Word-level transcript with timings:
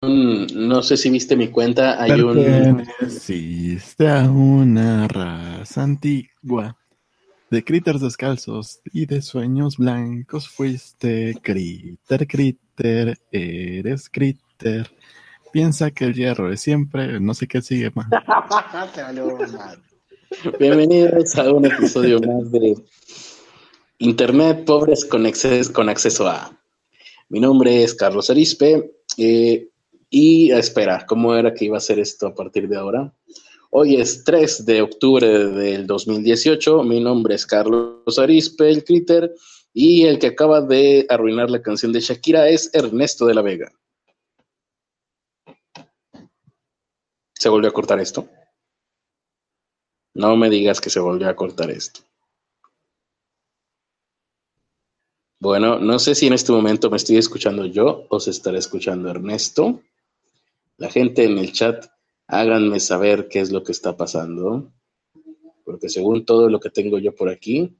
no 0.00 0.82
sé 0.82 0.96
si 0.96 1.10
viste 1.10 1.34
mi 1.36 1.48
cuenta, 1.48 2.00
hay 2.00 2.20
un... 2.20 2.34
Perteneciste 2.36 4.08
a 4.08 4.30
una 4.30 5.08
raza 5.08 5.82
antigua 5.82 6.76
de 7.50 7.64
critters 7.64 8.00
descalzos 8.00 8.80
y 8.92 9.06
de 9.06 9.22
sueños 9.22 9.78
blancos 9.78 10.48
fuiste 10.48 11.34
critter, 11.42 12.26
critter, 12.28 13.18
eres 13.32 14.08
critter. 14.08 14.88
Piensa 15.52 15.90
que 15.90 16.04
el 16.04 16.14
hierro 16.14 16.52
es 16.52 16.60
siempre, 16.60 17.18
no 17.18 17.34
sé 17.34 17.48
qué 17.48 17.60
sigue 17.62 17.90
más. 17.94 18.06
Bienvenidos 20.60 21.36
a 21.36 21.50
un 21.50 21.64
episodio 21.66 22.20
más 22.20 22.52
de 22.52 22.76
Internet 23.98 24.64
Pobres 24.64 25.04
con, 25.06 25.26
con 25.72 25.88
acceso 25.88 26.28
a. 26.28 26.52
Mi 27.30 27.40
nombre 27.40 27.82
es 27.82 27.94
Carlos 27.94 28.30
Arispe. 28.30 28.92
Eh, 29.16 29.68
y 30.10 30.50
espera, 30.52 31.04
¿cómo 31.06 31.34
era 31.34 31.52
que 31.52 31.66
iba 31.66 31.76
a 31.76 31.80
ser 31.80 31.98
esto 31.98 32.26
a 32.26 32.34
partir 32.34 32.68
de 32.68 32.76
ahora? 32.76 33.12
Hoy 33.70 33.96
es 33.96 34.24
3 34.24 34.64
de 34.64 34.80
octubre 34.80 35.26
del 35.26 35.86
2018. 35.86 36.82
Mi 36.84 37.00
nombre 37.00 37.34
es 37.34 37.44
Carlos 37.44 38.18
Arispe, 38.18 38.70
el 38.70 38.82
Critter. 38.82 39.34
Y 39.74 40.06
el 40.06 40.18
que 40.18 40.28
acaba 40.28 40.62
de 40.62 41.06
arruinar 41.10 41.50
la 41.50 41.60
canción 41.60 41.92
de 41.92 42.00
Shakira 42.00 42.48
es 42.48 42.70
Ernesto 42.72 43.26
de 43.26 43.34
la 43.34 43.42
Vega. 43.42 43.70
¿Se 47.34 47.48
volvió 47.50 47.68
a 47.68 47.74
cortar 47.74 48.00
esto? 48.00 48.26
No 50.14 50.34
me 50.36 50.48
digas 50.48 50.80
que 50.80 50.90
se 50.90 50.98
volvió 50.98 51.28
a 51.28 51.36
cortar 51.36 51.70
esto. 51.70 52.00
Bueno, 55.40 55.78
no 55.78 55.98
sé 56.00 56.16
si 56.16 56.26
en 56.26 56.32
este 56.32 56.50
momento 56.50 56.90
me 56.90 56.96
estoy 56.96 57.18
escuchando 57.18 57.64
yo 57.66 58.06
o 58.08 58.18
se 58.18 58.30
estará 58.30 58.58
escuchando 58.58 59.08
Ernesto. 59.10 59.82
La 60.78 60.90
gente 60.90 61.24
en 61.24 61.38
el 61.38 61.52
chat, 61.52 61.86
háganme 62.28 62.78
saber 62.78 63.28
qué 63.28 63.40
es 63.40 63.50
lo 63.50 63.64
que 63.64 63.72
está 63.72 63.96
pasando. 63.96 64.72
Porque 65.64 65.88
según 65.88 66.24
todo 66.24 66.48
lo 66.48 66.60
que 66.60 66.70
tengo 66.70 66.98
yo 66.98 67.14
por 67.14 67.28
aquí. 67.28 67.76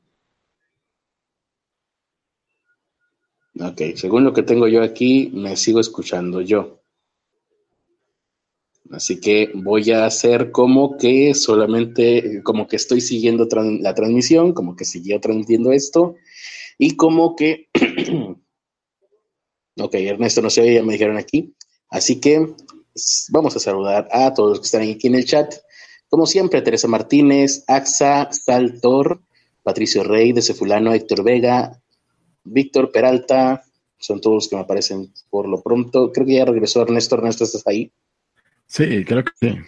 Ok, 3.61 3.83
según 3.95 4.25
lo 4.25 4.33
que 4.33 4.42
tengo 4.42 4.69
yo 4.69 4.83
aquí, 4.83 5.31
me 5.33 5.56
sigo 5.56 5.81
escuchando 5.81 6.41
yo. 6.41 6.81
Así 8.91 9.20
que 9.20 9.51
voy 9.55 9.91
a 9.92 10.06
hacer 10.06 10.51
como 10.51 10.97
que 10.97 11.34
solamente, 11.34 12.42
como 12.42 12.67
que 12.67 12.77
estoy 12.77 13.01
siguiendo 13.01 13.47
la 13.80 13.95
transmisión, 13.95 14.55
como 14.55 14.77
que 14.77 14.84
seguía 14.84 15.20
transmitiendo 15.20 15.73
esto 15.73 16.17
y 16.78 16.97
como 16.97 17.36
que, 17.36 17.69
ok, 19.78 19.95
Ernesto 19.95 20.41
no 20.41 20.51
se 20.51 20.62
oye, 20.62 20.75
ya 20.75 20.83
me 20.83 20.95
dijeron 20.95 21.19
aquí. 21.19 21.55
Así 21.91 22.20
que 22.20 22.55
vamos 23.31 23.57
a 23.57 23.61
saludar 23.61 24.09
a 24.11 24.33
todos 24.35 24.51
los 24.51 24.61
que 24.61 24.67
están 24.67 24.83
aquí 24.83 25.07
en 25.07 25.15
el 25.15 25.25
chat. 25.25 25.55
Como 26.09 26.27
siempre, 26.27 26.63
Teresa 26.63 26.89
Martínez, 26.89 27.65
Axa, 27.67 28.29
Saltor, 28.33 29.21
Patricio 29.63 30.03
Rey, 30.03 30.33
de 30.33 30.43
Cefulano, 30.43 30.93
Héctor 30.93 31.23
Vega, 31.23 31.81
Víctor 32.45 32.91
Peralta, 32.91 33.63
son 33.99 34.21
todos 34.21 34.35
los 34.35 34.49
que 34.49 34.57
me 34.57 34.63
aparecen 34.63 35.13
por 35.29 35.49
lo 35.49 35.61
pronto. 35.63 36.13
Creo 36.13 36.27
que 36.27 36.35
ya 36.35 36.45
regresó 36.45 36.83
Ernesto. 36.83 37.17
Ernesto, 37.17 37.45
¿estás 37.45 37.67
ahí? 37.67 37.93
Sí, 38.67 39.05
creo 39.05 39.25
que 39.25 39.33
sí. 39.41 39.59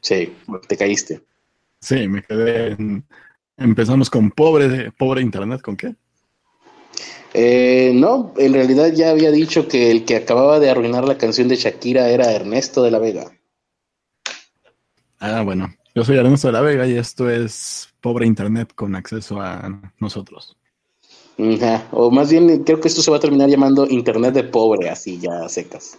Sí, 0.00 0.32
te 0.66 0.76
caíste. 0.76 1.22
Sí, 1.80 2.08
me 2.08 2.22
quedé 2.22 2.72
en, 2.72 3.04
Empezamos 3.56 4.10
con 4.10 4.30
pobre, 4.30 4.90
pobre 4.92 5.22
internet, 5.22 5.60
¿con 5.60 5.76
qué? 5.76 5.94
Eh, 7.34 7.92
no, 7.94 8.34
en 8.36 8.52
realidad 8.52 8.92
ya 8.92 9.10
había 9.10 9.30
dicho 9.30 9.66
que 9.66 9.90
el 9.90 10.04
que 10.04 10.16
acababa 10.16 10.60
de 10.60 10.70
arruinar 10.70 11.06
la 11.06 11.16
canción 11.16 11.48
de 11.48 11.56
Shakira 11.56 12.10
era 12.10 12.32
Ernesto 12.32 12.82
de 12.82 12.90
la 12.90 12.98
Vega. 12.98 13.32
Ah, 15.18 15.42
bueno, 15.42 15.72
yo 15.94 16.04
soy 16.04 16.16
Ernesto 16.16 16.48
de 16.48 16.52
la 16.52 16.60
Vega 16.60 16.86
y 16.86 16.96
esto 16.96 17.30
es 17.30 17.88
pobre 18.00 18.26
internet 18.26 18.72
con 18.74 18.94
acceso 18.94 19.40
a 19.40 19.80
nosotros. 19.98 20.56
O 21.92 22.10
más 22.10 22.30
bien, 22.30 22.62
creo 22.64 22.80
que 22.80 22.88
esto 22.88 23.02
se 23.02 23.10
va 23.10 23.16
a 23.16 23.20
terminar 23.20 23.48
llamando 23.48 23.86
internet 23.88 24.34
de 24.34 24.44
pobre, 24.44 24.90
así 24.90 25.18
ya 25.18 25.48
secas. 25.48 25.98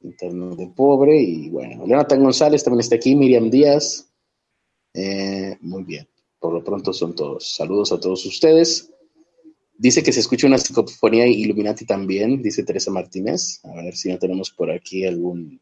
Internet 0.00 0.58
de 0.58 0.66
pobre 0.66 1.20
y 1.20 1.48
bueno, 1.50 1.86
Jonathan 1.86 2.22
González 2.22 2.62
también 2.62 2.80
está 2.80 2.96
aquí, 2.96 3.14
Miriam 3.14 3.48
Díaz. 3.48 4.10
Eh, 4.92 5.56
muy 5.60 5.84
bien. 5.84 6.08
Por 6.38 6.52
lo 6.52 6.62
pronto 6.62 6.92
son 6.92 7.14
todos. 7.14 7.54
Saludos 7.54 7.92
a 7.92 8.00
todos 8.00 8.26
ustedes. 8.26 8.93
Dice 9.76 10.02
que 10.02 10.12
se 10.12 10.20
escucha 10.20 10.46
una 10.46 10.58
psicofonía 10.58 11.26
Illuminati 11.26 11.84
también, 11.84 12.40
dice 12.42 12.62
Teresa 12.62 12.90
Martínez. 12.90 13.60
A 13.64 13.82
ver 13.82 13.96
si 13.96 14.08
no 14.08 14.18
tenemos 14.18 14.50
por 14.50 14.70
aquí 14.70 15.04
algún. 15.04 15.60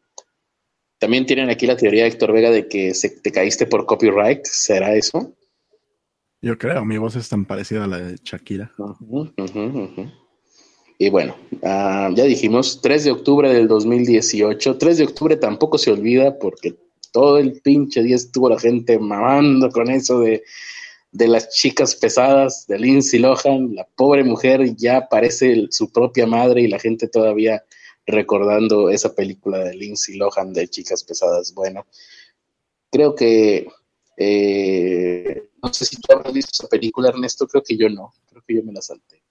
También 0.99 1.25
tienen 1.25 1.49
aquí 1.49 1.65
la 1.65 1.75
teoría 1.75 2.03
de 2.03 2.09
Héctor 2.09 2.31
Vega 2.31 2.51
de 2.51 2.67
que 2.67 2.93
se, 2.93 3.09
te 3.09 3.31
caíste 3.31 3.65
por 3.65 3.85
copyright. 3.85 4.45
¿Será 4.45 4.95
eso? 4.95 5.35
Yo 6.41 6.57
creo, 6.57 6.85
mi 6.85 6.97
voz 6.97 7.15
es 7.15 7.27
tan 7.27 7.45
parecida 7.45 7.85
a 7.85 7.87
la 7.87 7.97
de 7.97 8.17
Shakira. 8.23 8.71
Y 10.99 11.09
bueno, 11.09 11.35
ah, 11.63 12.09
ya 12.13 12.25
dijimos, 12.25 12.81
3 12.81 13.05
de 13.05 13.11
octubre 13.11 13.51
del 13.51 13.67
2018. 13.67 14.77
3 14.77 14.97
de 14.99 15.03
octubre 15.05 15.37
tampoco 15.37 15.77
se 15.77 15.91
olvida 15.91 16.37
porque 16.37 16.75
todo 17.11 17.39
el 17.39 17.61
pinche 17.61 18.03
día 18.03 18.15
estuvo 18.15 18.47
la 18.49 18.59
gente 18.59 18.99
mamando 18.99 19.69
con 19.71 19.89
eso 19.89 20.19
de, 20.19 20.43
las 21.13 21.49
chicas 21.49 21.95
pesadas 21.95 22.65
de 22.67 22.79
Lindsay 22.79 23.19
Lohan. 23.19 23.75
La 23.75 23.87
pobre 23.95 24.23
mujer 24.23 24.75
ya 24.75 25.07
parece 25.07 25.67
su 25.69 25.91
propia 25.91 26.25
madre 26.25 26.61
y 26.61 26.67
la 26.67 26.79
gente 26.79 27.07
todavía 27.07 27.63
recordando 28.05 28.89
esa 28.89 29.13
película 29.13 29.59
de 29.59 29.75
Lindsay 29.75 30.15
Lohan 30.15 30.53
de 30.53 30.67
chicas 30.67 31.03
pesadas. 31.03 31.53
Bueno, 31.53 31.85
creo 32.91 33.15
que 33.15 33.67
eh, 34.17 35.49
no 35.61 35.73
sé 35.73 35.85
si 35.85 35.95
tú 35.97 36.13
habrás 36.13 36.33
visto 36.33 36.51
esa 36.51 36.67
película, 36.67 37.09
Ernesto. 37.09 37.47
Creo 37.47 37.63
que 37.63 37.77
yo 37.77 37.89
no. 37.89 38.13
Creo 38.27 38.43
que 38.45 38.55
yo 38.55 38.63
me 38.63 38.73
la 38.73 38.81
salté. 38.81 39.23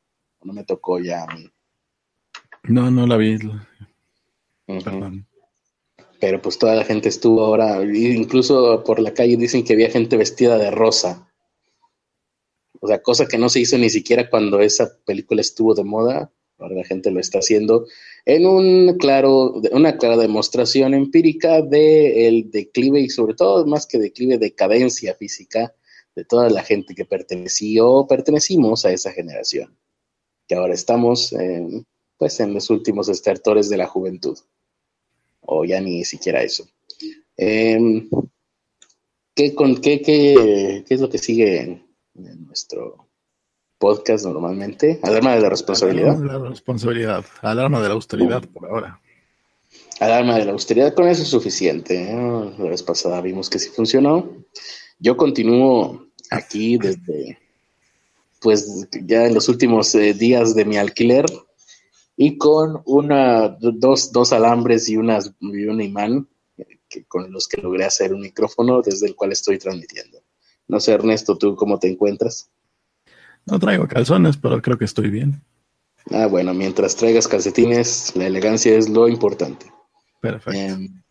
No 0.42 0.52
me 0.52 0.64
tocó 0.64 0.98
ya 0.98 1.24
a 1.24 1.34
mí. 1.34 1.48
No, 2.64 2.90
no 2.90 3.06
la 3.06 3.16
vi. 3.16 3.38
Perdón 4.66 5.26
pero 6.22 6.40
pues 6.40 6.56
toda 6.56 6.76
la 6.76 6.84
gente 6.84 7.08
estuvo 7.08 7.44
ahora, 7.44 7.82
incluso 7.82 8.84
por 8.84 9.00
la 9.00 9.12
calle 9.12 9.36
dicen 9.36 9.64
que 9.64 9.72
había 9.72 9.90
gente 9.90 10.16
vestida 10.16 10.56
de 10.56 10.70
rosa. 10.70 11.28
O 12.84 12.88
sea, 12.88 13.00
cosa 13.00 13.26
que 13.26 13.38
no 13.38 13.48
se 13.48 13.60
hizo 13.60 13.78
ni 13.78 13.88
siquiera 13.88 14.28
cuando 14.28 14.60
esa 14.60 14.98
película 15.04 15.40
estuvo 15.40 15.72
de 15.74 15.84
moda. 15.84 16.32
Ahora 16.58 16.74
la 16.74 16.84
gente 16.84 17.12
lo 17.12 17.20
está 17.20 17.38
haciendo 17.38 17.86
en 18.24 18.44
un 18.44 18.98
claro, 18.98 19.60
una 19.70 19.96
clara 19.96 20.16
demostración 20.16 20.92
empírica 20.92 21.62
del 21.62 22.50
declive 22.50 23.00
y 23.00 23.08
sobre 23.08 23.34
todo 23.34 23.64
más 23.66 23.86
que 23.86 23.98
declive, 23.98 24.38
decadencia 24.38 25.14
física 25.14 25.74
de 26.14 26.24
toda 26.24 26.50
la 26.50 26.62
gente 26.62 26.94
que 26.94 27.04
perteneció, 27.04 28.06
pertenecimos 28.08 28.84
a 28.84 28.92
esa 28.92 29.12
generación, 29.12 29.76
que 30.46 30.54
ahora 30.54 30.74
estamos 30.74 31.34
pues 32.16 32.40
en 32.40 32.52
los 32.54 32.68
últimos 32.70 33.08
estertores 33.08 33.68
de 33.68 33.76
la 33.76 33.86
juventud 33.86 34.38
o 35.40 35.64
ya 35.64 35.80
ni 35.80 36.04
siquiera 36.04 36.42
eso. 36.42 36.68
Em, 37.36 38.08
¿qué, 39.34 39.54
con, 39.54 39.80
qué, 39.80 40.02
qué, 40.02 40.84
es 40.88 41.00
lo 41.00 41.08
que 41.08 41.18
sigue 41.18 41.82
en, 42.14 42.46
nuestro 42.46 43.08
podcast 43.78 44.24
normalmente? 44.24 45.00
Alarma 45.02 45.34
de 45.34 45.40
la 45.40 45.48
responsabilidad. 45.48 46.10
Alarma 46.10 46.32
de 46.32 46.38
la 46.40 46.50
responsabilidad, 46.50 47.24
alarma 47.40 47.82
de 47.82 47.88
la 47.88 47.94
austeridad 47.94 48.42
por 48.48 48.66
ahora. 48.66 49.00
Alarma 50.00 50.38
de 50.38 50.44
la 50.44 50.52
austeridad, 50.52 50.94
con 50.94 51.08
eso 51.08 51.22
es 51.22 51.28
suficiente. 51.28 52.10
¿eh? 52.10 52.54
La 52.58 52.70
vez 52.70 52.82
pasada 52.82 53.20
vimos 53.20 53.48
que 53.48 53.58
sí 53.58 53.70
funcionó. 53.70 54.44
Yo 54.98 55.16
continúo 55.16 56.06
aquí 56.30 56.78
desde, 56.78 57.38
pues 58.40 58.88
ya 59.04 59.26
en 59.26 59.34
los 59.34 59.48
últimos 59.48 59.94
eh, 59.94 60.14
días 60.14 60.54
de 60.54 60.64
mi 60.64 60.76
alquiler, 60.76 61.26
y 62.16 62.38
con 62.38 62.82
una, 62.84 63.48
dos, 63.48 64.12
dos 64.12 64.32
alambres 64.32 64.88
y, 64.88 64.96
unas, 64.96 65.32
y 65.40 65.64
un 65.64 65.80
imán 65.80 66.28
que, 66.88 67.04
con 67.06 67.32
los 67.32 67.48
que 67.48 67.60
logré 67.60 67.84
hacer 67.84 68.12
un 68.12 68.20
micrófono 68.20 68.82
desde 68.82 69.06
el 69.06 69.16
cual 69.16 69.32
estoy 69.32 69.58
transmitiendo. 69.58 70.21
No 70.68 70.80
sé, 70.80 70.92
Ernesto, 70.92 71.36
¿tú 71.36 71.56
cómo 71.56 71.78
te 71.78 71.88
encuentras? 71.88 72.50
No 73.46 73.58
traigo 73.58 73.86
calzones, 73.88 74.36
pero 74.36 74.62
creo 74.62 74.78
que 74.78 74.84
estoy 74.84 75.10
bien. 75.10 75.42
Ah, 76.10 76.26
bueno, 76.26 76.54
mientras 76.54 76.96
traigas 76.96 77.28
calcetines, 77.28 78.12
la 78.16 78.26
elegancia 78.26 78.76
es 78.76 78.88
lo 78.88 79.08
importante. 79.08 79.66
Perfecto. 80.20 80.58
Em, 80.58 81.02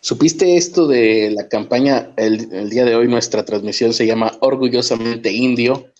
¿Supiste 0.00 0.56
esto 0.56 0.88
de 0.88 1.30
la 1.30 1.48
campaña? 1.48 2.12
El, 2.16 2.52
el, 2.52 2.70
día 2.70 2.84
de 2.84 2.96
hoy 2.96 3.06
nuestra 3.06 3.44
transmisión 3.44 3.92
se 3.92 4.06
llama 4.06 4.32
Orgullosamente 4.40 5.32
Indio 5.32 5.92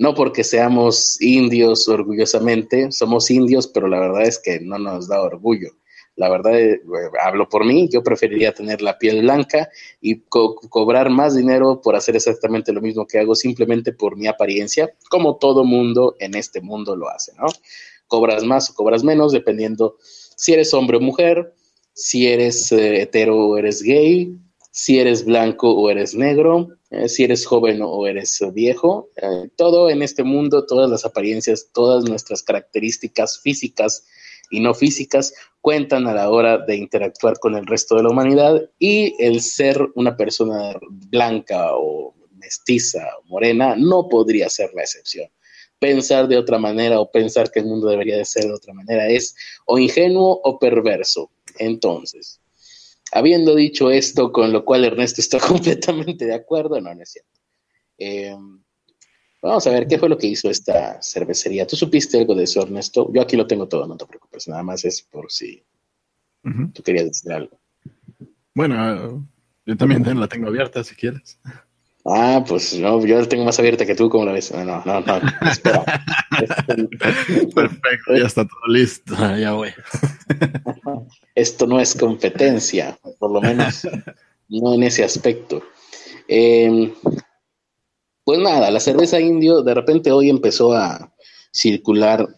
no 0.00 0.14
porque 0.14 0.44
seamos 0.44 1.20
indios 1.20 1.86
orgullosamente, 1.86 2.90
somos 2.90 3.30
indios, 3.30 3.66
pero 3.66 3.86
la 3.86 4.00
verdad 4.00 4.22
es 4.22 4.38
que 4.38 4.58
no 4.58 4.78
nos 4.78 5.08
da 5.08 5.20
orgullo. 5.20 5.72
La 6.20 6.28
verdad, 6.28 6.60
eh, 6.60 6.82
hablo 7.24 7.48
por 7.48 7.64
mí, 7.64 7.88
yo 7.90 8.02
preferiría 8.02 8.52
tener 8.52 8.82
la 8.82 8.98
piel 8.98 9.22
blanca 9.22 9.70
y 10.02 10.20
cobrar 10.28 11.08
más 11.08 11.34
dinero 11.34 11.80
por 11.80 11.96
hacer 11.96 12.14
exactamente 12.14 12.74
lo 12.74 12.82
mismo 12.82 13.06
que 13.06 13.18
hago 13.18 13.34
simplemente 13.34 13.94
por 13.94 14.18
mi 14.18 14.26
apariencia, 14.26 14.92
como 15.08 15.36
todo 15.36 15.64
mundo 15.64 16.16
en 16.18 16.34
este 16.34 16.60
mundo 16.60 16.94
lo 16.94 17.08
hace, 17.08 17.32
¿no? 17.38 17.46
cobras 18.06 18.44
más 18.44 18.68
o 18.68 18.74
cobras 18.74 19.02
menos, 19.02 19.32
dependiendo 19.32 19.96
si 20.36 20.52
eres 20.52 20.74
hombre 20.74 20.98
o 20.98 21.00
mujer, 21.00 21.54
si 21.94 22.26
eres 22.26 22.70
eh, 22.70 23.00
hetero 23.00 23.38
o 23.38 23.56
eres 23.56 23.82
gay, 23.82 24.36
si 24.72 24.98
eres 24.98 25.24
blanco 25.24 25.70
o 25.70 25.88
eres 25.88 26.14
negro, 26.14 26.68
eh, 26.90 27.08
si 27.08 27.24
eres 27.24 27.46
joven 27.46 27.80
o 27.82 28.06
eres 28.06 28.38
viejo. 28.52 29.08
Todo 29.56 29.88
en 29.88 30.02
este 30.02 30.22
mundo, 30.22 30.66
todas 30.66 30.90
las 30.90 31.06
apariencias, 31.06 31.70
todas 31.72 32.04
nuestras 32.04 32.42
características 32.42 33.40
físicas 33.40 34.04
y 34.50 34.60
no 34.60 34.74
físicas 34.74 35.32
cuentan 35.60 36.06
a 36.06 36.14
la 36.14 36.30
hora 36.30 36.58
de 36.58 36.76
interactuar 36.76 37.38
con 37.38 37.54
el 37.54 37.66
resto 37.66 37.96
de 37.96 38.02
la 38.02 38.10
humanidad 38.10 38.68
y 38.78 39.14
el 39.22 39.40
ser 39.40 39.88
una 39.94 40.16
persona 40.16 40.74
blanca 40.88 41.76
o 41.76 42.14
mestiza 42.32 43.06
o 43.18 43.28
morena 43.28 43.76
no 43.76 44.08
podría 44.08 44.48
ser 44.48 44.70
la 44.74 44.82
excepción. 44.82 45.28
Pensar 45.78 46.28
de 46.28 46.36
otra 46.36 46.58
manera 46.58 47.00
o 47.00 47.10
pensar 47.10 47.50
que 47.50 47.60
el 47.60 47.66
mundo 47.66 47.88
debería 47.88 48.16
de 48.16 48.24
ser 48.24 48.44
de 48.44 48.52
otra 48.52 48.74
manera 48.74 49.08
es 49.08 49.34
o 49.66 49.78
ingenuo 49.78 50.40
o 50.44 50.58
perverso. 50.58 51.30
Entonces, 51.58 52.40
habiendo 53.12 53.54
dicho 53.54 53.90
esto, 53.90 54.32
con 54.32 54.52
lo 54.52 54.64
cual 54.64 54.84
Ernesto 54.84 55.20
está 55.20 55.38
completamente 55.46 56.26
de 56.26 56.34
acuerdo, 56.34 56.80
no, 56.80 56.94
no 56.94 57.02
es 57.02 57.10
cierto. 57.10 57.40
Eh, 57.98 58.36
vamos 59.42 59.66
a 59.66 59.70
ver 59.70 59.86
qué 59.86 59.98
fue 59.98 60.08
lo 60.08 60.18
que 60.18 60.26
hizo 60.26 60.50
esta 60.50 61.00
cervecería. 61.02 61.66
¿Tú 61.66 61.76
supiste 61.76 62.18
algo 62.18 62.34
de 62.34 62.44
eso, 62.44 62.62
Ernesto? 62.62 63.10
Yo 63.12 63.22
aquí 63.22 63.36
lo 63.36 63.46
tengo 63.46 63.68
todo, 63.68 63.86
no 63.86 63.96
te 63.96 64.06
preocupes, 64.06 64.48
nada 64.48 64.62
más 64.62 64.84
es 64.84 65.02
por 65.02 65.30
si 65.30 65.62
tú 66.72 66.82
querías 66.82 67.06
decir 67.06 67.32
algo. 67.32 67.58
Bueno, 68.54 69.26
yo 69.66 69.76
también 69.76 70.18
la 70.18 70.28
tengo 70.28 70.48
abierta 70.48 70.82
si 70.84 70.94
quieres. 70.94 71.38
Ah, 72.04 72.42
pues 72.46 72.78
no, 72.78 73.04
yo 73.04 73.20
la 73.20 73.28
tengo 73.28 73.44
más 73.44 73.58
abierta 73.58 73.84
que 73.84 73.94
tú, 73.94 74.08
¿cómo 74.08 74.24
la 74.24 74.32
ves? 74.32 74.52
No, 74.52 74.64
no, 74.64 75.00
no, 75.00 75.20
espera. 75.50 75.84
Perfecto, 77.54 78.16
ya 78.16 78.26
está 78.26 78.46
todo 78.46 78.66
listo, 78.68 79.14
ya 79.38 79.52
voy. 79.52 79.70
Esto 81.34 81.66
no 81.66 81.78
es 81.78 81.94
competencia, 81.94 82.98
por 83.18 83.30
lo 83.30 83.42
menos 83.42 83.86
no 84.48 84.74
en 84.74 84.82
ese 84.82 85.04
aspecto. 85.04 85.62
Em, 86.26 86.90
pues 88.30 88.42
nada, 88.42 88.70
la 88.70 88.78
cerveza 88.78 89.18
indio 89.18 89.60
de 89.60 89.74
repente 89.74 90.12
hoy 90.12 90.30
empezó 90.30 90.72
a 90.72 91.12
circular, 91.50 92.28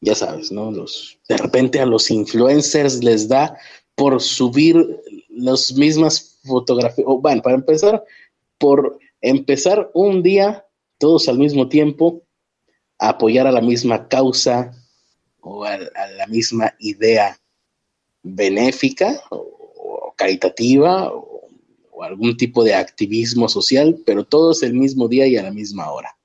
ya 0.00 0.16
sabes, 0.16 0.50
¿no? 0.50 0.72
Los, 0.72 1.20
de 1.28 1.36
repente 1.36 1.78
a 1.78 1.86
los 1.86 2.10
influencers 2.10 3.04
les 3.04 3.28
da 3.28 3.56
por 3.94 4.20
subir 4.20 5.00
las 5.28 5.72
mismas 5.74 6.40
fotografías, 6.42 7.06
bueno, 7.20 7.40
para 7.40 7.54
empezar, 7.54 8.02
por 8.58 8.98
empezar 9.20 9.88
un 9.94 10.24
día, 10.24 10.66
todos 10.98 11.28
al 11.28 11.38
mismo 11.38 11.68
tiempo, 11.68 12.24
a 12.98 13.10
apoyar 13.10 13.46
a 13.46 13.52
la 13.52 13.60
misma 13.60 14.08
causa 14.08 14.72
o 15.40 15.62
a, 15.62 15.78
la 15.78 16.26
misma 16.26 16.74
idea 16.80 17.38
benéfica 18.24 19.22
o, 19.30 20.12
caritativa 20.16 21.12
o, 21.12 21.35
algún 22.04 22.36
tipo 22.36 22.64
de 22.64 22.74
activismo 22.74 23.48
social, 23.48 23.98
pero 24.04 24.24
todos 24.24 24.62
el 24.62 24.74
mismo 24.74 25.08
día 25.08 25.26
y 25.26 25.36
a 25.36 25.42
la 25.42 25.50
misma 25.50 25.90
hora. 25.90 26.16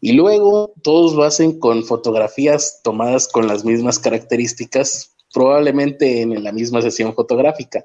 Y 0.00 0.12
luego 0.12 0.74
todos 0.82 1.14
lo 1.14 1.24
hacen 1.24 1.58
con 1.58 1.84
fotografías 1.84 2.80
tomadas 2.82 3.28
con 3.28 3.46
las 3.46 3.64
mismas 3.64 3.98
características, 3.98 5.16
probablemente 5.32 6.20
en 6.20 6.42
la 6.44 6.52
misma 6.52 6.82
sesión 6.82 7.14
fotográfica, 7.14 7.84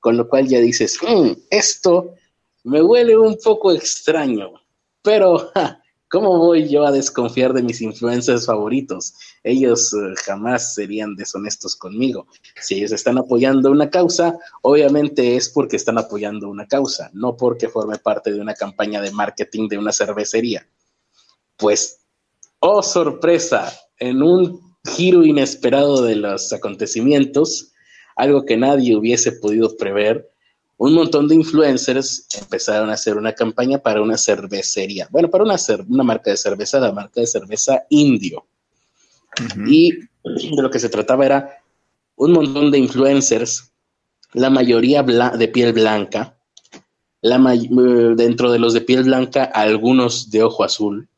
con 0.00 0.16
lo 0.16 0.28
cual 0.28 0.46
ya 0.46 0.60
dices, 0.60 0.98
mm, 1.02 1.30
esto 1.50 2.14
me 2.64 2.82
huele 2.82 3.16
un 3.16 3.36
poco 3.42 3.72
extraño, 3.72 4.52
pero 5.02 5.50
¿cómo 6.08 6.38
voy 6.38 6.68
yo 6.68 6.86
a 6.86 6.92
desconfiar 6.92 7.52
de 7.52 7.62
mis 7.62 7.80
influencers 7.80 8.46
favoritos? 8.46 9.14
Ellos 9.42 9.92
eh, 9.94 10.14
jamás 10.24 10.74
serían 10.74 11.14
deshonestos 11.16 11.76
conmigo. 11.76 12.26
Si 12.60 12.76
ellos 12.76 12.92
están 12.92 13.18
apoyando 13.18 13.70
una 13.70 13.90
causa, 13.90 14.38
obviamente 14.62 15.36
es 15.36 15.48
porque 15.48 15.76
están 15.76 15.98
apoyando 15.98 16.48
una 16.48 16.66
causa, 16.66 17.10
no 17.12 17.36
porque 17.36 17.68
forme 17.68 17.98
parte 17.98 18.32
de 18.32 18.40
una 18.40 18.54
campaña 18.54 19.00
de 19.00 19.10
marketing 19.10 19.68
de 19.68 19.78
una 19.78 19.92
cervecería. 19.92 20.66
Pues, 21.56 22.00
oh 22.60 22.82
sorpresa, 22.82 23.72
en 23.98 24.22
un 24.22 24.60
giro 24.84 25.24
inesperado 25.24 26.02
de 26.02 26.16
los 26.16 26.52
acontecimientos, 26.52 27.72
algo 28.14 28.44
que 28.44 28.56
nadie 28.56 28.96
hubiese 28.96 29.32
podido 29.32 29.76
prever, 29.76 30.30
un 30.78 30.94
montón 30.94 31.26
de 31.28 31.34
influencers 31.34 32.26
empezaron 32.38 32.90
a 32.90 32.94
hacer 32.94 33.16
una 33.16 33.32
campaña 33.32 33.78
para 33.78 34.02
una 34.02 34.18
cervecería. 34.18 35.08
Bueno, 35.10 35.30
para 35.30 35.44
una, 35.44 35.56
una 35.88 36.04
marca 36.04 36.30
de 36.30 36.36
cerveza, 36.36 36.78
la 36.80 36.92
marca 36.92 37.20
de 37.20 37.26
cerveza 37.26 37.84
Indio. 37.88 38.46
Y 39.66 39.92
de 39.92 40.62
lo 40.62 40.70
que 40.70 40.78
se 40.78 40.88
trataba 40.88 41.24
era 41.24 41.62
un 42.16 42.32
montón 42.32 42.70
de 42.70 42.78
influencers, 42.78 43.72
la 44.32 44.50
mayoría 44.50 45.02
de 45.02 45.48
piel 45.48 45.72
blanca, 45.72 46.36
la 47.22 47.38
dentro 48.14 48.52
de 48.52 48.58
los 48.58 48.74
de 48.74 48.80
piel 48.82 49.04
blanca, 49.04 49.44
algunos 49.44 50.30
de 50.30 50.42
ojo 50.42 50.64
azul. 50.64 51.08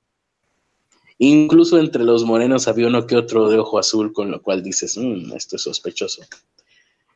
Incluso 1.19 1.79
entre 1.79 2.05
los 2.05 2.25
morenos 2.25 2.69
había 2.69 2.87
uno 2.87 3.07
que 3.07 3.17
otro 3.17 3.49
de 3.49 3.59
ojo 3.59 3.79
azul, 3.79 4.13
con 4.13 4.31
lo 4.31 4.41
cual 4.41 4.63
dices, 4.63 4.97
mm, 4.97 5.33
esto 5.35 5.57
es 5.57 5.63
sospechoso. 5.63 6.23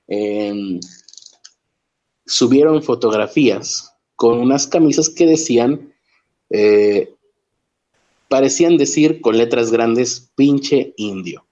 Eh, 0.09 0.81
subieron 2.27 2.83
fotografías 2.83 3.95
con 4.17 4.39
unas 4.39 4.67
camisas 4.67 5.11
que 5.11 5.27
decían, 5.27 5.93
eh, 6.51 7.15
parecían 8.29 8.77
decir 8.77 9.21
con 9.21 9.37
letras 9.37 9.71
grandes, 9.71 10.31
pinche 10.35 10.95
indio. 10.97 11.47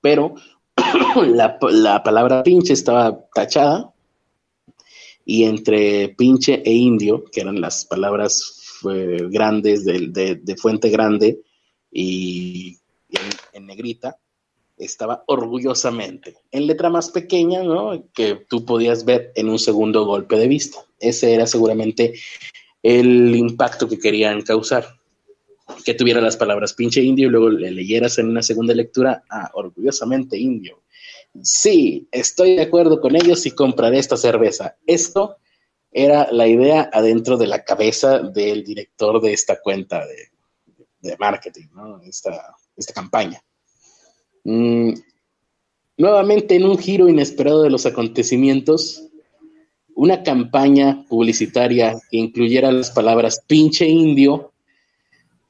Pero 0.00 0.34
la, 1.16 1.58
palabra 1.58 2.42
pinche 2.42 2.72
estaba 2.72 3.26
tachada 3.34 3.92
y 5.24 5.44
entre 5.44 6.10
pinche 6.10 6.62
e 6.64 6.72
indio, 6.72 7.24
que 7.24 7.40
eran 7.40 7.60
las 7.60 7.84
palabras 7.84 8.60
grandes 8.82 9.84
de, 9.84 10.56
fuente 10.58 10.90
grande 10.90 11.40
y, 11.90 12.78
en 13.52 13.66
negrita, 13.66 14.18
estaba 14.76 15.24
orgullosamente, 15.26 16.36
en 16.50 16.66
letra 16.66 16.90
más 16.90 17.10
pequeña, 17.10 17.62
¿no? 17.62 18.04
Que 18.12 18.34
tú 18.48 18.64
podías 18.64 19.04
ver 19.04 19.32
en 19.36 19.48
un 19.48 19.58
segundo 19.58 20.04
golpe 20.04 20.36
de 20.36 20.48
vista. 20.48 20.78
Ese 20.98 21.34
era 21.34 21.46
seguramente 21.46 22.14
el 22.82 23.34
impacto 23.36 23.88
que 23.88 23.98
querían 23.98 24.42
causar. 24.42 24.86
Que 25.84 25.94
tuviera 25.94 26.20
las 26.20 26.36
palabras 26.36 26.74
pinche 26.74 27.02
indio 27.02 27.28
y 27.28 27.30
luego 27.30 27.48
le 27.48 27.70
leyeras 27.70 28.18
en 28.18 28.28
una 28.28 28.42
segunda 28.42 28.74
lectura, 28.74 29.24
ah, 29.30 29.50
orgullosamente 29.54 30.36
indio. 30.36 30.82
Sí, 31.42 32.06
estoy 32.12 32.56
de 32.56 32.62
acuerdo 32.62 33.00
con 33.00 33.16
ellos 33.16 33.44
y 33.46 33.52
compraré 33.52 33.98
esta 33.98 34.16
cerveza. 34.16 34.76
Esto 34.86 35.38
era 35.90 36.30
la 36.32 36.46
idea 36.46 36.90
adentro 36.92 37.36
de 37.36 37.46
la 37.46 37.64
cabeza 37.64 38.18
del 38.18 38.64
director 38.64 39.20
de 39.20 39.32
esta 39.32 39.60
cuenta 39.60 40.04
de, 40.06 41.16
marketing, 41.18 41.68
¿no? 41.74 42.00
Esta, 42.02 42.56
esta 42.76 42.94
campaña. 42.94 43.43
Mm, 44.44 44.92
nuevamente, 45.96 46.56
en 46.56 46.64
un 46.64 46.78
giro 46.78 47.08
inesperado 47.08 47.62
de 47.62 47.70
los 47.70 47.86
acontecimientos, 47.86 49.02
una 49.94 50.22
campaña 50.22 51.04
publicitaria 51.08 51.96
que 52.10 52.18
incluyera 52.18 52.72
las 52.72 52.90
palabras 52.90 53.42
pinche 53.46 53.86
indio 53.86 54.52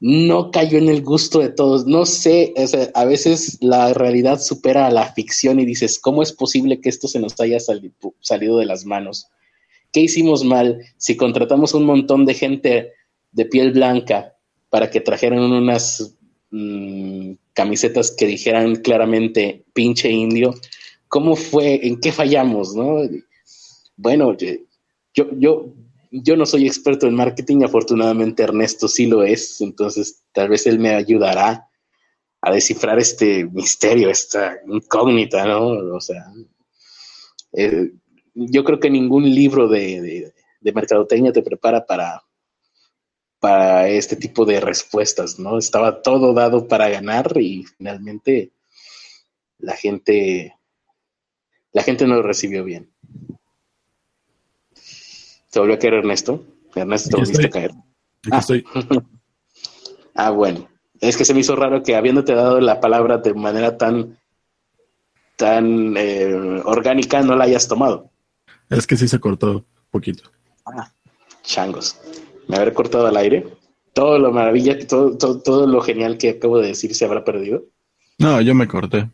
no 0.00 0.50
cayó 0.50 0.76
en 0.76 0.88
el 0.88 1.02
gusto 1.02 1.38
de 1.38 1.48
todos. 1.48 1.86
No 1.86 2.04
sé, 2.04 2.52
a 2.94 3.04
veces 3.06 3.56
la 3.62 3.94
realidad 3.94 4.38
supera 4.38 4.86
a 4.86 4.90
la 4.90 5.12
ficción 5.14 5.60
y 5.60 5.64
dices, 5.64 5.98
¿cómo 5.98 6.22
es 6.22 6.32
posible 6.32 6.80
que 6.80 6.90
esto 6.90 7.08
se 7.08 7.20
nos 7.20 7.40
haya 7.40 7.58
salido 7.58 8.58
de 8.58 8.66
las 8.66 8.84
manos? 8.84 9.28
¿Qué 9.92 10.00
hicimos 10.00 10.44
mal 10.44 10.80
si 10.98 11.16
contratamos 11.16 11.72
un 11.72 11.86
montón 11.86 12.26
de 12.26 12.34
gente 12.34 12.92
de 13.32 13.46
piel 13.46 13.72
blanca 13.72 14.34
para 14.68 14.90
que 14.90 15.00
trajeran 15.00 15.40
unas 15.40 16.14
Mm, 16.56 17.34
camisetas 17.54 18.10
que 18.10 18.26
dijeran 18.26 18.76
claramente 18.76 19.64
pinche 19.72 20.10
indio, 20.10 20.54
¿cómo 21.08 21.36
fue? 21.36 21.86
¿En 21.86 22.00
qué 22.00 22.12
fallamos? 22.12 22.74
¿no? 22.74 23.08
Bueno, 23.96 24.36
yo, 25.14 25.30
yo, 25.38 25.72
yo 26.10 26.36
no 26.36 26.44
soy 26.44 26.66
experto 26.66 27.06
en 27.06 27.14
marketing, 27.14 27.62
afortunadamente 27.62 28.42
Ernesto 28.42 28.88
sí 28.88 29.06
lo 29.06 29.22
es, 29.22 29.60
entonces 29.60 30.24
tal 30.32 30.48
vez 30.48 30.66
él 30.66 30.78
me 30.78 30.90
ayudará 30.90 31.68
a 32.40 32.52
descifrar 32.52 32.98
este 32.98 33.44
misterio, 33.46 34.10
esta 34.10 34.58
incógnita, 34.66 35.46
¿no? 35.46 35.68
O 35.94 36.00
sea, 36.00 36.24
eh, 37.52 37.92
yo 38.34 38.64
creo 38.64 38.80
que 38.80 38.90
ningún 38.90 39.32
libro 39.32 39.68
de, 39.68 40.32
de 40.60 40.72
mercadotecnia 40.72 41.32
te 41.32 41.42
prepara 41.42 41.86
para, 41.86 42.22
para 43.44 43.88
este 43.90 44.16
tipo 44.16 44.46
de 44.46 44.58
respuestas, 44.58 45.38
¿no? 45.38 45.58
Estaba 45.58 46.00
todo 46.00 46.32
dado 46.32 46.66
para 46.66 46.88
ganar 46.88 47.30
y 47.36 47.66
finalmente 47.76 48.52
la 49.58 49.76
gente, 49.76 50.56
la 51.70 51.82
gente 51.82 52.06
no 52.06 52.14
lo 52.14 52.22
recibió 52.22 52.64
bien. 52.64 52.90
¿Se 54.72 55.60
volvió 55.60 55.74
a 55.74 55.78
caer 55.78 55.92
Ernesto? 55.92 56.42
Ernesto, 56.74 57.10
te 57.10 57.16
volviste 57.16 57.46
a 57.46 57.50
caer. 57.50 57.72
ah. 58.32 58.38
estoy. 58.38 58.64
ah, 60.14 60.30
bueno. 60.30 60.66
Es 60.98 61.18
que 61.18 61.26
se 61.26 61.34
me 61.34 61.40
hizo 61.40 61.54
raro 61.54 61.82
que 61.82 61.96
habiéndote 61.96 62.34
dado 62.34 62.60
la 62.60 62.80
palabra 62.80 63.18
de 63.18 63.34
manera 63.34 63.76
tan, 63.76 64.18
tan 65.36 65.98
eh, 65.98 66.62
orgánica 66.64 67.20
no 67.20 67.36
la 67.36 67.44
hayas 67.44 67.68
tomado. 67.68 68.10
Es 68.70 68.86
que 68.86 68.96
sí 68.96 69.06
se 69.06 69.20
cortó 69.20 69.66
poquito. 69.90 70.30
Ah, 70.64 70.90
changos. 71.42 72.00
Me 72.48 72.56
habré 72.56 72.72
cortado 72.72 73.06
al 73.06 73.16
aire. 73.16 73.46
Todo 73.92 74.18
lo 74.18 74.32
maravilla, 74.32 74.86
todo, 74.86 75.16
todo, 75.16 75.40
todo 75.40 75.66
lo 75.66 75.80
genial 75.80 76.18
que 76.18 76.30
acabo 76.30 76.58
de 76.58 76.68
decir 76.68 76.94
se 76.94 77.04
habrá 77.04 77.24
perdido. 77.24 77.64
No, 78.18 78.40
yo 78.40 78.54
me 78.54 78.66
corté. 78.66 79.08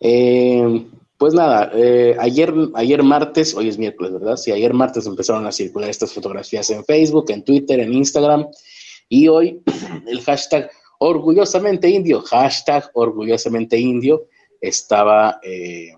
Eh, 0.00 0.86
pues 1.16 1.32
nada, 1.32 1.70
eh, 1.74 2.14
ayer, 2.18 2.52
ayer 2.74 3.02
martes, 3.02 3.54
hoy 3.54 3.68
es 3.68 3.78
miércoles, 3.78 4.12
¿verdad? 4.12 4.36
Sí, 4.36 4.52
ayer 4.52 4.74
martes 4.74 5.06
empezaron 5.06 5.46
a 5.46 5.52
circular 5.52 5.88
estas 5.88 6.12
fotografías 6.12 6.68
en 6.70 6.84
Facebook, 6.84 7.30
en 7.30 7.42
Twitter, 7.42 7.80
en 7.80 7.94
Instagram. 7.94 8.46
Y 9.08 9.28
hoy 9.28 9.62
el 10.06 10.20
hashtag 10.22 10.70
orgullosamente 10.98 11.88
indio, 11.88 12.20
hashtag 12.20 12.90
orgullosamente 12.94 13.78
indio, 13.78 14.26
estaba 14.60 15.40
eh, 15.42 15.94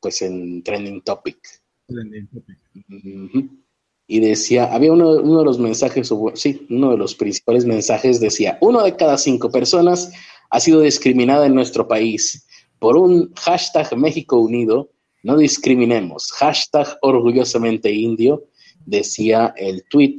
pues 0.00 0.20
en 0.22 0.62
trending 0.62 1.02
topic. 1.02 1.38
Trending 1.86 2.28
topic. 2.28 3.63
Y 4.06 4.20
decía, 4.20 4.72
había 4.72 4.92
uno, 4.92 5.10
uno, 5.10 5.38
de 5.38 5.44
los 5.44 5.58
mensajes, 5.58 6.12
sí, 6.34 6.66
uno 6.68 6.90
de 6.90 6.98
los 6.98 7.14
principales 7.14 7.64
mensajes 7.64 8.20
decía, 8.20 8.58
uno 8.60 8.82
de 8.82 8.96
cada 8.96 9.16
cinco 9.16 9.50
personas 9.50 10.12
ha 10.50 10.60
sido 10.60 10.80
discriminada 10.80 11.46
en 11.46 11.54
nuestro 11.54 11.88
país 11.88 12.46
por 12.78 12.98
un 12.98 13.32
hashtag 13.36 13.96
México 13.96 14.38
Unido, 14.38 14.90
no 15.22 15.38
discriminemos, 15.38 16.30
hashtag 16.32 16.98
orgullosamente 17.00 17.90
indio, 17.90 18.44
decía 18.84 19.54
el 19.56 19.84
tweet 19.88 20.16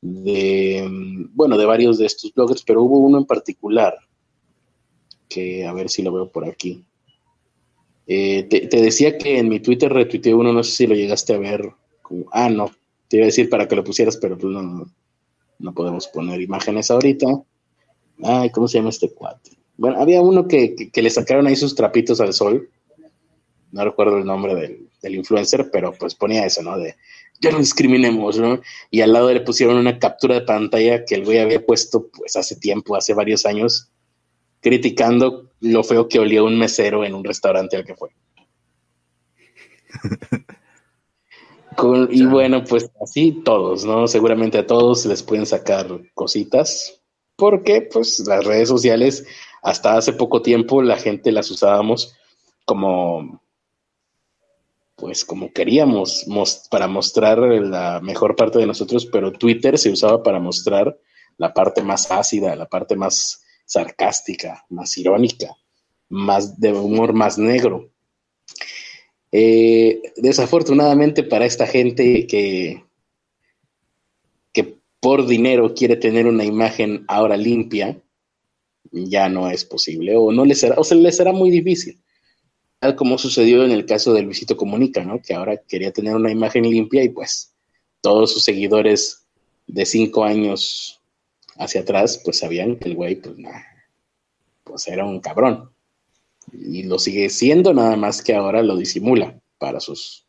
de, 0.00 0.88
bueno, 1.32 1.58
de 1.58 1.66
varios 1.66 1.98
de 1.98 2.06
estos 2.06 2.32
bloggers, 2.32 2.62
pero 2.62 2.82
hubo 2.82 2.98
uno 2.98 3.18
en 3.18 3.24
particular, 3.24 3.96
que 5.28 5.66
a 5.66 5.72
ver 5.72 5.90
si 5.90 6.02
lo 6.02 6.12
veo 6.12 6.30
por 6.30 6.44
aquí. 6.44 6.84
Eh, 8.06 8.44
te, 8.44 8.80
decía 8.80 9.18
que 9.18 9.38
en 9.38 9.48
mi 9.48 9.60
Twitter 9.60 9.92
retuiteé 9.92 10.34
uno, 10.34 10.52
no 10.52 10.64
sé 10.64 10.72
si 10.72 10.86
lo 10.86 10.94
llegaste 10.94 11.34
a 11.34 11.38
ver. 11.38 11.72
ah, 12.32 12.48
no, 12.48 12.70
te 13.10 13.16
iba 13.16 13.24
a 13.24 13.26
decir 13.26 13.50
para 13.50 13.66
que 13.66 13.74
lo 13.74 13.82
pusieras, 13.82 14.16
pero 14.18 14.38
pues 14.38 14.52
no, 14.52 14.86
no 15.58 15.74
podemos 15.74 16.06
poner 16.06 16.40
imágenes 16.40 16.92
ahorita. 16.92 17.26
Ay, 18.22 18.50
¿cómo 18.50 18.68
se 18.68 18.78
llama 18.78 18.90
este 18.90 19.12
cuate? 19.12 19.50
Bueno, 19.76 20.00
había 20.00 20.22
uno 20.22 20.46
que, 20.46 20.90
le 20.94 21.10
sacaron 21.10 21.48
ahí 21.48 21.56
sus 21.56 21.74
trapitos 21.74 22.20
al 22.20 22.32
sol. 22.32 22.70
No 23.72 23.84
recuerdo 23.84 24.18
el 24.18 24.24
nombre 24.24 24.54
del, 24.54 25.14
influencer, 25.14 25.70
pero 25.72 25.92
pues 25.92 26.14
ponía 26.14 26.46
eso, 26.46 26.62
¿no? 26.62 26.78
De 26.78 26.94
ya 27.40 27.50
no 27.50 27.58
discriminemos, 27.58 28.38
¿no? 28.38 28.60
Y 28.92 29.00
al 29.00 29.12
lado 29.12 29.32
le 29.32 29.40
pusieron 29.40 29.76
una 29.76 29.98
captura 29.98 30.36
de 30.36 30.42
pantalla 30.42 31.04
que 31.04 31.16
el 31.16 31.24
güey 31.24 31.38
había 31.38 31.66
puesto 31.66 32.10
pues 32.16 32.36
hace 32.36 32.54
tiempo, 32.56 32.94
hace 32.94 33.12
varios 33.12 33.44
años, 33.44 33.90
criticando 34.60 35.50
lo 35.60 35.82
feo 35.82 36.08
que 36.08 36.20
olía 36.20 36.44
un 36.44 36.56
mesero 36.56 37.04
en 37.04 37.14
un 37.14 37.24
restaurante 37.24 37.76
al 37.76 37.84
que 37.84 37.96
fue. 37.96 38.10
y 42.10 42.24
bueno, 42.26 42.64
pues 42.64 42.90
así 43.02 43.42
todos, 43.44 43.84
¿no? 43.84 44.06
Seguramente 44.06 44.58
a 44.58 44.66
todos 44.66 45.06
les 45.06 45.22
pueden 45.22 45.46
sacar 45.46 45.86
cositas, 46.14 47.00
porque 47.36 47.82
pues 47.82 48.18
las 48.26 48.44
redes 48.44 48.68
sociales 48.68 49.26
hasta 49.62 49.96
hace 49.96 50.12
poco 50.12 50.42
tiempo 50.42 50.82
la 50.82 50.96
gente 50.96 51.32
las 51.32 51.50
usábamos 51.50 52.14
como, 52.64 53.42
pues 54.96 55.24
como 55.24 55.52
queríamos, 55.52 56.26
para 56.70 56.86
mostrar 56.86 57.38
la 57.38 58.00
mejor 58.00 58.36
parte 58.36 58.58
de 58.58 58.66
nosotros, 58.66 59.06
pero 59.06 59.32
Twitter 59.32 59.78
se 59.78 59.90
usaba 59.90 60.22
para 60.22 60.38
mostrar 60.38 60.98
la 61.36 61.54
parte 61.54 61.82
más 61.82 62.10
ácida, 62.10 62.54
la 62.56 62.66
parte 62.66 62.96
más 62.96 63.42
sarcástica, 63.64 64.64
más 64.68 64.96
irónica, 64.98 65.56
más 66.08 66.60
de 66.60 66.72
humor 66.72 67.12
más 67.12 67.38
negro. 67.38 67.90
Eh, 69.32 70.02
desafortunadamente 70.16 71.22
para 71.22 71.46
esta 71.46 71.66
gente 71.66 72.26
que, 72.26 72.84
que 74.52 74.76
por 75.00 75.26
dinero 75.26 75.74
quiere 75.74 75.96
tener 75.96 76.26
una 76.26 76.44
imagen 76.44 77.04
ahora 77.06 77.36
limpia, 77.36 78.00
ya 78.90 79.28
no 79.28 79.48
es 79.48 79.64
posible 79.64 80.16
o 80.16 80.32
no 80.32 80.44
le 80.44 80.54
será, 80.54 80.74
o 80.76 80.84
se 80.84 80.96
le 80.96 81.12
será 81.12 81.32
muy 81.32 81.50
difícil. 81.50 82.00
Tal 82.80 82.96
como 82.96 83.18
sucedió 83.18 83.64
en 83.64 83.72
el 83.72 83.84
caso 83.84 84.12
de 84.14 84.22
Luisito 84.22 84.56
Comunica, 84.56 85.04
¿no? 85.04 85.20
Que 85.20 85.34
ahora 85.34 85.58
quería 85.58 85.92
tener 85.92 86.16
una 86.16 86.30
imagen 86.30 86.68
limpia 86.68 87.04
y 87.04 87.10
pues 87.10 87.54
todos 88.00 88.32
sus 88.32 88.42
seguidores 88.42 89.26
de 89.66 89.84
cinco 89.84 90.24
años 90.24 91.00
hacia 91.56 91.82
atrás, 91.82 92.20
pues 92.24 92.38
sabían 92.38 92.76
que 92.76 92.88
el 92.88 92.96
güey, 92.96 93.16
pues 93.16 93.36
pues 94.64 94.88
era 94.88 95.04
un 95.04 95.20
cabrón. 95.20 95.70
Y 96.52 96.84
lo 96.84 96.98
sigue 96.98 97.28
siendo, 97.30 97.72
nada 97.74 97.96
más 97.96 98.22
que 98.22 98.34
ahora 98.34 98.62
lo 98.62 98.76
disimula 98.76 99.40
para 99.58 99.80
sus, 99.80 100.24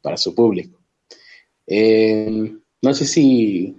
para 0.00 0.16
su 0.16 0.34
público. 0.34 0.78
Eh, 1.66 2.54
no 2.82 2.94
sé 2.94 3.06
si 3.06 3.76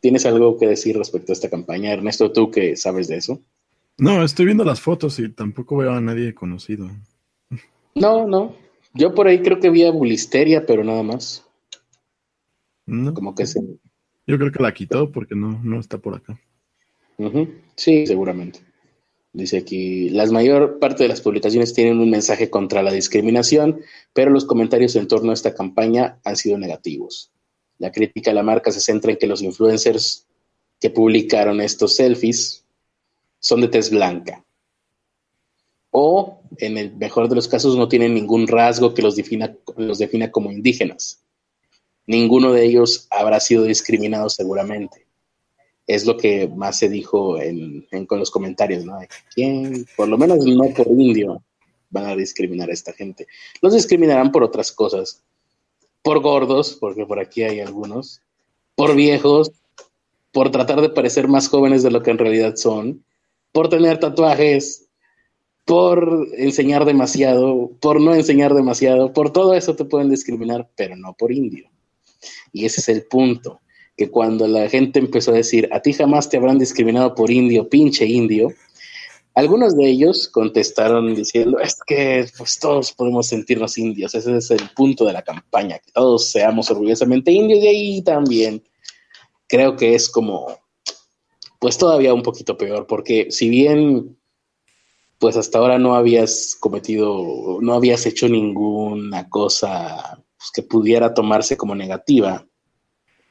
tienes 0.00 0.26
algo 0.26 0.58
que 0.58 0.66
decir 0.66 0.96
respecto 0.96 1.32
a 1.32 1.34
esta 1.34 1.50
campaña, 1.50 1.92
Ernesto, 1.92 2.32
tú 2.32 2.50
que 2.50 2.76
sabes 2.76 3.08
de 3.08 3.16
eso. 3.16 3.40
No, 3.96 4.24
estoy 4.24 4.46
viendo 4.46 4.64
las 4.64 4.80
fotos 4.80 5.18
y 5.18 5.28
tampoco 5.28 5.76
veo 5.76 5.92
a 5.92 6.00
nadie 6.00 6.34
conocido. 6.34 6.90
No, 7.94 8.26
no. 8.26 8.56
Yo 8.92 9.14
por 9.14 9.28
ahí 9.28 9.40
creo 9.40 9.60
que 9.60 9.70
vi 9.70 9.84
a 9.84 9.90
Bulisteria, 9.90 10.66
pero 10.66 10.84
nada 10.84 11.02
más. 11.02 11.44
No. 12.86 13.14
Como 13.14 13.34
que 13.34 13.46
sí. 13.46 13.60
Yo 14.26 14.38
creo 14.38 14.52
que 14.52 14.62
la 14.62 14.74
quitó 14.74 15.10
porque 15.10 15.34
no, 15.34 15.60
no 15.62 15.80
está 15.80 15.98
por 15.98 16.16
acá. 16.16 16.40
Sí, 17.76 18.06
seguramente. 18.06 18.60
Dice 19.34 19.58
aquí, 19.58 20.10
la 20.10 20.26
mayor 20.26 20.78
parte 20.78 21.02
de 21.02 21.08
las 21.08 21.20
publicaciones 21.20 21.74
tienen 21.74 21.98
un 21.98 22.08
mensaje 22.08 22.50
contra 22.50 22.84
la 22.84 22.92
discriminación, 22.92 23.80
pero 24.12 24.30
los 24.30 24.44
comentarios 24.44 24.94
en 24.94 25.08
torno 25.08 25.32
a 25.32 25.34
esta 25.34 25.54
campaña 25.54 26.20
han 26.22 26.36
sido 26.36 26.56
negativos. 26.56 27.32
La 27.78 27.90
crítica 27.90 28.30
a 28.30 28.34
la 28.34 28.44
marca 28.44 28.70
se 28.70 28.80
centra 28.80 29.10
en 29.10 29.18
que 29.18 29.26
los 29.26 29.42
influencers 29.42 30.28
que 30.80 30.88
publicaron 30.88 31.60
estos 31.60 31.96
selfies 31.96 32.64
son 33.40 33.60
de 33.60 33.66
tez 33.66 33.90
blanca. 33.90 34.44
O, 35.90 36.40
en 36.58 36.78
el 36.78 36.94
mejor 36.94 37.28
de 37.28 37.34
los 37.34 37.48
casos, 37.48 37.76
no 37.76 37.88
tienen 37.88 38.14
ningún 38.14 38.46
rasgo 38.46 38.94
que 38.94 39.02
los 39.02 39.16
defina, 39.16 39.56
los 39.76 39.98
defina 39.98 40.30
como 40.30 40.52
indígenas. 40.52 41.24
Ninguno 42.06 42.52
de 42.52 42.66
ellos 42.66 43.08
habrá 43.10 43.40
sido 43.40 43.64
discriminado 43.64 44.28
seguramente. 44.28 45.03
Es 45.86 46.06
lo 46.06 46.16
que 46.16 46.48
más 46.48 46.78
se 46.78 46.88
dijo 46.88 47.38
en, 47.40 47.86
con 48.06 48.18
los 48.18 48.30
comentarios, 48.30 48.84
¿no? 48.84 48.98
¿Quién? 49.34 49.86
Por 49.96 50.08
lo 50.08 50.16
menos 50.16 50.44
no 50.44 50.70
por 50.74 50.88
indio 50.88 51.42
van 51.90 52.06
a 52.06 52.16
discriminar 52.16 52.70
a 52.70 52.72
esta 52.72 52.92
gente. 52.92 53.26
Los 53.60 53.74
discriminarán 53.74 54.32
por 54.32 54.42
otras 54.42 54.72
cosas. 54.72 55.22
Por 56.02 56.20
gordos, 56.20 56.76
porque 56.80 57.06
por 57.06 57.18
aquí 57.18 57.42
hay 57.42 57.60
algunos. 57.60 58.20
Por 58.74 58.94
viejos. 58.94 59.52
Por 60.32 60.50
tratar 60.50 60.80
de 60.80 60.88
parecer 60.88 61.28
más 61.28 61.48
jóvenes 61.48 61.82
de 61.82 61.90
lo 61.90 62.02
que 62.02 62.10
en 62.10 62.18
realidad 62.18 62.56
son 62.56 63.04
por 63.54 63.68
tener 63.68 64.00
tatuajes, 64.00 64.88
por 65.64 66.26
enseñar 66.36 66.84
demasiado, 66.84 67.70
por 67.80 68.00
no 68.00 68.12
enseñar 68.12 68.52
demasiado, 68.52 69.12
por 69.12 69.32
todo 69.32 69.54
eso 69.54 69.76
te 69.76 69.84
pueden 69.84 70.10
discriminar, 70.10 70.68
pero 70.74 70.96
no 70.96 71.14
por 71.14 71.30
indio. 71.30 71.70
Y 72.52 72.64
ese 72.64 72.80
es 72.80 72.88
el 72.88 73.04
punto, 73.04 73.60
que 73.96 74.10
cuando 74.10 74.46
la 74.46 74.68
gente 74.68 74.98
empezó 74.98 75.30
a 75.30 75.34
decir, 75.34 75.68
a 75.72 75.80
ti 75.80 75.92
jamás 75.92 76.28
te 76.28 76.36
habrán 76.36 76.58
discriminado 76.58 77.14
por 77.14 77.30
indio, 77.30 77.68
pinche 77.68 78.06
indio, 78.06 78.52
algunos 79.34 79.76
de 79.76 79.86
ellos 79.88 80.28
contestaron 80.28 81.14
diciendo, 81.14 81.58
es 81.58 81.76
que 81.86 82.26
pues 82.38 82.58
todos 82.58 82.92
podemos 82.92 83.26
sentirnos 83.26 83.78
indios, 83.78 84.14
ese 84.14 84.36
es 84.36 84.50
el 84.50 84.70
punto 84.76 85.04
de 85.04 85.12
la 85.12 85.22
campaña, 85.22 85.78
que 85.78 85.90
todos 85.92 86.30
seamos 86.30 86.70
orgullosamente 86.70 87.32
indios 87.32 87.60
y 87.64 87.66
ahí 87.66 88.02
también 88.02 88.62
creo 89.48 89.76
que 89.76 89.94
es 89.94 90.08
como 90.08 90.58
pues 91.58 91.78
todavía 91.78 92.14
un 92.14 92.22
poquito 92.22 92.56
peor, 92.56 92.86
porque 92.86 93.28
si 93.30 93.48
bien 93.48 94.16
pues 95.18 95.36
hasta 95.36 95.58
ahora 95.58 95.78
no 95.78 95.94
habías 95.94 96.56
cometido, 96.60 97.58
no 97.60 97.74
habías 97.74 98.04
hecho 98.06 98.28
ninguna 98.28 99.28
cosa 99.28 100.22
pues, 100.36 100.50
que 100.52 100.62
pudiera 100.62 101.14
tomarse 101.14 101.56
como 101.56 101.74
negativa, 101.74 102.46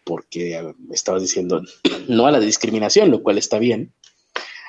porque 0.04 0.74
estabas 0.92 1.22
diciendo 1.22 1.62
no 2.08 2.28
a 2.28 2.32
la 2.32 2.40
discriminación, 2.40 3.12
lo 3.12 3.24
cual 3.24 3.38
está 3.38 3.60
bien. 3.60 3.94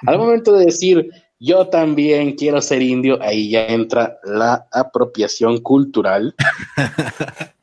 Al 0.06 0.18
momento 0.18 0.52
de 0.52 0.66
decir 0.66 1.10
yo 1.40 1.68
también 1.68 2.36
quiero 2.36 2.62
ser 2.62 2.80
indio, 2.80 3.20
ahí 3.20 3.50
ya 3.50 3.66
entra 3.66 4.18
la 4.24 4.66
apropiación 4.72 5.60
cultural. 5.60 6.34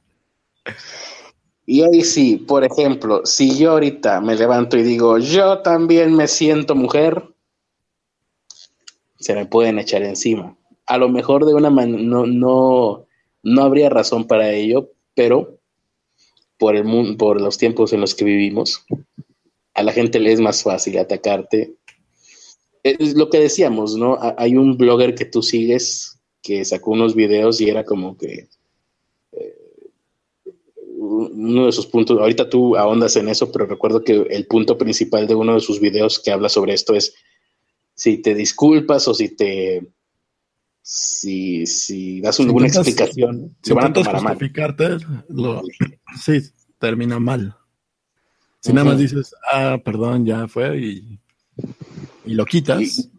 Y 1.63 1.83
ahí 1.83 2.01
sí, 2.01 2.35
por 2.35 2.65
ejemplo, 2.65 3.21
si 3.23 3.57
yo 3.57 3.71
ahorita 3.71 4.19
me 4.19 4.35
levanto 4.35 4.75
y 4.77 4.83
digo, 4.83 5.19
yo 5.19 5.59
también 5.59 6.13
me 6.13 6.27
siento 6.27 6.75
mujer, 6.75 7.23
se 9.17 9.35
me 9.35 9.45
pueden 9.45 9.79
echar 9.79 10.03
encima. 10.03 10.57
A 10.85 10.97
lo 10.97 11.07
mejor 11.07 11.45
de 11.45 11.53
una 11.53 11.69
manera, 11.69 12.03
no, 12.03 12.25
no, 12.25 13.05
no 13.43 13.61
habría 13.61 13.89
razón 13.89 14.27
para 14.27 14.49
ello, 14.49 14.89
pero 15.15 15.60
por, 16.61 16.75
el 16.75 16.83
mundo, 16.83 17.17
por 17.17 17.41
los 17.41 17.57
tiempos 17.57 17.91
en 17.91 18.01
los 18.01 18.13
que 18.13 18.23
vivimos, 18.23 18.85
a 19.73 19.81
la 19.81 19.91
gente 19.91 20.19
le 20.19 20.31
es 20.31 20.39
más 20.39 20.61
fácil 20.61 20.99
atacarte. 20.99 21.73
Es 22.83 23.15
lo 23.15 23.31
que 23.31 23.39
decíamos, 23.39 23.95
¿no? 23.95 24.19
Hay 24.37 24.55
un 24.55 24.77
blogger 24.77 25.15
que 25.15 25.25
tú 25.25 25.41
sigues 25.41 26.19
que 26.43 26.63
sacó 26.63 26.91
unos 26.91 27.15
videos 27.15 27.59
y 27.61 27.69
era 27.69 27.83
como 27.83 28.15
que 28.15 28.47
eh, 29.31 29.57
uno 30.99 31.65
de 31.65 31.71
sus 31.71 31.87
puntos, 31.87 32.19
ahorita 32.19 32.47
tú 32.47 32.77
ahondas 32.77 33.15
en 33.15 33.29
eso, 33.29 33.51
pero 33.51 33.65
recuerdo 33.65 34.03
que 34.03 34.27
el 34.29 34.45
punto 34.45 34.77
principal 34.77 35.25
de 35.25 35.33
uno 35.33 35.55
de 35.55 35.61
sus 35.61 35.79
videos 35.79 36.19
que 36.19 36.29
habla 36.29 36.47
sobre 36.47 36.75
esto 36.75 36.93
es 36.93 37.15
si 37.95 38.19
te 38.19 38.35
disculpas 38.35 39.07
o 39.07 39.15
si 39.15 39.29
te 39.29 39.87
si, 40.81 41.65
si 41.65 42.21
das 42.21 42.39
alguna 42.39 42.67
explicación, 42.67 43.55
si 43.61 43.73
van 43.73 43.91
a 43.91 43.93
tomar 43.93 44.15
a 44.15 44.21
mal. 44.21 44.37
Lo, 45.29 45.61
sí, 46.19 46.41
termina 46.79 47.19
mal. 47.19 47.55
Si 48.59 48.73
nada 48.73 48.85
más 48.91 48.99
dices, 48.99 49.33
ah, 49.51 49.79
perdón, 49.83 50.25
ya 50.25 50.47
fue 50.47 50.77
y, 50.79 51.19
y 52.25 52.33
lo 52.33 52.45
quitas, 52.45 53.09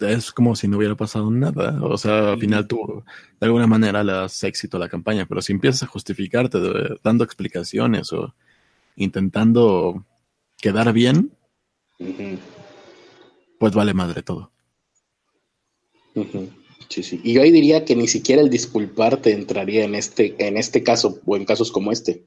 es 0.00 0.32
como 0.32 0.56
si 0.56 0.68
no 0.68 0.78
hubiera 0.78 0.94
pasado 0.94 1.30
nada. 1.30 1.78
O 1.82 1.96
sea, 1.98 2.32
al 2.32 2.38
final 2.38 2.66
tú 2.66 3.04
de 3.40 3.46
alguna 3.46 3.66
manera 3.66 4.02
le 4.02 4.12
das 4.12 4.42
éxito 4.44 4.76
a 4.76 4.80
la 4.80 4.88
campaña, 4.88 5.26
pero 5.26 5.40
si 5.42 5.52
empiezas 5.52 5.84
a 5.84 5.86
justificarte 5.86 6.58
dando 7.02 7.24
explicaciones 7.24 8.12
o 8.12 8.34
intentando 8.96 10.04
quedar 10.58 10.92
bien, 10.92 11.32
pues 13.58 13.74
vale 13.74 13.94
madre 13.94 14.22
todo. 14.22 14.53
Sí, 16.88 17.02
sí. 17.02 17.20
Y 17.24 17.32
yo 17.32 17.42
ahí 17.42 17.50
diría 17.50 17.84
que 17.84 17.96
ni 17.96 18.06
siquiera 18.06 18.42
el 18.42 18.50
disculparte 18.50 19.32
entraría 19.32 19.84
en 19.84 19.94
este, 19.94 20.34
en 20.38 20.56
este 20.56 20.82
caso 20.82 21.20
o 21.24 21.36
en 21.36 21.44
casos 21.44 21.72
como 21.72 21.92
este. 21.92 22.24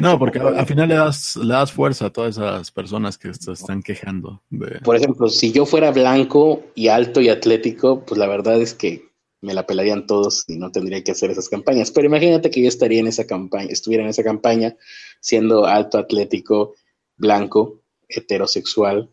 no, 0.00 0.18
porque 0.18 0.38
al 0.38 0.66
final 0.66 0.88
le 0.88 0.94
das, 0.94 1.36
le 1.36 1.52
das 1.52 1.72
fuerza 1.72 2.06
a 2.06 2.10
todas 2.10 2.36
esas 2.36 2.70
personas 2.70 3.18
que 3.18 3.32
se 3.34 3.52
están 3.52 3.82
quejando. 3.82 4.42
Por 4.84 4.96
ejemplo, 4.96 5.28
si 5.28 5.52
yo 5.52 5.66
fuera 5.66 5.90
blanco 5.90 6.62
y 6.74 6.88
alto 6.88 7.20
y 7.20 7.28
atlético, 7.28 8.04
pues 8.04 8.18
la 8.18 8.26
verdad 8.26 8.60
es 8.60 8.74
que 8.74 9.10
me 9.40 9.54
la 9.54 9.66
pelarían 9.66 10.06
todos 10.06 10.44
y 10.48 10.56
no 10.56 10.70
tendría 10.70 11.02
que 11.02 11.12
hacer 11.12 11.30
esas 11.30 11.48
campañas. 11.48 11.90
Pero 11.90 12.06
imagínate 12.06 12.50
que 12.50 12.62
yo 12.62 12.68
estaría 12.68 13.00
en 13.00 13.08
esa 13.08 13.26
campaña, 13.26 13.70
estuviera 13.70 14.04
en 14.04 14.10
esa 14.10 14.22
campaña 14.22 14.76
siendo 15.20 15.66
alto, 15.66 15.98
atlético, 15.98 16.74
blanco, 17.16 17.80
heterosexual 18.08 19.10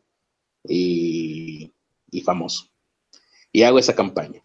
y 0.63 1.71
famoso 2.23 2.69
y 3.51 3.63
hago 3.63 3.79
esa 3.79 3.95
campaña. 3.95 4.43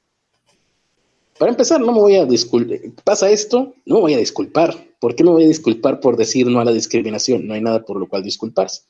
Para 1.38 1.50
empezar, 1.50 1.80
no 1.80 1.92
me 1.92 1.98
voy 1.98 2.14
a 2.16 2.24
disculpar. 2.24 2.78
Pasa 3.02 3.30
esto, 3.30 3.74
no 3.86 3.96
me 3.96 4.00
voy 4.02 4.14
a 4.14 4.18
disculpar. 4.18 4.76
¿Por 5.00 5.14
qué 5.14 5.24
me 5.24 5.30
voy 5.30 5.44
a 5.44 5.48
disculpar 5.48 6.00
por 6.00 6.16
decir 6.16 6.46
no 6.46 6.60
a 6.60 6.64
la 6.64 6.72
discriminación? 6.72 7.46
No 7.46 7.54
hay 7.54 7.60
nada 7.60 7.84
por 7.84 7.98
lo 7.98 8.08
cual 8.08 8.22
disculparse. 8.22 8.82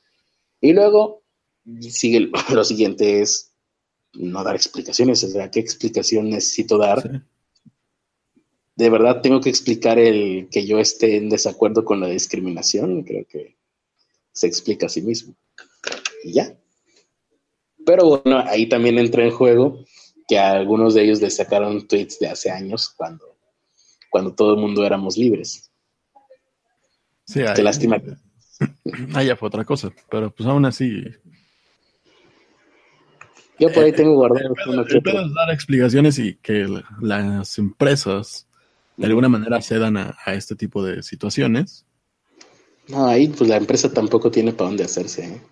Y 0.60 0.72
luego 0.72 1.22
sigue 1.80 2.30
lo 2.52 2.64
siguiente 2.64 3.22
es 3.22 3.52
no 4.12 4.44
dar 4.44 4.54
explicaciones. 4.54 5.24
O 5.24 5.28
sea, 5.28 5.50
¿qué 5.50 5.60
explicación 5.60 6.30
necesito 6.30 6.76
dar? 6.76 7.24
De 8.76 8.90
verdad 8.90 9.22
tengo 9.22 9.40
que 9.40 9.50
explicar 9.50 9.98
el 9.98 10.48
que 10.50 10.66
yo 10.66 10.78
esté 10.78 11.16
en 11.16 11.30
desacuerdo 11.30 11.84
con 11.84 12.00
la 12.00 12.08
discriminación. 12.08 13.04
Creo 13.04 13.24
que 13.26 13.56
se 14.32 14.46
explica 14.46 14.86
a 14.86 14.90
sí 14.90 15.00
mismo. 15.00 15.34
Y 16.24 16.34
ya. 16.34 16.54
Pero 17.86 18.06
bueno, 18.06 18.38
ahí 18.46 18.68
también 18.68 18.98
entra 18.98 19.24
en 19.24 19.30
juego 19.30 19.84
que 20.26 20.38
a 20.38 20.52
algunos 20.52 20.94
de 20.94 21.04
ellos 21.04 21.20
les 21.20 21.36
sacaron 21.36 21.86
tweets 21.86 22.18
de 22.18 22.28
hace 22.28 22.50
años 22.50 22.90
cuando, 22.96 23.36
cuando 24.10 24.34
todo 24.34 24.54
el 24.54 24.60
mundo 24.60 24.84
éramos 24.84 25.16
libres. 25.16 25.70
Sí, 27.26 27.40
Qué 27.54 27.62
lástima. 27.62 28.00
Ah, 29.14 29.24
ya 29.24 29.34
fue 29.34 29.48
otra 29.48 29.64
cosa, 29.64 29.92
pero 30.08 30.32
pues 30.32 30.48
aún 30.48 30.64
así. 30.64 31.02
Yo 33.58 33.72
por 33.72 33.82
ahí 33.82 33.92
tengo 33.92 34.14
guardado. 34.14 34.54
Eh, 34.54 35.00
dar 35.34 35.50
explicaciones 35.52 36.18
y 36.20 36.36
que 36.36 36.66
las 37.00 37.58
empresas 37.58 38.46
de 38.96 39.06
alguna 39.06 39.28
manera 39.28 39.60
cedan 39.60 39.96
a, 39.96 40.16
a, 40.24 40.34
este 40.34 40.54
tipo 40.54 40.84
de 40.84 41.02
situaciones. 41.02 41.84
No, 42.86 43.06
ahí 43.06 43.28
pues 43.28 43.50
la 43.50 43.56
empresa 43.56 43.92
tampoco 43.92 44.30
tiene 44.30 44.52
para 44.52 44.68
dónde 44.68 44.84
hacerse. 44.84 45.24
¿eh? 45.26 45.42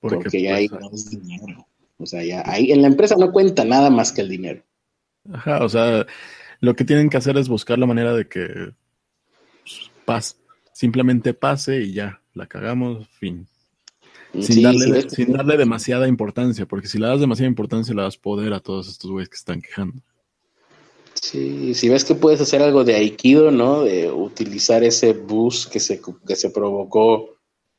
Porque, 0.00 0.42
ya 0.42 0.56
hay 0.56 0.68
pues, 0.68 1.10
dinero. 1.10 1.66
O 2.00 2.06
sea, 2.06 2.24
ya 2.24 2.42
ahí 2.46 2.72
en 2.72 2.82
la 2.82 2.88
empresa 2.88 3.14
no 3.18 3.30
cuenta 3.30 3.64
nada 3.64 3.90
más 3.90 4.12
que 4.12 4.22
el 4.22 4.28
dinero. 4.28 4.62
Ajá, 5.32 5.62
o 5.64 5.68
sea, 5.68 6.06
lo 6.60 6.74
que 6.74 6.84
tienen 6.84 7.10
que 7.10 7.18
hacer 7.18 7.36
es 7.36 7.48
buscar 7.48 7.78
la 7.78 7.86
manera 7.86 8.14
de 8.14 8.26
que 8.26 8.72
pues, 9.62 9.90
pase, 10.04 10.36
simplemente 10.72 11.34
pase 11.34 11.82
y 11.82 11.92
ya, 11.92 12.22
la 12.34 12.46
cagamos, 12.46 13.08
fin. 13.08 13.46
Sin, 14.40 14.62
darle, 14.62 15.10
sin 15.10 15.32
darle 15.32 15.56
demasiada 15.56 16.06
importancia, 16.06 16.64
porque 16.64 16.86
si 16.86 16.98
le 16.98 17.06
das 17.06 17.20
demasiada 17.20 17.48
importancia 17.48 17.94
le 17.94 18.02
das 18.02 18.16
poder 18.16 18.52
a 18.52 18.60
todos 18.60 18.88
estos 18.88 19.10
güeyes 19.10 19.28
que 19.28 19.36
están 19.36 19.60
quejando. 19.60 20.00
Sí, 21.14 21.74
si 21.74 21.88
ves 21.88 22.04
que 22.04 22.14
puedes 22.14 22.40
hacer 22.40 22.62
algo 22.62 22.84
de 22.84 22.94
aikido, 22.94 23.50
¿no? 23.50 23.82
De 23.82 24.10
utilizar 24.10 24.84
ese 24.84 25.12
bus 25.12 25.66
que 25.66 25.80
se, 25.80 26.00
que 26.26 26.36
se 26.36 26.50
provocó 26.50 27.36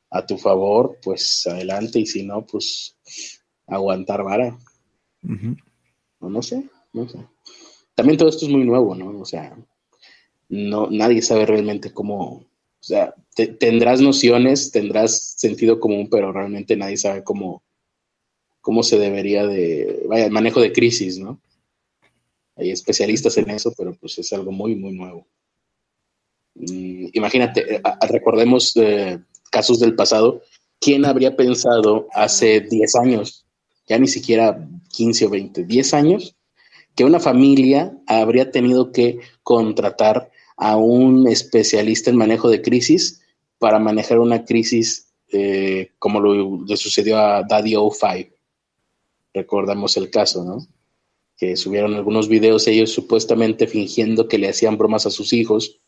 a 0.10 0.26
tu 0.26 0.38
favor, 0.38 1.00
pues 1.02 1.48
adelante, 1.48 2.00
y 2.00 2.06
si 2.06 2.24
no, 2.24 2.46
pues 2.46 2.98
aguantar 3.72 4.24
vara. 4.24 4.58
O 6.20 6.30
no 6.30 6.42
sé, 6.42 6.70
no 6.94 7.08
sé. 7.08 7.20
También 7.96 8.18
todo 8.18 8.30
esto 8.30 8.46
es 8.46 8.52
muy 8.52 8.64
nuevo, 8.64 8.94
¿no? 8.96 9.20
O 9.20 9.26
sea, 9.26 9.58
no, 10.50 10.90
nadie 10.92 11.22
sabe 11.22 11.46
realmente 11.46 11.94
cómo, 11.94 12.24
o 12.34 12.84
sea, 12.84 13.16
tendrás 13.60 14.02
nociones, 14.02 14.72
tendrás 14.72 15.36
sentido 15.38 15.80
común, 15.80 16.10
pero 16.10 16.32
realmente 16.32 16.76
nadie 16.76 16.98
sabe 16.98 17.24
cómo, 17.24 17.64
cómo 18.60 18.84
se 18.84 19.00
debería 19.00 19.48
de, 19.48 20.04
vaya, 20.08 20.26
el 20.26 20.32
manejo 20.32 20.60
de 20.60 20.74
crisis, 20.74 21.18
¿no? 21.18 21.42
Hay 22.58 22.72
especialistas 22.72 23.38
en 23.38 23.50
eso, 23.50 23.74
pero 23.78 23.96
pues 23.96 24.20
es 24.20 24.34
algo 24.34 24.52
muy, 24.52 24.76
muy 24.76 24.92
nuevo. 24.92 25.26
Mm, 26.56 27.08
imagínate, 27.14 27.76
eh, 27.76 27.82
recordemos 28.10 28.76
eh, 28.76 29.20
casos 29.50 29.80
del 29.80 29.96
pasado, 29.96 30.42
¿quién 30.80 31.06
habría 31.06 31.36
pensado 31.36 32.08
hace 32.14 32.62
10 32.62 32.96
años 32.96 33.41
ya 33.88 33.98
ni 33.98 34.08
siquiera 34.08 34.68
15 34.90 35.26
o 35.26 35.30
20, 35.30 35.64
10 35.66 35.94
años, 35.94 36.36
que 36.96 37.04
una 37.04 37.20
familia 37.20 37.98
habría 38.08 38.52
tenido 38.52 38.92
que 38.92 39.20
contratar 39.44 40.32
a 40.58 40.78
un 40.78 41.28
especialista 41.28 42.10
en 42.10 42.18
manejo 42.18 42.50
de 42.50 42.62
crisis 42.62 43.22
para 43.58 43.80
manejar 43.80 44.20
una 44.20 44.46
crisis 44.46 45.12
eh, 45.32 45.92
como 45.98 46.20
lo, 46.20 46.66
le 46.66 46.78
sucedió 46.78 47.18
a 47.18 47.44
Daddy 47.44 47.74
O5. 47.74 48.32
Recordamos 49.34 49.96
el 49.98 50.10
caso, 50.10 50.44
¿no? 50.44 50.68
Que 51.38 51.56
subieron 51.56 51.96
algunos 51.96 52.28
videos 52.28 52.68
ellos 52.68 52.92
supuestamente 52.92 53.66
fingiendo 53.66 54.28
que 54.28 54.38
le 54.38 54.50
hacían 54.50 54.78
bromas 54.78 55.06
a 55.06 55.10
sus 55.10 55.32
hijos, 55.32 55.80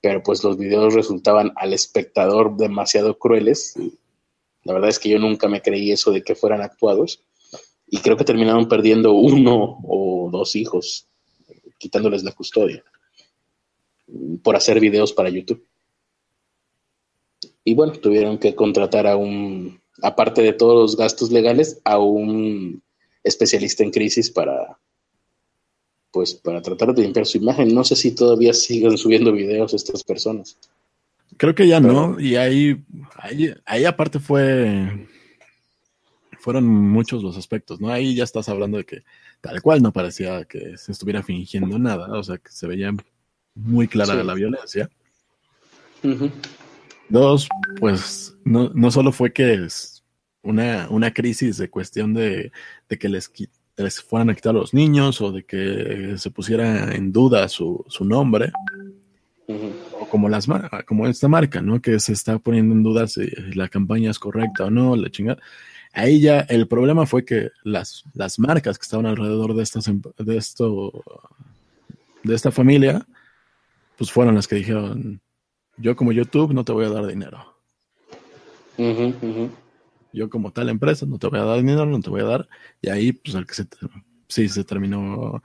pero 0.00 0.22
pues 0.22 0.44
los 0.44 0.58
videos 0.58 0.94
resultaban 0.94 1.52
al 1.56 1.72
espectador 1.72 2.56
demasiado 2.56 3.18
crueles. 3.18 3.74
La 4.64 4.74
verdad 4.74 4.90
es 4.90 4.98
que 4.98 5.08
yo 5.08 5.18
nunca 5.18 5.48
me 5.48 5.62
creí 5.62 5.90
eso 5.90 6.12
de 6.12 6.22
que 6.22 6.34
fueran 6.34 6.60
actuados 6.60 7.24
y 7.90 7.98
creo 7.98 8.16
que 8.16 8.24
terminaron 8.24 8.68
perdiendo 8.68 9.12
uno 9.14 9.80
o 9.84 10.30
dos 10.30 10.56
hijos, 10.56 11.06
quitándoles 11.78 12.22
la 12.22 12.32
custodia 12.32 12.84
por 14.42 14.56
hacer 14.56 14.80
videos 14.80 15.12
para 15.12 15.28
YouTube. 15.28 15.64
Y 17.64 17.74
bueno, 17.74 17.92
tuvieron 17.92 18.38
que 18.38 18.54
contratar 18.54 19.06
a 19.06 19.16
un, 19.16 19.80
aparte 20.02 20.42
de 20.42 20.52
todos 20.52 20.74
los 20.74 20.96
gastos 20.96 21.30
legales, 21.30 21.80
a 21.84 21.98
un 21.98 22.82
especialista 23.22 23.84
en 23.84 23.90
crisis 23.90 24.30
para, 24.30 24.78
pues, 26.10 26.34
para 26.34 26.60
tratar 26.62 26.94
de 26.94 27.02
limpiar 27.02 27.26
su 27.26 27.38
imagen. 27.38 27.72
No 27.72 27.84
sé 27.84 27.94
si 27.96 28.12
todavía 28.12 28.52
siguen 28.52 28.98
subiendo 28.98 29.30
videos 29.30 29.74
estas 29.74 30.02
personas. 30.02 30.56
Creo 31.36 31.54
que 31.54 31.68
ya 31.68 31.80
no, 31.80 32.18
y 32.18 32.36
ahí, 32.36 32.82
ahí, 33.16 33.54
ahí 33.64 33.84
aparte 33.84 34.18
fue 34.18 35.06
fueron 36.40 36.66
muchos 36.66 37.22
los 37.22 37.36
aspectos, 37.36 37.80
¿no? 37.80 37.90
Ahí 37.90 38.14
ya 38.14 38.24
estás 38.24 38.48
hablando 38.48 38.78
de 38.78 38.84
que 38.84 39.02
tal 39.40 39.60
cual 39.62 39.82
no 39.82 39.92
parecía 39.92 40.44
que 40.44 40.76
se 40.76 40.92
estuviera 40.92 41.22
fingiendo 41.22 41.78
nada, 41.78 42.08
o 42.18 42.22
sea, 42.22 42.38
que 42.38 42.50
se 42.50 42.66
veía 42.66 42.92
muy 43.54 43.86
clara 43.86 44.24
la 44.24 44.34
violencia. 44.34 44.90
Dos, 47.08 47.48
pues 47.78 48.36
no, 48.44 48.70
no 48.74 48.90
solo 48.90 49.12
fue 49.12 49.32
que 49.32 49.52
es 49.54 50.02
una, 50.42 50.88
una 50.90 51.12
crisis 51.12 51.58
de 51.58 51.68
cuestión 51.68 52.14
de, 52.14 52.52
de 52.88 52.98
que 52.98 53.08
les, 53.08 53.30
les, 53.76 54.02
fueran 54.02 54.30
a 54.30 54.34
quitar 54.34 54.50
a 54.50 54.58
los 54.58 54.72
niños 54.72 55.20
o 55.20 55.32
de 55.32 55.44
que 55.44 56.14
se 56.16 56.30
pusiera 56.30 56.94
en 56.94 57.12
duda 57.12 57.48
su, 57.48 57.84
su 57.88 58.04
nombre, 58.04 58.52
o 60.00 60.08
como, 60.08 60.28
las 60.28 60.46
como 60.86 61.06
esta 61.06 61.28
marca, 61.28 61.60
¿no? 61.60 61.82
Que 61.82 61.98
se 61.98 62.12
está 62.12 62.38
poniendo 62.38 62.74
en 62.74 62.82
duda 62.82 63.06
si 63.08 63.26
la 63.54 63.68
campaña 63.68 64.10
es 64.10 64.18
correcta 64.18 64.66
o 64.66 64.70
no, 64.70 64.96
la 64.96 65.10
chingada. 65.10 65.40
Ahí 65.92 66.20
ya 66.20 66.40
el 66.40 66.68
problema 66.68 67.04
fue 67.04 67.24
que 67.24 67.50
las, 67.64 68.04
las 68.14 68.38
marcas 68.38 68.78
que 68.78 68.84
estaban 68.84 69.06
alrededor 69.06 69.54
de, 69.54 69.62
estas, 69.62 69.86
de, 69.86 70.36
esto, 70.36 71.02
de 72.22 72.34
esta 72.34 72.52
familia, 72.52 73.06
pues 73.98 74.12
fueron 74.12 74.36
las 74.36 74.46
que 74.46 74.56
dijeron, 74.56 75.20
yo 75.76 75.96
como 75.96 76.12
YouTube 76.12 76.52
no 76.52 76.64
te 76.64 76.72
voy 76.72 76.84
a 76.84 76.90
dar 76.90 77.06
dinero. 77.06 77.56
Yo 80.12 80.30
como 80.30 80.52
tal 80.52 80.68
empresa 80.68 81.06
no 81.06 81.18
te 81.18 81.26
voy 81.26 81.40
a 81.40 81.44
dar 81.44 81.58
dinero, 81.58 81.86
no 81.86 82.00
te 82.00 82.10
voy 82.10 82.20
a 82.20 82.24
dar. 82.24 82.48
Y 82.80 82.88
ahí, 82.88 83.12
pues, 83.12 83.34
el 83.34 83.46
que 83.46 83.54
se, 83.54 83.66
sí, 84.28 84.48
se 84.48 84.64
terminó, 84.64 85.42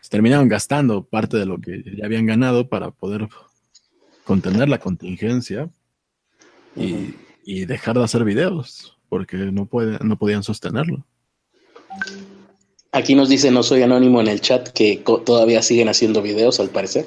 se 0.00 0.10
terminaron 0.10 0.48
gastando 0.48 1.04
parte 1.04 1.36
de 1.36 1.46
lo 1.46 1.58
que 1.60 1.82
ya 1.96 2.06
habían 2.06 2.26
ganado 2.26 2.68
para 2.68 2.92
poder 2.92 3.28
contener 4.24 4.68
la 4.68 4.78
contingencia 4.78 5.70
y, 6.76 7.14
y 7.44 7.64
dejar 7.64 7.96
de 7.96 8.04
hacer 8.04 8.24
videos, 8.24 8.97
porque 9.08 9.36
no, 9.36 9.66
puede, 9.66 9.98
no 10.04 10.18
podían 10.18 10.42
sostenerlo. 10.42 11.04
Aquí 12.92 13.14
nos 13.14 13.28
dice, 13.28 13.50
no 13.50 13.62
soy 13.62 13.82
anónimo 13.82 14.20
en 14.20 14.28
el 14.28 14.40
chat, 14.40 14.68
que 14.68 15.02
todavía 15.24 15.62
siguen 15.62 15.88
haciendo 15.88 16.22
videos, 16.22 16.58
al 16.60 16.70
parecer. 16.70 17.06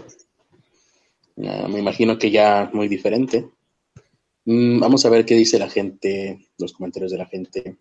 me 1.35 1.79
imagino 1.79 2.17
que 2.17 2.31
ya 2.31 2.69
muy 2.73 2.87
diferente. 2.87 3.49
Mm, 4.45 4.79
vamos 4.79 5.05
a 5.05 5.09
ver 5.09 5.25
qué 5.25 5.35
dice 5.35 5.59
la 5.59 5.69
gente, 5.69 6.47
los 6.57 6.73
comentarios 6.73 7.11
de 7.11 7.17
la 7.17 7.25
gente. 7.25 7.77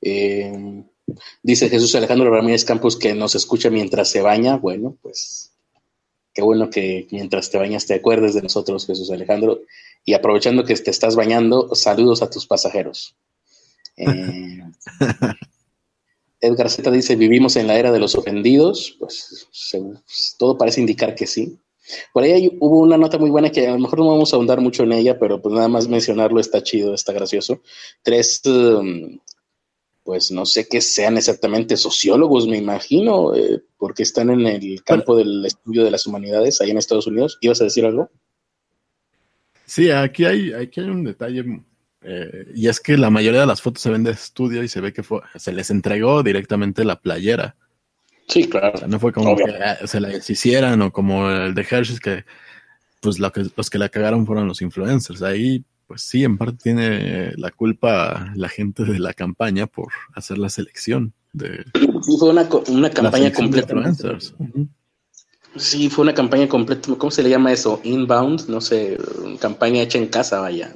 Eh, 0.00 0.84
dice 1.42 1.68
Jesús 1.68 1.94
Alejandro 1.94 2.30
Ramírez 2.30 2.64
Campos 2.64 2.96
que 2.96 3.14
nos 3.14 3.34
escucha 3.34 3.70
mientras 3.70 4.10
se 4.10 4.20
baña. 4.20 4.56
Bueno, 4.56 4.96
pues 5.02 5.52
qué 6.32 6.42
bueno 6.42 6.70
que 6.70 7.08
mientras 7.10 7.50
te 7.50 7.58
bañas 7.58 7.86
te 7.86 7.94
acuerdes 7.94 8.34
de 8.34 8.42
nosotros, 8.42 8.86
Jesús 8.86 9.10
Alejandro. 9.10 9.62
Y 10.08 10.14
aprovechando 10.14 10.64
que 10.64 10.74
te 10.74 10.90
estás 10.90 11.16
bañando, 11.16 11.74
saludos 11.74 12.22
a 12.22 12.30
tus 12.30 12.46
pasajeros. 12.46 13.14
Eh, 13.94 14.62
Edgar 16.40 16.70
Z 16.70 16.90
dice, 16.90 17.14
vivimos 17.14 17.56
en 17.56 17.66
la 17.66 17.78
era 17.78 17.92
de 17.92 17.98
los 17.98 18.14
ofendidos. 18.14 18.96
Pues, 18.98 19.46
todo 20.38 20.56
parece 20.56 20.80
indicar 20.80 21.14
que 21.14 21.26
sí. 21.26 21.58
Por 22.14 22.22
ahí 22.22 22.56
hubo 22.58 22.78
una 22.78 22.96
nota 22.96 23.18
muy 23.18 23.28
buena 23.28 23.50
que 23.50 23.66
a 23.66 23.72
lo 23.72 23.80
mejor 23.80 23.98
no 23.98 24.08
vamos 24.08 24.32
a 24.32 24.36
ahondar 24.36 24.62
mucho 24.62 24.84
en 24.84 24.92
ella, 24.92 25.18
pero 25.18 25.42
pues 25.42 25.54
nada 25.54 25.68
más 25.68 25.88
mencionarlo 25.88 26.40
está 26.40 26.62
chido, 26.62 26.94
está 26.94 27.12
gracioso. 27.12 27.60
Tres, 28.02 28.40
um, 28.46 29.18
pues 30.04 30.30
no 30.30 30.46
sé 30.46 30.68
qué 30.68 30.80
sean 30.80 31.18
exactamente 31.18 31.76
sociólogos, 31.76 32.48
me 32.48 32.56
imagino, 32.56 33.34
eh, 33.34 33.62
porque 33.76 34.04
están 34.04 34.30
en 34.30 34.46
el 34.46 34.82
campo 34.84 35.14
del 35.14 35.44
estudio 35.44 35.84
de 35.84 35.90
las 35.90 36.06
humanidades 36.06 36.62
ahí 36.62 36.70
en 36.70 36.78
Estados 36.78 37.06
Unidos. 37.06 37.36
¿Ibas 37.42 37.60
a 37.60 37.64
decir 37.64 37.84
algo? 37.84 38.08
Sí, 39.68 39.90
aquí 39.90 40.24
hay, 40.24 40.52
aquí 40.54 40.80
hay 40.80 40.88
un 40.88 41.04
detalle 41.04 41.44
eh, 42.00 42.46
y 42.54 42.68
es 42.68 42.80
que 42.80 42.96
la 42.96 43.10
mayoría 43.10 43.40
de 43.40 43.46
las 43.46 43.60
fotos 43.60 43.82
se 43.82 43.90
ven 43.90 44.02
de 44.02 44.12
estudio 44.12 44.62
y 44.62 44.68
se 44.68 44.80
ve 44.80 44.94
que 44.94 45.04
se 45.36 45.52
les 45.52 45.70
entregó 45.70 46.22
directamente 46.22 46.86
la 46.86 46.98
playera. 46.98 47.54
Sí, 48.28 48.48
claro. 48.48 48.86
no 48.88 48.98
fue 48.98 49.12
como 49.12 49.36
que 49.36 49.44
ah, 49.44 49.86
se 49.86 50.00
la 50.00 50.16
hicieran 50.16 50.80
o 50.80 50.90
como 50.90 51.30
el 51.30 51.54
de 51.54 51.66
Hershey 51.68 51.98
que 51.98 52.24
pues 53.00 53.18
lo 53.18 53.30
que, 53.30 53.44
los 53.54 53.68
que 53.68 53.78
la 53.78 53.90
cagaron 53.90 54.26
fueron 54.26 54.48
los 54.48 54.62
influencers. 54.62 55.20
Ahí, 55.22 55.64
pues 55.86 56.00
sí, 56.00 56.24
en 56.24 56.38
parte 56.38 56.56
tiene 56.62 57.32
la 57.36 57.50
culpa 57.50 58.32
la 58.36 58.48
gente 58.48 58.84
de 58.84 58.98
la 58.98 59.12
campaña 59.12 59.66
por 59.66 59.88
hacer 60.14 60.38
la 60.38 60.48
selección. 60.48 61.12
De 61.34 61.64
sí, 61.74 62.16
fue 62.18 62.30
una, 62.30 62.48
una 62.68 62.90
campaña 62.90 63.30
completa. 63.32 63.74
Sí, 65.56 65.88
fue 65.88 66.02
una 66.02 66.14
campaña 66.14 66.48
completa. 66.48 66.94
¿Cómo 66.96 67.10
se 67.10 67.22
le 67.22 67.30
llama 67.30 67.52
eso? 67.52 67.80
Inbound, 67.84 68.48
no 68.48 68.60
sé, 68.60 68.98
campaña 69.40 69.82
hecha 69.82 69.98
en 69.98 70.08
casa, 70.08 70.40
vaya. 70.40 70.74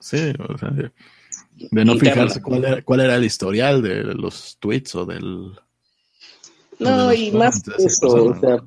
Sí, 0.00 0.32
o 0.48 0.58
sea, 0.58 0.70
de, 0.70 1.84
no 1.84 1.96
fijarse 1.98 2.40
cuál 2.40 2.64
era, 2.64 2.82
cuál 2.82 3.00
era 3.00 3.16
el 3.16 3.24
historial 3.24 3.82
de 3.82 4.02
los 4.14 4.56
tweets 4.60 4.94
o 4.94 5.04
del 5.04 5.52
no, 6.78 7.12
y 7.12 7.30
más 7.32 7.62
eso, 7.78 8.06
o 8.06 8.40
sea, 8.40 8.62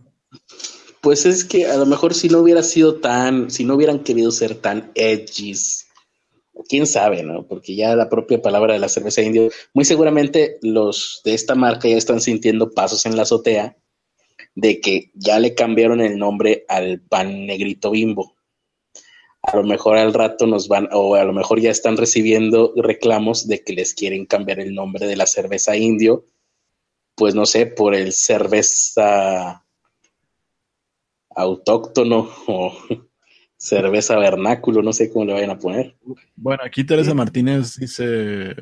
pues 1.02 1.26
es 1.26 1.46
que 1.46 1.68
a 1.68 1.78
lo 1.78 1.86
mejor 1.86 2.14
si 2.14 2.28
no 2.28 2.40
hubiera 2.40 2.64
sido 2.64 2.96
tan, 2.96 3.52
si 3.52 3.64
no 3.64 3.76
hubieran 3.76 4.00
querido 4.00 4.32
ser 4.32 4.56
tan 4.56 4.92
edgys, 4.96 5.88
quién 6.68 6.88
sabe, 6.88 7.24
¿no? 7.24 7.46
Porque 7.48 7.76
ya 7.76 7.96
la 7.96 8.10
propia 8.10 8.42
palabra 8.42 8.74
de 8.74 8.80
la 8.80 8.90
cerveza 8.90 9.22
indio, 9.22 9.50
muy 9.74 9.86
seguramente 9.86 10.58
los 10.62 11.22
de 11.24 11.34
esta 11.34 11.56
marca 11.56 11.88
ya 11.88 11.98
están 11.98 12.20
sintiendo 12.20 12.72
pasos 12.72 13.06
en 13.06 13.16
la 13.16 13.24
azotea 13.24 13.78
de 14.60 14.82
que 14.82 15.12
ya 15.14 15.40
le 15.40 15.56
cambiaron 15.56 16.02
el 16.02 16.18
nombre 16.18 16.66
al 16.68 17.02
pan 17.02 17.46
negrito 17.46 17.92
bimbo. 17.92 18.36
A 19.42 19.56
lo 19.56 19.64
mejor 19.64 19.98
al 19.98 20.14
rato 20.14 20.48
nos 20.48 20.68
van, 20.68 20.90
o 20.92 21.16
a 21.16 21.24
lo 21.24 21.34
mejor 21.34 21.62
ya 21.62 21.72
están 21.72 21.98
recibiendo 21.98 22.74
reclamos 22.76 23.48
de 23.48 23.64
que 23.64 23.74
les 23.74 23.94
quieren 23.94 24.26
cambiar 24.26 24.60
el 24.60 24.76
nombre 24.76 25.08
de 25.08 25.16
la 25.16 25.26
cerveza 25.26 25.78
indio 25.78 26.26
pues 27.20 27.36
no 27.36 27.46
sé, 27.46 27.66
por 27.66 27.94
el 27.94 28.14
cerveza 28.14 29.66
autóctono 31.30 32.30
o 32.48 32.74
cerveza 33.58 34.18
vernáculo, 34.18 34.82
no 34.82 34.94
sé 34.94 35.12
cómo 35.12 35.26
le 35.26 35.34
vayan 35.34 35.52
a 35.52 35.60
poner. 35.60 35.98
Bueno, 36.38 36.64
aquí 36.66 36.86
Teresa 36.86 37.14
Martínez 37.14 37.76
dice 37.76 38.56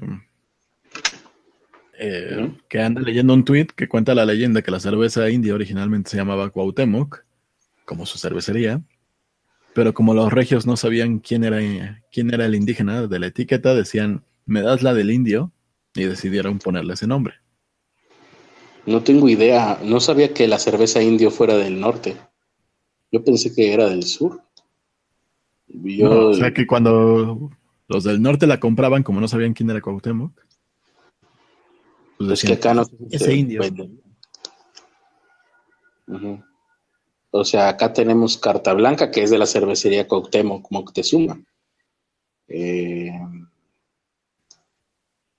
eh, 2.00 2.52
que 2.70 2.82
anda 2.82 3.02
leyendo 3.02 3.34
un 3.34 3.44
tweet 3.44 3.68
que 3.76 3.88
cuenta 3.88 4.16
la 4.16 4.26
leyenda 4.26 4.62
que 4.62 4.72
la 4.72 4.80
cerveza 4.80 5.30
india 5.30 5.54
originalmente 5.54 6.10
se 6.10 6.18
llamaba 6.18 6.50
Cuauhtémoc, 6.50 7.24
como 7.86 8.06
su 8.06 8.18
cervecería, 8.18 8.82
pero 9.74 9.94
como 9.94 10.14
los 10.14 10.32
regios 10.32 10.66
no 10.66 10.78
sabían 10.78 11.20
quién 11.20 11.44
era, 11.44 12.02
quién 12.12 12.34
era 12.34 12.46
el 12.46 12.56
indígena 12.56 13.08
de 13.08 13.20
la 13.20 13.28
etiqueta, 13.28 13.74
decían, 13.74 14.24
me 14.46 14.62
das 14.62 14.84
la 14.84 14.94
del 14.94 15.12
indio, 15.12 15.52
y 15.98 16.04
decidieron 16.06 16.60
ponerle 16.60 16.94
ese 16.94 17.08
nombre. 17.08 17.36
No 18.86 19.04
tengo 19.04 19.28
idea. 19.28 19.80
No 19.84 20.00
sabía 20.00 20.34
que 20.34 20.48
la 20.48 20.60
cerveza 20.60 21.02
indio 21.02 21.32
fuera 21.32 21.58
del 21.58 21.80
norte. 21.80 22.16
Yo 23.12 23.24
pensé 23.24 23.54
que 23.54 23.74
era 23.74 23.90
del 23.90 24.04
sur. 24.04 24.42
o 26.04 26.34
sea 26.34 26.54
que 26.54 26.66
cuando 26.66 27.50
los 27.88 28.04
del 28.04 28.22
norte 28.22 28.48
la 28.48 28.60
compraban, 28.60 29.04
como 29.04 29.20
no 29.20 29.28
sabían 29.28 29.54
quién 29.54 29.70
era 29.70 29.82
Cuauhtémoc, 29.82 30.32
pues 32.18 32.32
es 32.32 32.44
que 32.44 32.54
acá 32.54 32.74
no 32.74 32.84
ese 33.12 33.36
indio. 33.36 33.62
O 37.32 37.44
sea, 37.44 37.70
acá 37.70 37.94
tenemos 37.94 38.38
Carta 38.38 38.74
Blanca, 38.74 39.12
que 39.12 39.24
es 39.24 39.30
de 39.30 39.38
la 39.38 39.46
cervecería 39.46 40.08
Cuauhtémoc 40.08 40.72
Moctezuma. 40.72 41.42
Eh, 42.48 43.12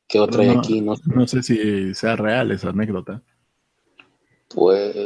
¿Qué 0.07 0.21
otra 0.21 0.43
hay 0.43 0.51
aquí? 0.51 0.81
No, 0.81 0.95
no 1.07 1.27
sé 1.27 1.43
si 1.43 1.95
sea 1.95 2.17
real 2.17 2.53
esa 2.53 2.71
anécdota 2.71 3.23
pues 4.55 4.97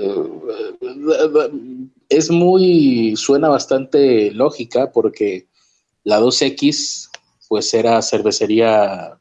es 2.08 2.30
muy, 2.30 3.14
suena 3.16 3.48
bastante 3.48 4.30
lógica 4.30 4.90
porque 4.92 5.48
la 6.04 6.20
2X 6.20 7.10
pues 7.48 7.74
era 7.74 8.00
cervecería 8.02 9.18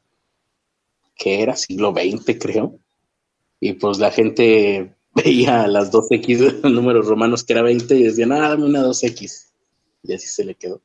que 1.21 1.41
era 1.41 1.55
siglo 1.55 1.93
XX 1.93 2.39
creo 2.39 2.79
y 3.59 3.73
pues 3.73 3.99
la 3.99 4.11
gente 4.11 4.95
veía 5.13 5.67
las 5.67 5.91
2X 5.91 6.61
números 6.71 7.07
romanos 7.07 7.43
que 7.43 7.53
era 7.53 7.61
20 7.61 7.95
y 7.95 8.03
decían, 8.03 8.31
ah, 8.31 8.49
dame 8.49 8.65
una 8.65 8.83
2X 8.83 9.47
y 10.03 10.13
así 10.13 10.27
se 10.27 10.43
le 10.43 10.55
quedó. 10.55 10.81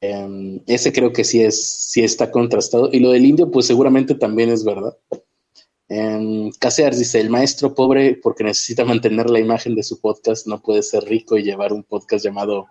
Em, 0.00 0.60
ese 0.66 0.92
creo 0.92 1.12
que 1.12 1.24
sí 1.24 1.42
es, 1.42 1.62
sí 1.90 2.02
está 2.02 2.30
contrastado 2.30 2.88
y 2.92 3.00
lo 3.00 3.10
del 3.10 3.24
indio 3.24 3.50
pues 3.50 3.66
seguramente 3.66 4.14
también 4.14 4.50
es 4.50 4.64
verdad 4.64 4.96
Um, 5.88 6.50
dice, 6.50 7.20
el 7.20 7.28
maestro 7.28 7.74
pobre, 7.74 8.18
porque 8.22 8.42
necesita 8.42 8.84
mantener 8.84 9.28
la 9.28 9.38
imagen 9.38 9.74
de 9.74 9.82
su 9.82 10.00
podcast, 10.00 10.46
no 10.46 10.62
puede 10.62 10.82
ser 10.82 11.04
rico 11.04 11.36
y 11.36 11.42
llevar 11.42 11.72
un 11.72 11.82
podcast 11.82 12.24
llamado... 12.24 12.66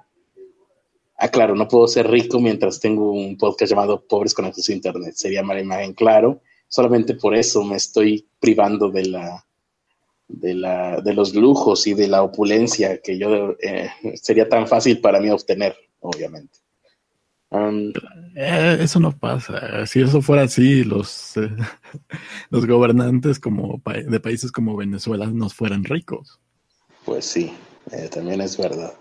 Ah, 1.17 1.29
claro, 1.29 1.55
no 1.55 1.67
puedo 1.67 1.87
ser 1.87 2.09
rico 2.09 2.39
mientras 2.39 2.79
tengo 2.79 3.11
un 3.11 3.37
podcast 3.37 3.69
llamado 3.69 4.03
Pobres 4.05 4.33
con 4.33 4.45
acceso 4.45 4.71
a 4.71 4.75
Internet. 4.75 5.13
Sería 5.15 5.43
mala 5.43 5.61
imagen, 5.61 5.93
claro. 5.93 6.41
Solamente 6.73 7.13
por 7.13 7.35
eso 7.35 7.63
me 7.63 7.75
estoy 7.75 8.27
privando 8.39 8.89
de 8.89 9.05
la, 9.05 9.45
de, 10.27 10.55
la, 10.55 11.01
de 11.01 11.13
los 11.13 11.35
lujos 11.35 11.85
y 11.85 11.93
de 11.93 12.07
la 12.07 12.23
opulencia 12.23 12.99
que 12.99 13.15
yo 13.19 13.55
eh, 13.61 13.91
sería 14.15 14.49
tan 14.49 14.67
fácil 14.67 14.99
para 14.99 15.19
mí 15.19 15.29
obtener, 15.29 15.75
obviamente. 15.99 16.57
Eh, 18.35 18.77
eso 18.79 18.99
no 18.99 19.15
pasa. 19.15 19.85
Si 19.85 20.01
eso 20.01 20.19
fuera 20.23 20.41
así, 20.41 20.83
los, 20.83 21.37
eh, 21.37 21.55
los 22.49 22.65
gobernantes 22.65 23.39
como 23.39 23.79
de 23.85 24.19
países 24.19 24.51
como 24.51 24.75
Venezuela 24.75 25.27
nos 25.27 25.53
fueran 25.53 25.83
ricos. 25.83 26.39
Pues 27.05 27.23
sí, 27.23 27.53
también 28.11 28.41
es 28.41 28.57
verdad. 28.57 28.95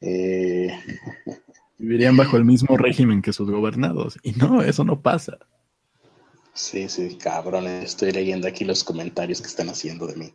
Vivirían 1.78 2.16
bajo 2.16 2.36
el 2.36 2.44
mismo 2.44 2.76
régimen 2.76 3.22
que 3.22 3.32
sus 3.32 3.50
gobernados. 3.50 4.20
Y 4.22 4.34
no, 4.34 4.62
eso 4.62 4.84
no 4.84 5.00
pasa. 5.00 5.36
Sí, 6.52 6.88
sí, 6.88 7.16
cabrón. 7.16 7.66
Estoy 7.66 8.12
leyendo 8.12 8.48
aquí 8.48 8.64
los 8.64 8.84
comentarios 8.84 9.40
que 9.40 9.48
están 9.48 9.68
haciendo 9.68 10.06
de 10.06 10.16
mí. 10.16 10.34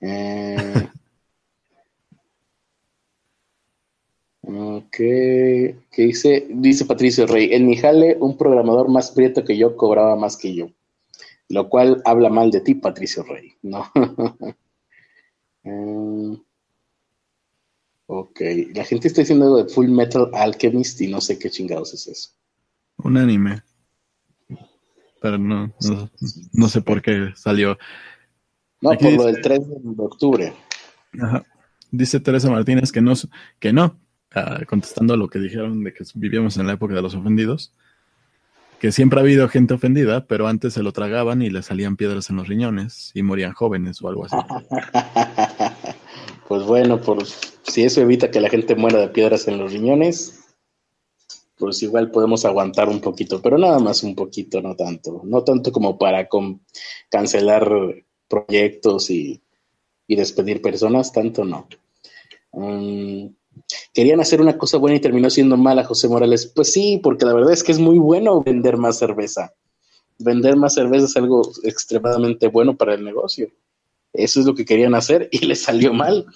Ok, 4.48 4.96
¿qué 4.96 5.76
dice? 5.96 6.46
Dice 6.48 6.84
Patricio 6.84 7.26
Rey, 7.26 7.52
en 7.52 7.66
mi 7.66 7.76
jale 7.76 8.16
un 8.20 8.38
programador 8.38 8.88
más 8.88 9.10
prieto 9.10 9.44
que 9.44 9.56
yo 9.56 9.76
cobraba 9.76 10.14
más 10.14 10.36
que 10.36 10.54
yo, 10.54 10.68
lo 11.48 11.68
cual 11.68 12.00
habla 12.04 12.28
mal 12.28 12.52
de 12.52 12.60
ti, 12.60 12.76
Patricio 12.76 13.24
Rey, 13.24 13.54
¿no? 13.62 13.90
Eh, 15.68 16.38
ok, 18.06 18.40
la 18.72 18.84
gente 18.84 19.08
está 19.08 19.22
diciendo 19.22 19.46
algo 19.46 19.64
de 19.64 19.68
Full 19.68 19.88
Metal 19.88 20.30
Alchemist 20.32 21.00
y 21.00 21.08
no 21.08 21.20
sé 21.20 21.40
qué 21.40 21.50
chingados 21.50 21.92
es 21.92 22.06
eso. 22.06 22.30
Un 22.98 23.16
anime. 23.16 23.64
Pero 25.26 25.38
no, 25.38 25.74
no, 26.52 26.68
sé 26.68 26.82
por 26.82 27.02
qué 27.02 27.32
salió. 27.34 27.76
No, 28.80 28.90
por 28.90 29.12
lo 29.12 29.24
del 29.24 29.40
3 29.40 29.60
de 29.66 30.04
octubre. 30.04 30.52
Ajá. 31.20 31.42
Dice 31.90 32.20
Teresa 32.20 32.48
Martínez 32.48 32.92
que 32.92 33.00
no, 33.00 33.14
que 33.58 33.72
no, 33.72 33.98
ah, 34.32 34.60
contestando 34.68 35.14
a 35.14 35.16
lo 35.16 35.28
que 35.28 35.40
dijeron 35.40 35.82
de 35.82 35.92
que 35.92 36.04
vivíamos 36.14 36.58
en 36.58 36.68
la 36.68 36.74
época 36.74 36.94
de 36.94 37.02
los 37.02 37.16
ofendidos, 37.16 37.74
que 38.78 38.92
siempre 38.92 39.18
ha 39.18 39.22
habido 39.22 39.48
gente 39.48 39.74
ofendida, 39.74 40.26
pero 40.26 40.46
antes 40.46 40.74
se 40.74 40.84
lo 40.84 40.92
tragaban 40.92 41.42
y 41.42 41.50
le 41.50 41.62
salían 41.62 41.96
piedras 41.96 42.30
en 42.30 42.36
los 42.36 42.46
riñones 42.46 43.10
y 43.12 43.24
morían 43.24 43.52
jóvenes 43.52 44.00
o 44.02 44.08
algo 44.08 44.26
así. 44.26 44.36
pues 46.48 46.62
bueno, 46.62 47.00
por, 47.00 47.26
si 47.26 47.82
eso 47.82 48.00
evita 48.00 48.30
que 48.30 48.40
la 48.40 48.48
gente 48.48 48.76
muera 48.76 49.00
de 49.00 49.08
piedras 49.08 49.48
en 49.48 49.58
los 49.58 49.72
riñones, 49.72 50.45
pues 51.58 51.82
igual 51.82 52.10
podemos 52.10 52.44
aguantar 52.44 52.88
un 52.88 53.00
poquito, 53.00 53.40
pero 53.40 53.56
nada 53.56 53.78
más 53.78 54.02
un 54.02 54.14
poquito, 54.14 54.60
no 54.60 54.76
tanto. 54.76 55.22
No 55.24 55.42
tanto 55.42 55.72
como 55.72 55.98
para 55.98 56.28
cancelar 57.10 57.70
proyectos 58.28 59.10
y, 59.10 59.40
despedir 60.06 60.60
personas, 60.60 61.12
tanto 61.12 61.44
no. 61.44 61.66
Mm, 62.52 63.28
querían 63.92 64.20
hacer 64.20 64.40
una 64.40 64.58
cosa 64.58 64.76
buena 64.78 64.96
y 64.96 65.00
terminó 65.00 65.30
siendo 65.30 65.56
mala, 65.56 65.84
José 65.84 66.08
Morales. 66.08 66.46
Pues 66.46 66.72
sí, 66.72 67.00
porque 67.02 67.24
la 67.24 67.32
verdad 67.32 67.52
es 67.52 67.62
que 67.62 67.72
es 67.72 67.78
muy 67.78 67.98
bueno 67.98 68.42
vender 68.42 68.76
más 68.76 68.98
cerveza. 68.98 69.54
Vender 70.18 70.56
más 70.56 70.74
cerveza 70.74 71.06
es 71.06 71.16
algo 71.16 71.42
extremadamente 71.64 72.48
bueno 72.48 72.76
para 72.76 72.94
el 72.94 73.04
negocio. 73.04 73.50
Eso 74.12 74.40
es 74.40 74.46
lo 74.46 74.54
que 74.54 74.64
querían 74.64 74.94
hacer 74.94 75.28
y 75.32 75.38
les 75.46 75.62
salió 75.62 75.92
mal. 75.94 76.26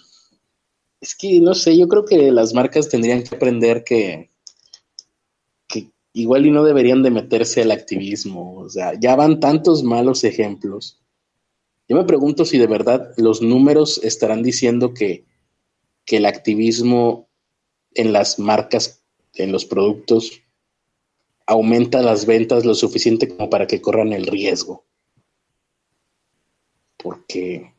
Es 1.00 1.14
que, 1.14 1.40
no 1.40 1.54
sé, 1.54 1.76
yo 1.76 1.88
creo 1.88 2.04
que 2.04 2.30
las 2.32 2.54
marcas 2.54 2.88
tendrían 2.88 3.22
que 3.22 3.34
aprender 3.34 3.84
que 3.84 4.29
igual 6.12 6.46
y 6.46 6.50
no 6.50 6.64
deberían 6.64 7.02
de 7.02 7.10
meterse 7.10 7.62
al 7.62 7.70
activismo. 7.70 8.54
O 8.56 8.68
sea, 8.68 8.98
ya 8.98 9.16
van 9.16 9.40
tantos 9.40 9.82
malos 9.82 10.24
ejemplos. 10.24 11.00
Yo 11.88 11.96
me 11.96 12.04
pregunto 12.04 12.44
si 12.44 12.58
de 12.58 12.66
verdad 12.66 13.12
los 13.16 13.42
números 13.42 14.00
estarán 14.02 14.42
diciendo 14.42 14.94
que 14.94 15.24
que 16.10 16.16
el 16.16 16.26
activismo 16.26 17.28
en 17.94 18.12
las 18.12 18.40
marcas, 18.40 19.04
en 19.34 19.52
los 19.52 19.64
productos, 19.64 20.42
aumenta 21.46 22.02
las 22.02 22.26
ventas 22.26 22.64
lo 22.64 22.74
suficiente 22.74 23.28
como 23.28 23.48
para 23.48 23.68
que 23.68 23.80
corran 23.80 24.12
el 24.12 24.26
riesgo. 24.26 24.84
Porque, 26.96 27.74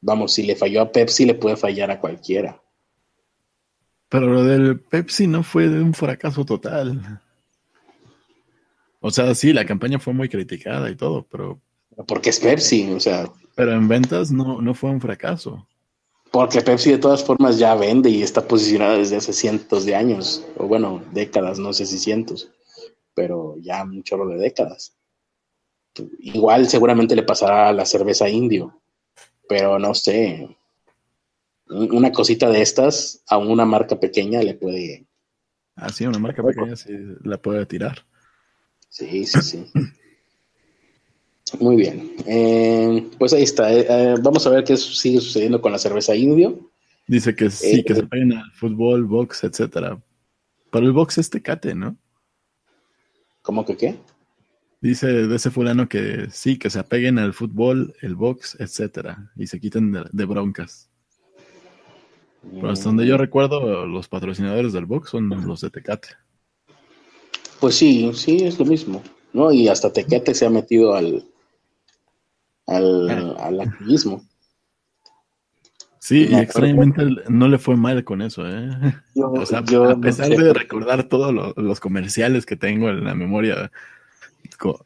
vamos, 0.00 0.32
si 0.32 0.42
le 0.42 0.56
falló 0.56 0.82
a 0.82 0.90
Pepsi, 0.90 1.24
le 1.24 1.34
puede 1.34 1.56
fallar 1.56 1.92
a 1.92 2.00
cualquiera. 2.00 2.60
Pero 4.08 4.26
lo 4.26 4.42
del 4.42 4.80
Pepsi 4.80 5.28
no 5.28 5.44
fue 5.44 5.68
un 5.68 5.94
fracaso 5.94 6.44
total. 6.44 7.22
O 9.00 9.10
sea, 9.10 9.34
sí, 9.34 9.52
la 9.52 9.64
campaña 9.64 9.98
fue 9.98 10.12
muy 10.12 10.28
criticada 10.28 10.90
y 10.90 10.96
todo, 10.96 11.26
pero... 11.30 11.60
Porque 12.06 12.30
es 12.30 12.38
Pepsi, 12.38 12.90
o 12.92 13.00
sea... 13.00 13.30
Pero 13.54 13.72
en 13.72 13.88
ventas 13.88 14.30
no, 14.30 14.60
no 14.60 14.74
fue 14.74 14.90
un 14.90 15.00
fracaso. 15.00 15.66
Porque 16.30 16.60
Pepsi 16.60 16.92
de 16.92 16.98
todas 16.98 17.24
formas 17.24 17.58
ya 17.58 17.74
vende 17.74 18.08
y 18.08 18.22
está 18.22 18.46
posicionada 18.46 18.96
desde 18.98 19.16
hace 19.16 19.32
cientos 19.32 19.84
de 19.84 19.96
años, 19.96 20.46
o 20.56 20.66
bueno, 20.66 21.02
décadas, 21.12 21.58
no 21.58 21.72
sé 21.72 21.86
si 21.86 21.98
cientos, 21.98 22.50
pero 23.14 23.56
ya 23.60 23.82
un 23.82 24.02
chorro 24.04 24.28
de 24.28 24.36
décadas. 24.36 24.94
Igual 26.20 26.68
seguramente 26.68 27.16
le 27.16 27.24
pasará 27.24 27.68
a 27.68 27.72
la 27.72 27.84
cerveza 27.84 28.28
indio, 28.28 28.80
pero 29.48 29.78
no 29.78 29.94
sé. 29.94 30.56
Una 31.68 32.12
cosita 32.12 32.48
de 32.50 32.62
estas 32.62 33.22
a 33.28 33.38
una 33.38 33.64
marca 33.64 33.98
pequeña 33.98 34.42
le 34.42 34.54
puede. 34.54 35.06
Ah, 35.74 35.88
sí, 35.88 36.06
una 36.06 36.18
marca 36.18 36.42
pequeña 36.42 36.76
sí 36.76 36.92
la 37.24 37.38
puede 37.38 37.66
tirar. 37.66 38.04
Sí, 38.90 39.24
sí, 39.24 39.40
sí. 39.40 39.66
Muy 41.58 41.76
bien. 41.76 42.12
Eh, 42.26 43.08
pues 43.18 43.32
ahí 43.32 43.42
está. 43.42 43.72
Eh, 43.72 43.86
eh, 43.88 44.14
vamos 44.20 44.46
a 44.46 44.50
ver 44.50 44.64
qué 44.64 44.76
sigue 44.76 45.20
sucediendo 45.20 45.60
con 45.60 45.72
la 45.72 45.78
cerveza 45.78 46.14
indio. 46.14 46.70
Dice 47.06 47.34
que 47.34 47.50
sí, 47.50 47.82
que 47.82 47.94
se 47.94 48.02
peguen 48.04 48.34
al 48.34 48.52
fútbol, 48.52 49.04
box, 49.04 49.44
etcétera. 49.44 50.00
Pero 50.70 50.86
el 50.86 50.92
box 50.92 51.18
es 51.18 51.30
tecate, 51.30 51.74
¿no? 51.74 51.96
¿Cómo 53.42 53.64
que 53.64 53.76
qué? 53.76 53.96
Dice 54.80 55.06
de 55.06 55.36
ese 55.36 55.50
fulano 55.50 55.88
que 55.88 56.28
sí, 56.30 56.58
que 56.58 56.70
se 56.70 56.78
apeguen 56.78 57.18
al 57.18 57.34
fútbol, 57.34 57.94
el 58.00 58.14
box, 58.14 58.56
etcétera, 58.60 59.30
y 59.36 59.46
se 59.46 59.60
quiten 59.60 59.92
de, 60.10 60.24
broncas. 60.24 60.88
Pero 62.42 62.70
hasta 62.70 62.86
donde 62.86 63.06
yo 63.06 63.16
mm. 63.16 63.18
recuerdo, 63.18 63.86
los 63.86 64.08
patrocinadores 64.08 64.72
del 64.72 64.86
box 64.86 65.10
son 65.10 65.28
los 65.46 65.60
de 65.60 65.70
Tecate. 65.70 66.08
Pues 67.60 67.74
sí, 67.74 68.10
sí, 68.14 68.44
es 68.44 68.58
lo 68.58 68.64
mismo, 68.64 69.02
¿no? 69.32 69.52
Y 69.52 69.68
hasta 69.68 69.92
Tecate 69.92 70.34
se 70.34 70.46
ha 70.46 70.50
metido 70.50 70.94
al, 70.94 71.24
al, 72.66 73.60
activismo. 73.60 74.24
Sí, 75.98 76.26
y 76.30 76.34
extrañamente 76.34 77.04
no 77.28 77.46
le 77.48 77.58
fue 77.58 77.76
mal 77.76 78.02
con 78.04 78.22
eso, 78.22 78.48
¿eh? 78.48 78.70
o 79.14 79.44
sea, 79.44 79.58
a 79.58 80.00
pesar 80.00 80.30
de 80.30 80.54
recordar 80.54 81.04
todos 81.04 81.54
los 81.56 81.80
comerciales 81.80 82.46
que 82.46 82.56
tengo 82.56 82.88
en 82.88 83.04
la 83.04 83.14
memoria 83.14 83.70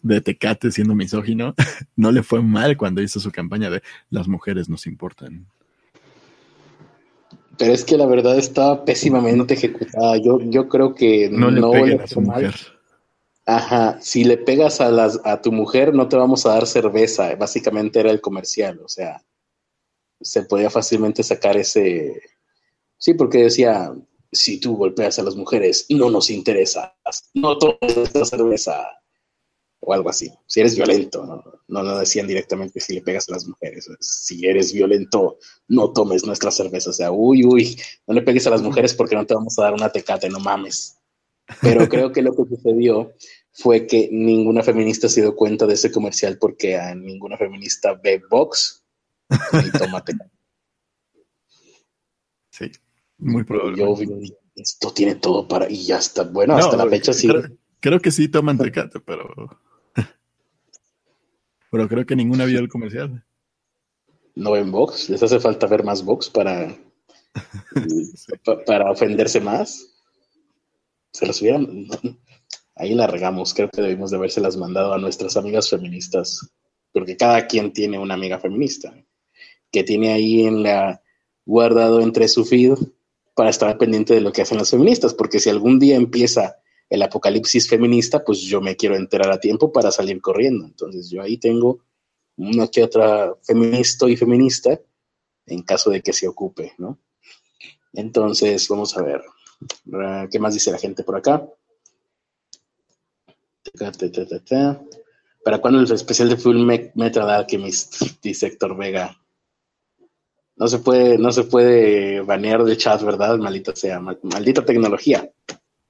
de 0.03 0.21
Tecate 0.21 0.73
siendo 0.73 0.95
misógino, 0.95 1.55
no 1.97 2.13
le 2.13 2.23
fue 2.23 2.43
mal 2.43 2.77
cuando 2.77 3.03
hizo 3.03 3.21
su 3.21 3.31
campaña 3.31 3.71
de 3.71 3.83
las 4.11 4.29
mujeres 4.29 4.69
nos 4.69 4.87
importan. 4.87 5.47
Pero 7.59 7.73
es 7.73 7.85
que 7.85 7.97
la 7.97 8.07
verdad 8.07 8.38
estaba 8.38 8.85
pésimamente 8.85 9.55
ejecutada. 9.55 10.17
Yo, 10.17 10.40
yo 10.40 10.69
creo 10.69 10.95
que 10.95 11.29
no, 11.31 11.51
le, 11.51 11.95
a 11.97 12.07
su 12.07 12.21
mujer. 12.21 12.55
Ajá, 13.47 13.99
si 14.01 14.25
le 14.25 14.38
pegas 14.38 14.81
a, 14.81 14.90
las, 14.90 15.21
a 15.25 15.43
tu 15.43 15.53
mujer 15.53 15.93
no 15.93 16.09
te 16.09 16.17
vamos 16.17 16.47
a 16.47 16.51
dar 16.51 16.67
cerveza, 16.67 17.35
básicamente 17.35 18.01
era 18.01 18.11
el 18.11 18.23
comercial, 18.23 18.81
o 18.83 18.88
sea, 18.88 19.23
se 20.21 20.45
podía 20.45 20.71
fácilmente 20.71 21.23
sacar 21.23 21.57
ese... 21.59 22.23
Sí, 22.97 23.12
porque 23.12 23.45
decía, 23.45 23.93
si 24.33 24.59
tú 24.61 24.77
golpeas 24.77 25.19
a 25.19 25.23
las 25.23 25.37
mujeres, 25.37 25.85
no 25.90 26.09
nos 26.09 26.31
interesa, 26.31 26.97
no 27.35 27.59
tomes 27.59 27.97
esta 27.97 28.25
cerveza, 28.25 28.87
o 29.87 29.92
algo 29.92 30.09
así, 30.09 30.31
si 30.47 30.61
eres 30.61 30.77
violento, 30.77 31.25
¿no? 31.25 31.44
No 31.68 31.83
lo 31.83 31.99
decían 31.99 32.27
directamente 32.27 32.81
si 32.81 32.94
le 32.94 33.03
pegas 33.03 33.29
a 33.29 33.33
las 33.33 33.47
mujeres, 33.47 33.88
si 34.01 34.47
eres 34.47 34.73
violento, 34.73 35.38
no 35.68 35.92
tomes 35.92 36.25
nuestra 36.25 36.51
cerveza, 36.51 36.90
o 36.90 36.92
sea, 36.92 37.11
uy, 37.12 37.44
uy, 37.44 37.81
no 38.07 38.14
le 38.14 38.23
pegues 38.23 38.47
a 38.47 38.51
las 38.51 38.62
mujeres 38.62 38.94
porque 38.94 39.14
no 39.14 39.27
te 39.27 39.35
vamos 39.35 39.59
a 39.59 39.62
dar 39.62 39.75
una 39.75 39.90
tecate, 39.90 40.29
no 40.29 40.40
mames. 40.40 40.99
Pero 41.61 41.88
creo 41.88 42.12
que 42.12 42.23
lo 42.23 42.35
que 42.35 42.44
sucedió 42.44 43.12
fue 43.53 43.87
que 43.87 44.09
ninguna 44.11 44.62
feminista 44.62 45.09
se 45.09 45.20
dio 45.20 45.37
cuenta 45.37 45.66
de 45.66 45.75
ese 45.75 45.92
comercial 45.92 46.38
porque 46.38 46.77
a 46.77 46.94
ninguna 46.94 47.37
feminista 47.37 47.94
ve 47.94 48.20
box 48.29 48.85
y 49.31 49.79
tomate. 49.79 50.14
Sí, 52.51 52.70
muy 53.18 53.44
probable. 53.44 53.79
Yo 53.79 53.97
vi, 53.97 54.35
esto 54.55 54.92
tiene 54.92 55.16
todo 55.16 55.49
para 55.49 55.70
y 55.70 55.85
ya 55.85 55.99
está. 55.99 56.25
Bueno, 56.25 56.57
hasta 56.57 56.77
la 56.77 56.88
fecha 56.88 57.12
sí. 57.12 57.29
Creo, 57.81 58.01
que 58.01 58.11
sí 58.11 58.29
toman 58.29 58.59
tecate, 58.59 59.01
pero 59.01 59.29
pero 61.75 61.89
creo 61.89 62.07
que 62.07 62.15
ninguna 62.15 62.45
vio 62.45 62.61
el 62.61 62.69
comercial. 62.69 63.25
No 64.37 64.53
ven 64.53 64.71
box, 64.71 65.11
les 65.11 65.21
hace 65.25 65.41
falta 65.41 65.67
ver 65.67 65.83
más 65.83 66.05
box 66.05 66.31
para 66.31 66.73
para 68.67 68.93
ofenderse 68.93 69.41
más 69.41 69.91
se 71.13 71.27
las 71.27 71.43
hubieran, 71.43 71.89
ahí 72.77 72.95
la 72.95 73.09
regamos, 73.09 73.55
creo 73.55 73.69
que 73.71 73.83
debimos 73.83 74.13
de 74.13 74.41
las 74.41 74.57
mandado 74.57 74.95
a 74.95 74.99
nuestras 74.99 75.37
amigas 75.37 75.69
feministas, 75.69 76.49
porque 76.93 77.17
cada 77.17 77.49
quien 77.49 77.73
tiene 77.73 77.99
una 77.99 78.15
amiga 78.15 78.39
feminista, 78.39 78.95
que 79.73 79.83
tiene 79.83 80.13
ahí 80.13 80.47
en 80.47 80.63
la, 80.63 81.03
guardado 81.45 82.03
entre 82.03 82.29
su 82.29 82.45
feed 82.45 82.75
para 83.35 83.51
estar 83.51 83.77
pendiente 83.79 84.15
de 84.15 84.21
lo 84.21 84.31
que 84.31 84.43
hacen 84.43 84.59
las 84.59 84.71
feministas, 84.71 85.13
porque 85.13 85.41
si 85.41 85.51
algún 85.51 85.81
día 85.81 85.97
empieza 85.97 86.57
el 86.90 87.03
apocalipsis 87.03 87.68
feminista, 87.68 88.25
pues 88.25 88.40
yo 88.40 88.61
me 88.61 88.77
quiero 88.77 88.97
enterar 88.97 89.31
a 89.31 89.40
tiempo 89.40 89.73
para 89.73 89.90
salir 89.90 90.20
corriendo. 90.20 90.64
Entonces 90.64 91.11
yo 91.11 91.23
ahí 91.23 91.38
tengo 91.38 91.81
una 92.37 92.68
que 92.68 92.83
otra 92.83 93.35
feminista 93.42 94.09
y 94.09 94.16
feminista 94.16 94.81
en 95.47 95.62
caso 95.62 95.90
de 95.90 96.01
que 96.01 96.12
se 96.12 96.27
ocupe, 96.29 96.73
¿no? 96.79 96.99
Entonces, 97.92 98.68
vamos 98.68 98.97
a 98.97 99.03
ver. 99.03 99.23
¿Qué 100.31 100.38
más 100.38 100.55
dice 100.55 100.73
la 100.73 100.79
gente 100.79 101.05
por 101.05 101.16
acá? 101.16 101.47
¿Para 105.44 105.61
cuándo 105.61 105.81
el 105.81 105.90
especial 105.90 106.29
de 106.29 106.37
Full 106.37 106.90
Metal 106.94 107.31
Alchemist? 107.31 108.03
Dice 108.23 108.47
Héctor 108.47 108.77
Vega. 108.77 109.16
No 110.57 110.68
se 110.68 110.79
puede, 110.79 111.18
no 111.18 111.33
se 111.33 111.44
puede 111.44 112.20
banear 112.20 112.64
de 112.64 112.77
chat, 112.77 113.03
¿verdad? 113.03 113.37
Maldita 113.38 113.75
sea, 113.75 114.01
maldita 114.01 114.64
tecnología. 114.64 115.31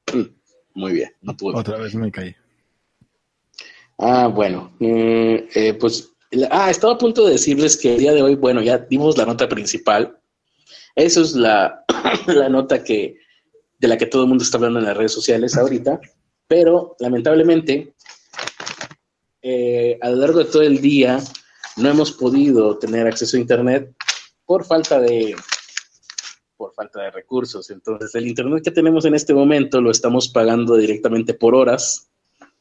Muy 0.74 0.92
bien, 0.92 1.10
no 1.22 1.36
pude. 1.36 1.56
Otra 1.56 1.78
vez 1.78 1.94
me 1.94 2.10
caí. 2.10 2.34
Ah, 3.98 4.26
bueno. 4.26 4.72
Mm, 4.80 5.36
eh, 5.54 5.76
pues, 5.78 6.12
ah, 6.50 6.70
estaba 6.70 6.94
a 6.94 6.98
punto 6.98 7.24
de 7.24 7.32
decirles 7.32 7.76
que 7.76 7.94
el 7.94 8.00
día 8.00 8.12
de 8.12 8.22
hoy, 8.22 8.34
bueno, 8.34 8.60
ya 8.60 8.78
dimos 8.78 9.16
la 9.16 9.24
nota 9.24 9.48
principal. 9.48 10.18
Eso 10.96 11.22
es 11.22 11.34
la, 11.34 11.84
la 12.26 12.48
nota 12.48 12.82
que 12.82 13.16
de 13.78 13.88
la 13.88 13.98
que 13.98 14.06
todo 14.06 14.22
el 14.22 14.28
mundo 14.28 14.42
está 14.42 14.56
hablando 14.56 14.78
en 14.78 14.86
las 14.86 14.96
redes 14.96 15.12
sociales 15.12 15.56
ahorita, 15.56 16.00
Pero 16.46 16.96
lamentablemente, 17.00 17.94
eh, 19.42 19.98
a 20.00 20.10
lo 20.10 20.16
largo 20.16 20.38
de 20.38 20.44
todo 20.46 20.62
el 20.62 20.80
día 20.80 21.20
no 21.76 21.90
hemos 21.90 22.12
podido 22.12 22.78
tener 22.78 23.06
acceso 23.06 23.36
a 23.36 23.40
Internet 23.40 23.94
por 24.46 24.64
falta 24.64 25.00
de 25.00 25.36
por 26.56 26.74
falta 26.74 27.02
de 27.02 27.10
recursos. 27.10 27.70
Entonces, 27.70 28.14
el 28.14 28.26
internet 28.26 28.64
que 28.64 28.70
tenemos 28.70 29.04
en 29.04 29.14
este 29.14 29.34
momento 29.34 29.80
lo 29.80 29.90
estamos 29.90 30.28
pagando 30.28 30.76
directamente 30.76 31.34
por 31.34 31.54
horas 31.54 32.08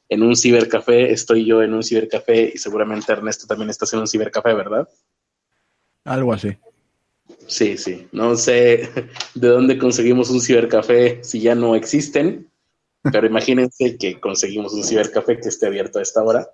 en 0.09 0.23
un 0.23 0.35
cibercafé. 0.35 1.11
Estoy 1.11 1.45
yo 1.45 1.61
en 1.61 1.73
un 1.73 1.83
cibercafé 1.83 2.51
y 2.53 2.57
seguramente 2.57 3.11
Ernesto 3.11 3.47
también 3.47 3.69
está 3.69 3.85
en 3.93 3.99
un 4.01 4.07
cibercafé, 4.07 4.53
¿verdad? 4.53 4.87
Algo 6.05 6.33
así. 6.33 6.57
Sí, 7.47 7.77
sí. 7.77 8.07
No 8.11 8.35
sé 8.35 8.89
de 9.35 9.47
dónde 9.47 9.77
conseguimos 9.77 10.29
un 10.29 10.41
cibercafé 10.41 11.23
si 11.23 11.41
ya 11.41 11.55
no 11.55 11.75
existen, 11.75 12.49
pero 13.11 13.27
imagínense 13.27 13.97
que 13.97 14.19
conseguimos 14.19 14.73
un 14.73 14.83
cibercafé 14.83 15.39
que 15.39 15.49
esté 15.49 15.67
abierto 15.67 15.99
a 15.99 16.01
esta 16.01 16.23
hora. 16.23 16.49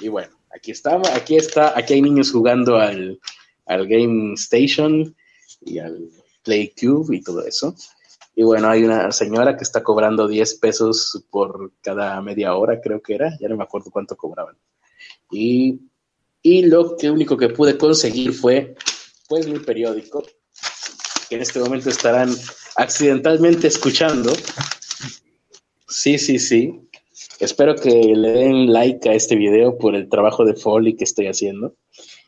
Y 0.00 0.08
bueno, 0.08 0.32
aquí 0.54 0.70
está, 0.70 1.00
aquí 1.14 1.36
está, 1.36 1.78
aquí 1.78 1.94
hay 1.94 2.02
niños 2.02 2.32
jugando 2.32 2.76
al, 2.76 3.20
al 3.66 3.86
Game 3.86 4.34
Station 4.34 5.14
y 5.62 5.78
al 5.78 6.10
Play 6.42 6.72
Cube 6.78 7.16
y 7.16 7.22
todo 7.22 7.44
eso. 7.44 7.74
Y 8.34 8.42
bueno, 8.42 8.70
hay 8.70 8.84
una 8.84 9.10
señora 9.12 9.56
que 9.56 9.64
está 9.64 9.82
cobrando 9.82 10.28
10 10.28 10.54
pesos 10.54 11.24
por 11.30 11.72
cada 11.82 12.20
media 12.22 12.54
hora, 12.54 12.80
creo 12.80 13.02
que 13.02 13.14
era, 13.14 13.36
ya 13.40 13.48
no 13.48 13.56
me 13.56 13.64
acuerdo 13.64 13.90
cuánto 13.90 14.16
cobraban. 14.16 14.56
Y, 15.30 15.80
y 16.42 16.62
lo 16.66 16.96
único 17.02 17.36
que 17.36 17.48
pude 17.48 17.76
conseguir 17.76 18.32
fue, 18.32 18.74
pues, 19.28 19.46
mi 19.46 19.58
periódico, 19.58 20.22
que 21.28 21.36
en 21.36 21.42
este 21.42 21.60
momento 21.60 21.90
estarán 21.90 22.34
accidentalmente 22.76 23.66
escuchando. 23.66 24.32
Sí, 25.88 26.18
sí, 26.18 26.38
sí. 26.38 26.80
Espero 27.40 27.74
que 27.74 27.90
le 27.90 28.32
den 28.32 28.72
like 28.72 29.08
a 29.08 29.14
este 29.14 29.34
video 29.36 29.76
por 29.76 29.94
el 29.94 30.08
trabajo 30.08 30.44
de 30.44 30.54
Foley 30.54 30.96
que 30.96 31.04
estoy 31.04 31.26
haciendo. 31.26 31.74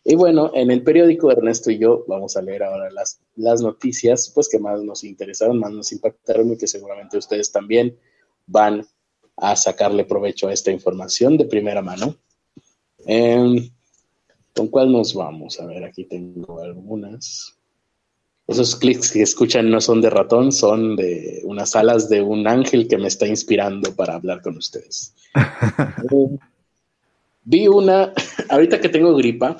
Y 0.05 0.17
bueno, 0.17 0.51
en 0.55 0.71
el 0.71 0.83
periódico 0.83 1.31
Ernesto 1.31 1.71
y 1.71 1.79
yo 1.79 2.05
vamos 2.09 2.37
a 2.37 2.43
leer 2.43 2.65
ahora 2.65 2.91
las, 2.91 3.21
las 3.37 3.63
noticias, 3.63 4.33
pues 4.35 4.49
que 4.49 4.59
más 4.59 4.83
nos 4.83 5.05
interesaron, 5.05 5.61
más 5.61 5.71
nos 5.71 5.93
impactaron 5.93 6.53
y 6.53 6.57
que 6.57 6.67
seguramente 6.67 7.19
ustedes 7.19 7.53
también 7.53 7.97
van 8.47 8.85
a 9.37 9.55
sacarle 9.55 10.05
provecho 10.05 10.49
a 10.49 10.53
esta 10.53 10.73
información 10.73 11.37
de 11.37 11.45
primera 11.45 11.83
mano. 11.83 12.17
Em, 13.07 13.71
¿Con 14.55 14.69
cuál 14.69 14.93
nos 14.93 15.15
vamos? 15.15 15.59
A 15.61 15.67
ver, 15.67 15.85
aquí 15.85 16.05
tengo 16.05 16.61
algunas. 16.61 17.57
Esos 18.47 18.77
clics 18.77 19.13
que 19.13 19.23
escuchan 19.23 19.71
no 19.71 19.81
son 19.81 20.01
de 20.01 20.11
ratón, 20.11 20.53
son 20.53 20.97
de 20.97 21.41
unas 21.45 21.75
alas 21.77 22.09
de 22.09 22.21
un 22.21 22.47
ángel 22.47 22.87
que 22.89 22.99
me 22.99 23.09
está 23.09 23.27
inspirando 23.27 23.95
para 23.95 24.15
hablar 24.15 24.43
con 24.43 24.57
ustedes. 24.57 25.15
Eh, 26.13 26.39
vi 27.45 27.67
una, 27.67 28.13
ahorita 28.51 28.81
que 28.81 28.89
tengo 28.89 29.17
gripa, 29.17 29.57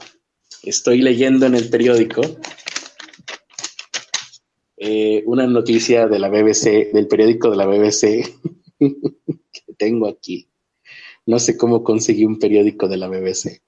estoy 0.63 1.03
leyendo 1.03 1.47
en 1.47 1.55
el 1.55 1.69
periódico 1.69 2.23
eh, 4.77 5.23
una 5.27 5.47
noticia 5.47 6.09
de 6.09 6.19
la 6.19 6.29
BBC, 6.29 6.93
del 6.93 7.07
periódico 7.07 7.51
de 7.51 7.57
la 7.57 7.67
BBC, 7.67 8.01
que 8.79 9.75
tengo 9.77 10.09
aquí. 10.09 10.49
No 11.27 11.39
sé 11.39 11.57
cómo 11.57 11.85
conseguí 11.85 12.25
un 12.25 12.41
periódico 12.41 12.89
de 12.89 12.97
la 12.97 13.07
BBC, 13.07 13.63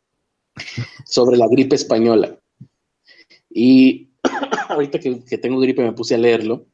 sobre 1.04 1.37
la 1.37 1.46
gripe 1.48 1.76
española. 1.76 2.37
Y 3.48 4.09
ahorita 4.68 4.98
que, 4.98 5.38
tengo 5.38 5.61
gripe 5.61 5.85
me 5.85 5.92
puse 5.92 6.16
a 6.16 6.18
leerlo 6.18 6.66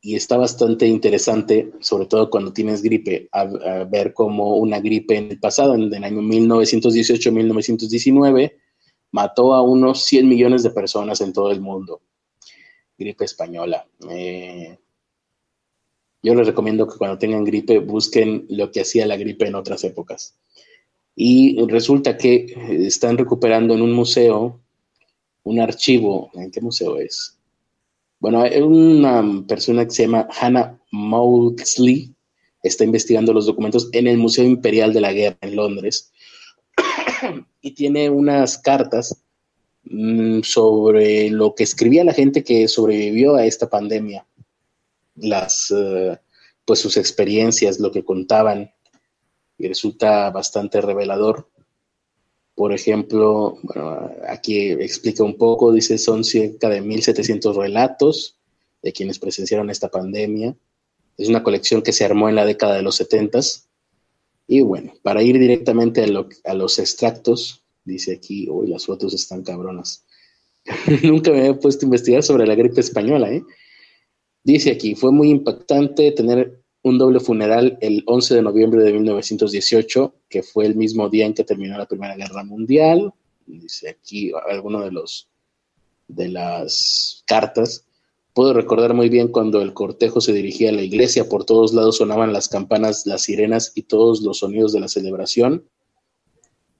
y 0.00 0.16
está 0.16 0.36
bastante 0.36 0.88
interesante, 0.88 1.70
sobre 1.80 2.06
todo 2.06 2.30
cuando 2.30 2.52
tienes 2.52 2.82
gripe, 2.82 3.28
a, 3.30 3.44
ver 3.84 4.12
cómo 4.12 4.56
una 4.56 4.80
gripe 4.80 5.16
en 5.16 5.30
el 5.30 5.38
pasado, 5.38 5.76
en 5.76 5.94
el 5.94 6.02
año 6.02 6.20
1918-1919, 6.20 8.54
mató 9.14 9.54
a 9.54 9.62
unos 9.62 10.02
100 10.06 10.28
millones 10.28 10.64
de 10.64 10.70
personas 10.70 11.20
en 11.20 11.32
todo 11.32 11.52
el 11.52 11.60
mundo. 11.60 12.02
Gripe 12.98 13.24
española. 13.24 13.86
Eh, 14.10 14.76
yo 16.20 16.34
les 16.34 16.48
recomiendo 16.48 16.88
que 16.88 16.98
cuando 16.98 17.16
tengan 17.16 17.44
gripe 17.44 17.78
busquen 17.78 18.44
lo 18.48 18.72
que 18.72 18.80
hacía 18.80 19.06
la 19.06 19.16
gripe 19.16 19.46
en 19.46 19.54
otras 19.54 19.84
épocas. 19.84 20.34
Y 21.14 21.64
resulta 21.66 22.16
que 22.16 22.46
están 22.88 23.16
recuperando 23.16 23.74
en 23.74 23.82
un 23.82 23.92
museo 23.92 24.60
un 25.44 25.60
archivo. 25.60 26.32
¿En 26.34 26.50
qué 26.50 26.60
museo 26.60 26.98
es? 26.98 27.38
Bueno, 28.18 28.42
una 28.66 29.44
persona 29.46 29.84
que 29.84 29.92
se 29.92 30.02
llama 30.06 30.26
Hannah 30.40 30.76
Maudsley, 30.90 32.12
está 32.64 32.82
investigando 32.82 33.32
los 33.32 33.46
documentos 33.46 33.90
en 33.92 34.08
el 34.08 34.18
Museo 34.18 34.44
Imperial 34.44 34.92
de 34.92 35.00
la 35.02 35.12
Guerra 35.12 35.38
en 35.42 35.54
Londres 35.54 36.10
y 37.60 37.72
tiene 37.72 38.10
unas 38.10 38.58
cartas 38.58 39.22
mm, 39.84 40.40
sobre 40.42 41.30
lo 41.30 41.54
que 41.54 41.64
escribía 41.64 42.04
la 42.04 42.12
gente 42.12 42.44
que 42.44 42.68
sobrevivió 42.68 43.36
a 43.36 43.46
esta 43.46 43.68
pandemia, 43.68 44.26
las, 45.16 45.72
eh, 45.76 46.18
pues 46.64 46.80
sus 46.80 46.96
experiencias, 46.96 47.80
lo 47.80 47.90
que 47.90 48.04
contaban, 48.04 48.72
y 49.58 49.68
resulta 49.68 50.30
bastante 50.30 50.80
revelador. 50.80 51.48
Por 52.54 52.72
ejemplo, 52.72 53.58
bueno, 53.62 54.10
aquí 54.28 54.70
explica 54.70 55.24
un 55.24 55.36
poco, 55.36 55.72
dice, 55.72 55.98
son 55.98 56.24
cerca 56.24 56.68
de 56.68 56.82
1.700 56.82 57.56
relatos 57.56 58.36
de 58.82 58.92
quienes 58.92 59.18
presenciaron 59.18 59.70
esta 59.70 59.88
pandemia. 59.88 60.54
Es 61.16 61.28
una 61.28 61.42
colección 61.42 61.82
que 61.82 61.92
se 61.92 62.04
armó 62.04 62.28
en 62.28 62.36
la 62.36 62.44
década 62.44 62.74
de 62.74 62.82
los 62.82 62.96
70 62.96 63.40
y 64.46 64.60
bueno, 64.60 64.92
para 65.02 65.22
ir 65.22 65.38
directamente 65.38 66.02
a, 66.02 66.54
los 66.54 66.78
extractos, 66.78 67.64
dice 67.84 68.14
aquí, 68.14 68.48
uy, 68.50 68.68
las 68.68 68.86
fotos 68.86 69.14
están 69.14 69.42
cabronas. 69.42 70.04
Nunca 71.02 71.30
me 71.30 71.40
había 71.40 71.58
puesto 71.58 71.84
a 71.84 71.88
investigar 71.88 72.22
sobre 72.22 72.46
la 72.46 72.54
gripe 72.54 72.80
española, 72.80 73.32
¿eh? 73.32 73.42
Dice 74.42 74.70
aquí, 74.70 74.94
fue 74.94 75.10
muy 75.10 75.30
impactante 75.30 76.12
tener 76.12 76.62
un 76.82 76.98
doble 76.98 77.18
funeral 77.18 77.78
el 77.80 78.02
11 78.06 78.34
de 78.34 78.42
noviembre 78.42 78.82
de 78.82 78.92
1918, 78.92 80.14
que 80.28 80.42
fue 80.42 80.66
el 80.66 80.76
mismo 80.76 81.08
día 81.08 81.24
en 81.24 81.32
que 81.32 81.44
terminó 81.44 81.78
la 81.78 81.88
Primera 81.88 82.14
Guerra 82.14 82.44
Mundial. 82.44 83.12
Dice 83.46 83.88
aquí 83.88 84.32
alguno 84.46 84.82
de 84.84 84.92
los 84.92 85.28
de 86.08 86.28
las 86.28 87.24
cartas. 87.26 87.86
Puedo 88.34 88.52
recordar 88.52 88.94
muy 88.94 89.08
bien 89.08 89.28
cuando 89.28 89.62
el 89.62 89.72
cortejo 89.74 90.20
se 90.20 90.32
dirigía 90.32 90.70
a 90.70 90.72
la 90.72 90.82
iglesia, 90.82 91.28
por 91.28 91.44
todos 91.44 91.72
lados 91.72 91.98
sonaban 91.98 92.32
las 92.32 92.48
campanas, 92.48 93.06
las 93.06 93.22
sirenas 93.22 93.70
y 93.76 93.82
todos 93.82 94.22
los 94.22 94.38
sonidos 94.38 94.72
de 94.72 94.80
la 94.80 94.88
celebración, 94.88 95.68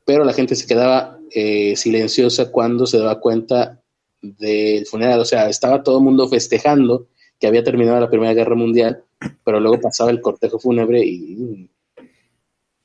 pero 0.04 0.24
la 0.24 0.32
gente 0.32 0.56
se 0.56 0.66
quedaba 0.66 1.20
eh, 1.30 1.76
silenciosa 1.76 2.50
cuando 2.50 2.86
se 2.86 2.98
daba 2.98 3.20
cuenta 3.20 3.80
del 4.20 4.84
funeral, 4.86 5.20
o 5.20 5.24
sea, 5.24 5.48
estaba 5.48 5.84
todo 5.84 5.98
el 5.98 6.04
mundo 6.04 6.28
festejando 6.28 7.06
que 7.38 7.46
había 7.46 7.62
terminado 7.62 8.00
la 8.00 8.10
Primera 8.10 8.34
Guerra 8.34 8.56
Mundial, 8.56 9.04
pero 9.44 9.60
luego 9.60 9.80
pasaba 9.80 10.10
el 10.10 10.20
cortejo 10.20 10.58
fúnebre 10.58 11.04
y... 11.04 11.70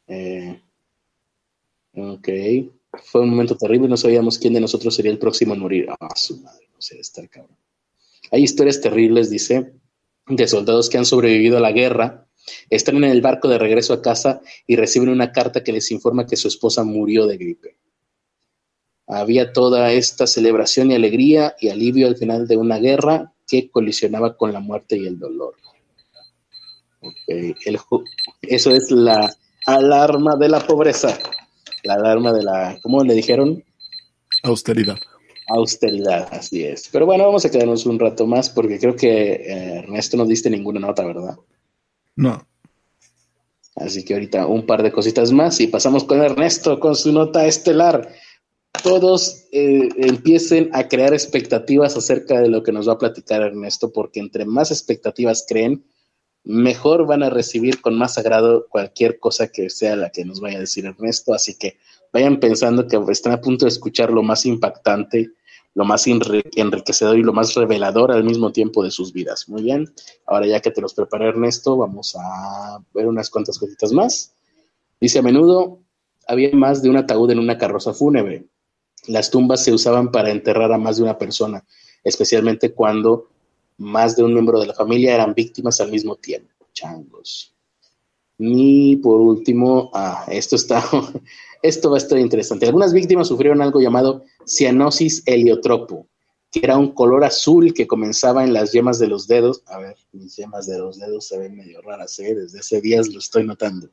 Eh, 0.07 0.61
ok, 1.95 2.29
fue 3.03 3.21
un 3.21 3.31
momento 3.31 3.57
terrible, 3.57 3.87
no 3.87 3.97
sabíamos 3.97 4.37
quién 4.37 4.53
de 4.53 4.61
nosotros 4.61 4.93
sería 4.93 5.11
el 5.11 5.19
próximo 5.19 5.55
en 5.55 5.59
morir. 5.59 5.87
Ah, 5.99 6.15
su 6.15 6.37
madre, 6.41 6.67
no 6.71 6.81
sé, 6.81 6.99
está 6.99 7.27
cabrón. 7.27 7.57
Hay 8.31 8.43
historias 8.43 8.81
terribles, 8.81 9.29
dice, 9.29 9.73
de 10.27 10.47
soldados 10.47 10.89
que 10.89 10.97
han 10.97 11.05
sobrevivido 11.05 11.57
a 11.57 11.61
la 11.61 11.71
guerra, 11.71 12.27
están 12.69 12.97
en 12.97 13.05
el 13.05 13.21
barco 13.21 13.47
de 13.47 13.57
regreso 13.57 13.93
a 13.93 14.01
casa 14.01 14.41
y 14.65 14.75
reciben 14.75 15.09
una 15.09 15.31
carta 15.31 15.63
que 15.63 15.71
les 15.71 15.91
informa 15.91 16.25
que 16.25 16.35
su 16.35 16.47
esposa 16.47 16.83
murió 16.83 17.27
de 17.27 17.37
gripe. 17.37 17.77
Había 19.07 19.53
toda 19.53 19.91
esta 19.91 20.27
celebración 20.27 20.91
y 20.91 20.95
alegría 20.95 21.55
y 21.59 21.69
alivio 21.69 22.07
al 22.07 22.15
final 22.15 22.47
de 22.47 22.57
una 22.57 22.77
guerra 22.77 23.33
que 23.47 23.69
colisionaba 23.69 24.37
con 24.37 24.53
la 24.53 24.59
muerte 24.59 24.97
y 24.97 25.07
el 25.07 25.17
dolor. 25.17 25.55
eso 28.41 28.71
es 28.71 28.91
la 28.91 29.33
alarma 29.65 30.35
de 30.35 30.49
la 30.49 30.59
pobreza, 30.59 31.17
la 31.83 31.95
alarma 31.95 32.31
de 32.33 32.43
la, 32.43 32.79
¿cómo 32.83 33.03
le 33.03 33.15
dijeron? 33.15 33.63
Austeridad. 34.43 34.99
Austeridad, 35.49 36.27
así 36.31 36.63
es. 36.63 36.89
Pero 36.91 37.05
bueno, 37.05 37.25
vamos 37.25 37.43
a 37.43 37.49
quedarnos 37.49 37.85
un 37.85 37.99
rato 37.99 38.27
más 38.27 38.49
porque 38.49 38.79
creo 38.79 38.95
que 38.95 39.33
eh, 39.33 39.79
Ernesto 39.79 40.15
no 40.15 40.25
diste 40.25 40.49
ninguna 40.49 40.79
nota, 40.79 41.03
¿verdad? 41.03 41.37
No. 42.15 42.47
Así 43.75 44.03
que 44.03 44.13
ahorita 44.13 44.45
un 44.45 44.65
par 44.65 44.83
de 44.83 44.91
cositas 44.91 45.31
más 45.31 45.59
y 45.59 45.67
pasamos 45.67 46.03
con 46.03 46.21
Ernesto 46.21 46.79
con 46.79 46.95
su 46.95 47.11
nota 47.11 47.47
estelar. 47.47 48.09
Todos 48.83 49.47
eh, 49.51 49.89
empiecen 49.97 50.69
a 50.73 50.87
crear 50.87 51.13
expectativas 51.13 51.97
acerca 51.97 52.39
de 52.39 52.49
lo 52.49 52.61
que 52.61 52.71
nos 52.71 52.87
va 52.87 52.93
a 52.93 52.97
platicar 52.99 53.41
Ernesto, 53.41 53.91
porque 53.91 54.19
entre 54.19 54.45
más 54.45 54.69
expectativas 54.69 55.45
creen, 55.47 55.83
mejor 56.43 57.07
van 57.07 57.23
a 57.23 57.29
recibir 57.29 57.81
con 57.81 57.97
más 57.97 58.17
agrado 58.17 58.67
cualquier 58.69 59.17
cosa 59.19 59.47
que 59.47 59.69
sea 59.69 59.95
la 59.95 60.11
que 60.11 60.25
nos 60.25 60.39
vaya 60.39 60.57
a 60.57 60.61
decir 60.61 60.85
Ernesto. 60.85 61.33
Así 61.33 61.57
que 61.57 61.77
vayan 62.13 62.39
pensando 62.39 62.87
que 62.87 62.99
están 63.11 63.33
a 63.33 63.41
punto 63.41 63.65
de 63.65 63.69
escuchar 63.69 64.11
lo 64.11 64.23
más 64.23 64.45
impactante 64.45 65.31
lo 65.75 65.85
más 65.85 66.05
enriquecedor 66.07 67.17
y 67.17 67.23
lo 67.23 67.33
más 67.33 67.53
revelador 67.55 68.11
al 68.11 68.23
mismo 68.23 68.51
tiempo 68.51 68.83
de 68.83 68.91
sus 68.91 69.13
vidas. 69.13 69.47
Muy 69.47 69.63
bien, 69.63 69.93
ahora 70.25 70.47
ya 70.47 70.59
que 70.59 70.71
te 70.71 70.81
los 70.81 70.93
preparé 70.93 71.29
Ernesto, 71.29 71.77
vamos 71.77 72.15
a 72.19 72.79
ver 72.93 73.07
unas 73.07 73.29
cuantas 73.29 73.57
cositas 73.57 73.91
más. 73.91 74.33
Dice 74.99 75.19
a 75.19 75.21
menudo, 75.21 75.79
había 76.27 76.51
más 76.53 76.81
de 76.81 76.89
un 76.89 76.97
ataúd 76.97 77.31
en 77.31 77.39
una 77.39 77.57
carroza 77.57 77.93
fúnebre. 77.93 78.45
Las 79.07 79.31
tumbas 79.31 79.63
se 79.63 79.71
usaban 79.71 80.11
para 80.11 80.31
enterrar 80.31 80.71
a 80.71 80.77
más 80.77 80.97
de 80.97 81.03
una 81.03 81.17
persona, 81.17 81.65
especialmente 82.03 82.73
cuando 82.73 83.29
más 83.77 84.15
de 84.15 84.23
un 84.23 84.33
miembro 84.33 84.59
de 84.59 84.67
la 84.67 84.73
familia 84.73 85.15
eran 85.15 85.33
víctimas 85.33 85.79
al 85.79 85.91
mismo 85.91 86.15
tiempo. 86.17 86.67
Changos. 86.73 87.55
Y 88.41 88.95
por 88.97 89.19
último, 89.19 89.91
ah, 89.93 90.25
esto 90.29 90.55
está, 90.55 90.81
esto 91.61 91.91
va 91.91 91.97
a 91.97 91.99
estar 91.99 92.17
interesante. 92.17 92.65
Algunas 92.65 92.93
víctimas 92.93 93.27
sufrieron 93.27 93.61
algo 93.61 93.81
llamado 93.81 94.23
cianosis 94.47 95.21
heliotropo, 95.25 96.07
que 96.49 96.61
era 96.63 96.77
un 96.77 96.93
color 96.93 97.25
azul 97.25 97.73
que 97.73 97.85
comenzaba 97.85 98.45
en 98.45 98.53
las 98.53 98.71
yemas 98.71 98.97
de 98.97 99.07
los 99.07 99.27
dedos. 99.27 99.61
A 99.67 99.77
ver, 99.79 99.97
mis 100.13 100.37
yemas 100.37 100.67
de 100.67 100.79
los 100.79 100.97
dedos 100.97 101.27
se 101.27 101.37
ven 101.37 101.57
medio 101.57 101.81
raras, 101.81 102.17
¿eh? 102.19 102.33
desde 102.33 102.59
ese 102.59 102.79
día 102.79 103.01
lo 103.11 103.19
estoy 103.19 103.43
notando. 103.43 103.89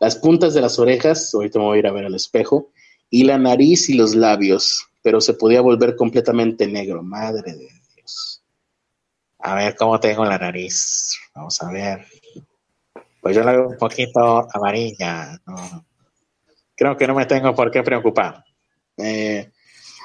Las 0.00 0.16
puntas 0.16 0.52
de 0.52 0.60
las 0.60 0.78
orejas, 0.78 1.34
ahorita 1.34 1.58
me 1.58 1.64
voy 1.64 1.76
a 1.76 1.80
ir 1.80 1.86
a 1.86 1.92
ver 1.92 2.04
al 2.04 2.14
espejo, 2.14 2.70
y 3.08 3.24
la 3.24 3.38
nariz 3.38 3.88
y 3.88 3.94
los 3.94 4.14
labios, 4.14 4.86
pero 5.02 5.22
se 5.22 5.32
podía 5.32 5.62
volver 5.62 5.96
completamente 5.96 6.66
negro. 6.66 7.02
Madre 7.02 7.54
de 7.54 7.70
Dios. 7.96 8.42
A 9.38 9.54
ver 9.54 9.74
cómo 9.76 9.98
tengo 9.98 10.26
la 10.26 10.36
nariz. 10.36 11.16
Vamos 11.34 11.60
a 11.62 11.70
ver. 11.72 12.06
Pues 13.20 13.36
yo 13.36 13.42
la 13.42 13.52
veo 13.52 13.68
un 13.68 13.76
poquito 13.76 14.46
amarilla. 14.52 15.40
Creo 16.74 16.96
que 16.96 17.06
no 17.06 17.14
me 17.14 17.26
tengo 17.26 17.54
por 17.54 17.70
qué 17.70 17.82
preocupar. 17.82 18.44
Eh, 18.96 19.50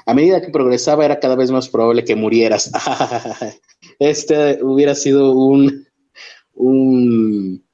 a 0.06 0.14
medida 0.14 0.40
que 0.40 0.50
progresaba 0.50 1.04
era 1.04 1.20
cada 1.20 1.36
vez 1.36 1.50
más 1.50 1.68
probable 1.68 2.04
que 2.04 2.16
murieras. 2.16 2.70
este 3.98 4.58
hubiera 4.62 4.94
sido 4.94 5.32
un, 5.32 5.86
un 6.54 7.64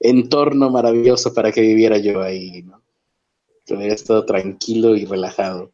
entorno 0.00 0.70
maravilloso 0.70 1.32
para 1.32 1.52
que 1.52 1.60
viviera 1.60 1.98
yo 1.98 2.22
ahí, 2.22 2.62
¿no? 2.62 2.82
Hubiera 3.68 3.94
estado 3.94 4.24
tranquilo 4.24 4.94
y 4.94 5.04
relajado. 5.04 5.72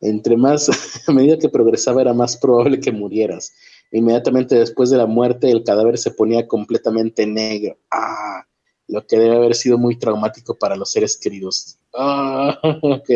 Entre 0.00 0.36
más, 0.36 0.68
a 1.08 1.12
medida 1.12 1.38
que 1.38 1.48
progresaba 1.48 2.02
era 2.02 2.12
más 2.12 2.36
probable 2.36 2.80
que 2.80 2.92
murieras. 2.92 3.54
Inmediatamente 3.94 4.56
después 4.56 4.90
de 4.90 4.96
la 4.96 5.06
muerte, 5.06 5.48
el 5.48 5.62
cadáver 5.62 5.98
se 5.98 6.10
ponía 6.10 6.48
completamente 6.48 7.28
negro. 7.28 7.78
Ah, 7.92 8.44
lo 8.88 9.06
que 9.06 9.16
debe 9.16 9.36
haber 9.36 9.54
sido 9.54 9.78
muy 9.78 9.96
traumático 9.96 10.58
para 10.58 10.74
los 10.74 10.90
seres 10.90 11.16
queridos. 11.16 11.78
Ah, 11.94 12.58
ok. 12.82 13.08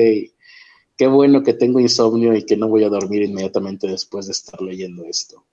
Qué 0.96 1.06
bueno 1.08 1.42
que 1.42 1.52
tengo 1.52 1.80
insomnio 1.80 2.32
y 2.32 2.44
que 2.46 2.56
no 2.56 2.68
voy 2.68 2.84
a 2.84 2.90
dormir 2.90 3.22
inmediatamente 3.22 3.88
después 3.88 4.26
de 4.26 4.32
estar 4.32 4.60
leyendo 4.62 5.04
esto. 5.04 5.44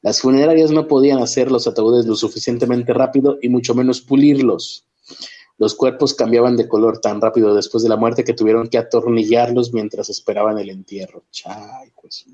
Las 0.00 0.20
funerarias 0.20 0.72
no 0.72 0.88
podían 0.88 1.20
hacer 1.20 1.52
los 1.52 1.68
ataúdes 1.68 2.06
lo 2.06 2.16
suficientemente 2.16 2.92
rápido 2.92 3.38
y 3.40 3.48
mucho 3.50 3.76
menos 3.76 4.00
pulirlos. 4.00 4.88
Los 5.58 5.76
cuerpos 5.76 6.12
cambiaban 6.12 6.56
de 6.56 6.66
color 6.66 6.98
tan 6.98 7.20
rápido 7.20 7.54
después 7.54 7.84
de 7.84 7.88
la 7.88 7.96
muerte 7.96 8.24
que 8.24 8.34
tuvieron 8.34 8.66
que 8.66 8.78
atornillarlos 8.78 9.72
mientras 9.72 10.10
esperaban 10.10 10.58
el 10.58 10.70
entierro. 10.70 11.22
Chay, 11.30 11.92
pues, 12.00 12.26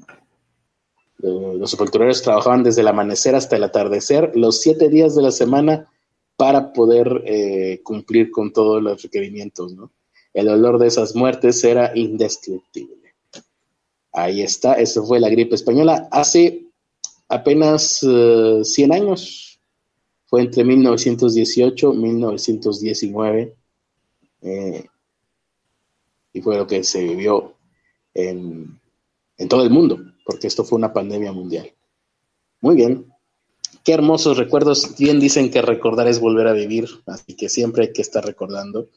los 1.19 1.71
sepultureros 1.71 2.23
trabajaban 2.23 2.63
desde 2.63 2.83
el 2.83 2.89
amanecer 2.89 3.35
hasta 3.35 3.57
el 3.57 3.65
atardecer, 3.65 4.33
los 4.35 4.61
siete 4.61 4.89
días 4.89 5.17
de 5.17 5.23
la 5.23 5.33
semana, 5.33 5.91
para 6.37 6.73
poder 6.73 7.25
eh, 7.27 7.81
cumplir 7.83 8.31
con 8.31 8.53
todos 8.53 8.81
los 8.81 9.03
requerimientos. 9.03 9.75
El 10.33 10.49
olor 10.49 10.79
de 10.79 10.87
esas 10.87 11.17
muertes 11.17 11.65
era 11.65 11.91
indescriptible. 11.97 13.15
Ahí 14.13 14.43
está, 14.43 14.75
eso 14.75 15.05
fue 15.05 15.19
la 15.19 15.29
gripe 15.29 15.57
española 15.57 16.09
hace 16.13 16.65
apenas 17.29 17.99
100 17.99 18.93
eh, 18.93 18.95
años. 18.95 19.61
Fue 20.27 20.43
entre 20.43 20.63
1918 20.63 21.95
y 21.95 21.97
1919. 21.97 23.57
y 26.33 26.41
fue 26.41 26.57
lo 26.57 26.67
que 26.69 26.85
se 26.85 27.03
vivió 27.03 27.55
en 28.15 28.79
todo 29.47 29.63
el 29.63 29.71
mundo 29.71 29.99
porque 30.29 30.47
esto 30.47 30.63
fue 30.63 30.77
una 30.77 30.93
pandemia 30.93 31.33
mundial. 31.33 31.73
Muy 32.61 32.77
bien. 32.77 33.07
Qué 33.83 33.95
hermosos 33.95 34.37
recuerdos. 34.37 34.95
Bien 34.99 35.19
dicen 35.19 35.51
que 35.51 35.63
recordar 35.63 36.07
es 36.07 36.21
volver 36.21 36.47
a 36.49 36.53
vivir, 36.53 36.87
así 37.07 37.35
que 37.35 37.49
siempre 37.49 37.85
hay 37.85 37.93
que 37.95 38.03
estar 38.03 38.23
recordando. 38.23 38.89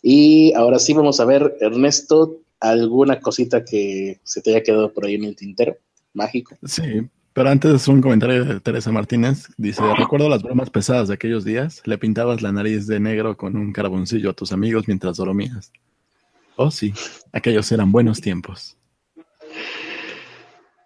Y 0.00 0.52
ahora 0.54 0.78
sí 0.78 0.92
vamos 0.92 1.18
a 1.18 1.24
ver, 1.24 1.56
Ernesto, 1.60 2.42
alguna 2.60 3.18
cosita 3.18 3.64
que 3.64 4.20
se 4.22 4.42
te 4.42 4.50
haya 4.50 4.62
quedado 4.62 4.92
por 4.92 5.06
ahí 5.06 5.16
en 5.16 5.24
el 5.24 5.34
tintero, 5.34 5.76
mágico. 6.14 6.56
Sí, 6.62 7.08
pero 7.32 7.48
antes 7.50 7.88
un 7.88 8.00
comentario 8.00 8.44
de 8.44 8.60
Teresa 8.60 8.92
Martínez. 8.92 9.48
Dice, 9.56 9.82
recuerdo 9.98 10.28
las 10.28 10.44
bromas 10.44 10.70
pesadas 10.70 11.08
de 11.08 11.14
aquellos 11.14 11.44
días. 11.44 11.82
Le 11.84 11.98
pintabas 11.98 12.42
la 12.42 12.52
nariz 12.52 12.86
de 12.86 13.00
negro 13.00 13.36
con 13.36 13.56
un 13.56 13.72
carboncillo 13.72 14.30
a 14.30 14.34
tus 14.34 14.52
amigos 14.52 14.86
mientras 14.86 15.16
dormías. 15.16 15.72
Oh 16.54 16.70
sí, 16.70 16.94
aquellos 17.32 17.72
eran 17.72 17.90
buenos 17.90 18.20
tiempos. 18.20 18.76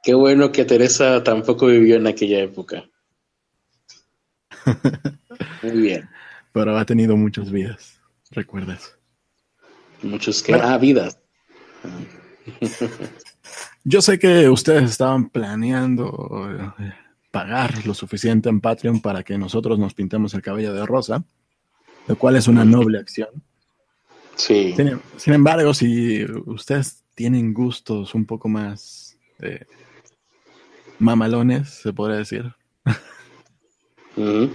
Qué 0.05 0.13
bueno 0.13 0.53
que 0.53 0.67
Teresa 0.67 1.25
tampoco 1.25 1.67
vivió 1.67 1.97
en 1.97 2.07
aquella 2.07 2.41
época. 2.41 2.85
Muy 5.63 5.81
bien. 5.81 6.09
Pero 6.53 6.77
ha 6.77 6.85
tenido 6.85 7.17
muchas 7.17 7.51
vidas, 7.51 7.99
¿recuerdas? 8.31 8.97
Muchos 10.03 10.43
que... 10.43 10.55
Ah, 10.55 10.77
vidas. 10.77 11.19
Yo 13.85 14.03
sé 14.03 14.19
que 14.19 14.49
ustedes 14.49 14.91
estaban 14.91 15.31
planeando 15.31 16.75
eh, 16.79 16.93
pagar 17.31 17.87
lo 17.87 17.95
suficiente 17.95 18.49
en 18.49 18.61
Patreon 18.61 19.01
para 19.01 19.23
que 19.23 19.39
nosotros 19.39 19.79
nos 19.79 19.95
pintemos 19.95 20.35
el 20.35 20.43
cabello 20.43 20.73
de 20.75 20.85
rosa, 20.87 21.25
lo 22.07 22.17
cual 22.17 22.37
es 22.37 22.47
una 22.47 22.65
noble 22.65 22.99
acción. 22.99 23.29
Sí. 24.37 24.75
Sin, 25.17 25.33
embargo, 25.33 25.73
si 25.73 26.25
ustedes 26.47 27.05
tienen 27.15 27.55
gustos 27.55 28.15
un 28.15 28.27
poco 28.27 28.49
más 28.49 29.17
eh, 29.41 29.65
mamalones, 30.99 31.71
se 31.71 31.93
podría 31.93 32.19
decir. 32.19 32.55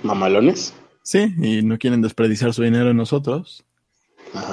¿Mamalones? 0.04 0.74
Sí, 1.04 1.34
y 1.42 1.62
no 1.64 1.78
quieren 1.78 2.02
desperdiciar 2.02 2.54
su 2.54 2.64
dinero 2.64 2.92
en 2.92 2.98
nosotros, 2.98 3.66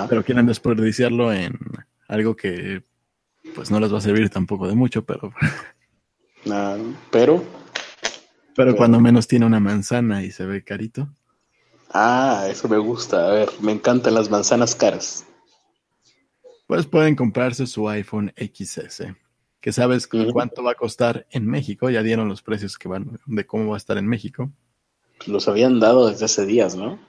pero 0.08 0.24
quieren 0.24 0.46
desperdiciarlo 0.46 1.32
en 1.32 1.58
algo 2.08 2.34
que 2.34 2.82
pues 3.54 3.70
no 3.70 3.78
les 3.78 3.92
va 3.92 3.98
a 3.98 4.02
servir 4.02 4.30
tampoco 4.30 4.68
de 4.68 4.74
mucho, 4.74 5.04
pero... 5.04 5.32
Ah, 6.48 6.76
pero... 7.10 7.42
Pero 8.54 8.76
cuando 8.76 9.00
menos 9.00 9.26
tiene 9.26 9.46
una 9.46 9.58
manzana 9.58 10.22
y 10.22 10.30
se 10.30 10.46
ve 10.46 10.62
carito. 10.62 11.08
Ah, 11.92 12.46
eso 12.48 12.68
me 12.68 12.78
gusta. 12.78 13.26
A 13.26 13.32
ver, 13.32 13.48
me 13.60 13.72
encantan 13.72 14.14
las 14.14 14.30
manzanas 14.30 14.76
caras. 14.76 15.26
Pues 16.68 16.86
pueden 16.86 17.16
comprarse 17.16 17.66
su 17.66 17.88
iPhone 17.88 18.32
XS 18.36 19.16
que 19.66 19.72
sabes 19.72 20.06
cuánto 20.06 20.62
va 20.62 20.70
a 20.70 20.74
costar 20.76 21.26
en 21.28 21.44
México, 21.44 21.90
ya 21.90 22.04
dieron 22.04 22.28
los 22.28 22.40
precios 22.40 22.78
que 22.78 22.86
van 22.86 23.18
de 23.26 23.46
cómo 23.46 23.70
va 23.70 23.74
a 23.74 23.78
estar 23.78 23.98
en 23.98 24.06
México. 24.06 24.48
Los 25.26 25.48
habían 25.48 25.80
dado 25.80 26.08
desde 26.08 26.26
hace 26.26 26.46
días, 26.46 26.76
¿no? 26.76 27.00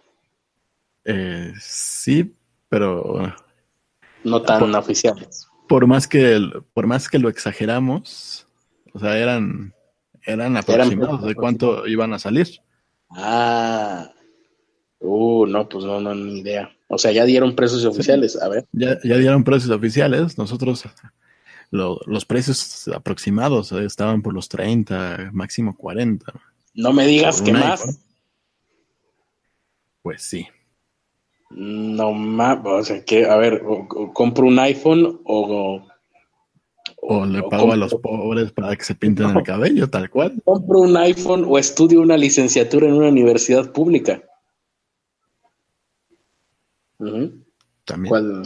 Eh, 1.06 1.54
sí, 1.62 2.34
pero 2.68 3.32
no 4.24 4.42
tan 4.42 4.74
oficiales. 4.74 5.48
Por 5.70 5.86
más 5.86 6.08
que 6.08 6.42
por 6.74 6.88
más 6.88 7.10
que 7.10 7.20
lo 7.20 7.30
exageramos, 7.30 8.48
o 8.92 8.98
sea, 8.98 9.20
eran 9.20 9.76
eran 10.26 10.58
aproximados 10.58 11.26
de 11.26 11.36
cuánto 11.36 11.86
iban 11.86 12.12
a 12.14 12.18
salir. 12.18 12.48
Ah. 13.12 14.10
Uh, 14.98 15.46
no, 15.46 15.70
pues 15.70 15.86
no, 15.86 16.02
no, 16.02 16.16
ni 16.16 16.40
idea. 16.40 16.72
O 16.88 16.98
sea, 16.98 17.12
ya 17.12 17.24
dieron 17.24 17.56
precios 17.56 17.86
oficiales, 17.86 18.36
a 18.42 18.50
ver. 18.50 18.66
Ya, 18.72 18.98
ya 19.04 19.18
dieron 19.18 19.44
precios 19.44 19.70
oficiales. 19.70 20.40
Nosotros 20.40 20.88
los 21.72 22.26
precios 22.26 22.88
aproximados 22.90 23.72
eh, 23.72 23.86
estaban 23.86 24.22
por 24.22 24.34
los 24.34 24.50
30, 24.50 25.32
máximo 25.34 25.76
40. 25.76 26.34
No 26.74 26.94
me 26.94 27.06
digas 27.06 27.42
que 27.42 27.54
más. 27.54 28.00
Pues 30.02 30.22
sí. 30.22 30.48
No 31.50 32.14
más, 32.14 32.60
o 32.64 32.84
sea 32.84 33.04
que, 33.04 33.26
a 33.26 33.36
ver, 33.38 33.64
compro 34.14 34.48
un 34.48 34.60
iPhone 34.60 35.22
o... 35.26 35.86
O, 37.00 37.26
le 37.26 37.42
pago 37.44 37.72
a 37.72 37.78
los 37.78 37.94
pobres 37.96 38.52
para 38.52 38.76
que 38.76 38.84
se 38.84 38.96
pinten 38.96 39.30
el 39.30 39.44
cabello, 39.44 39.90
tal 39.90 40.10
cual. 40.10 40.42
Compro 40.44 40.80
un 40.80 40.98
iPhone 40.98 41.46
o 41.48 41.58
estudio 41.58 42.02
una 42.02 42.18
licenciatura 42.18 42.88
en 42.88 42.94
una 42.94 43.08
universidad 43.08 43.72
pública. 43.72 44.22
También. 46.98 48.10
¿Cuál? 48.10 48.44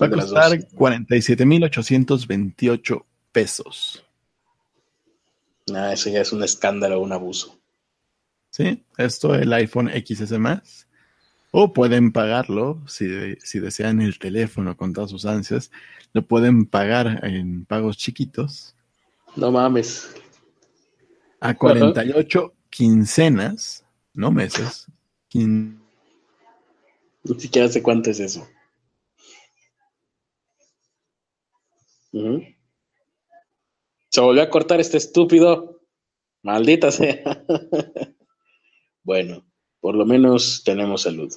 Va 0.00 0.06
a 0.06 0.10
costar 0.10 0.58
47.828 0.74 3.04
pesos. 3.32 4.04
Ah, 5.74 5.92
eso 5.92 6.08
ya 6.10 6.20
es 6.22 6.32
un 6.32 6.42
escándalo, 6.42 7.00
un 7.00 7.12
abuso. 7.12 7.58
Sí, 8.50 8.82
esto 8.96 9.34
el 9.34 9.52
iPhone 9.52 9.90
XS 9.90 10.38
más. 10.38 10.86
O 11.50 11.72
pueden 11.72 12.12
pagarlo, 12.12 12.82
si, 12.86 13.06
si 13.42 13.58
desean 13.58 14.00
el 14.02 14.18
teléfono 14.18 14.76
con 14.76 14.92
todas 14.92 15.10
sus 15.10 15.24
ansias, 15.24 15.70
lo 16.12 16.26
pueden 16.26 16.66
pagar 16.66 17.24
en 17.24 17.64
pagos 17.64 17.96
chiquitos 17.96 18.74
No 19.36 19.50
mames. 19.50 20.10
A 21.40 21.54
48 21.54 22.54
quincenas, 22.70 23.84
no 24.14 24.30
meses. 24.30 24.86
quin- 25.30 25.78
Ni 27.24 27.40
siquiera 27.40 27.68
sé 27.68 27.82
cuánto 27.82 28.10
es 28.10 28.20
eso. 28.20 28.46
Se 34.08 34.20
volvió 34.20 34.42
a 34.42 34.50
cortar 34.50 34.80
este 34.80 34.96
estúpido. 34.96 35.80
Maldita 36.42 36.90
sea. 36.90 37.44
bueno, 39.02 39.44
por 39.80 39.94
lo 39.94 40.06
menos 40.06 40.62
tenemos 40.64 41.02
salud. 41.02 41.32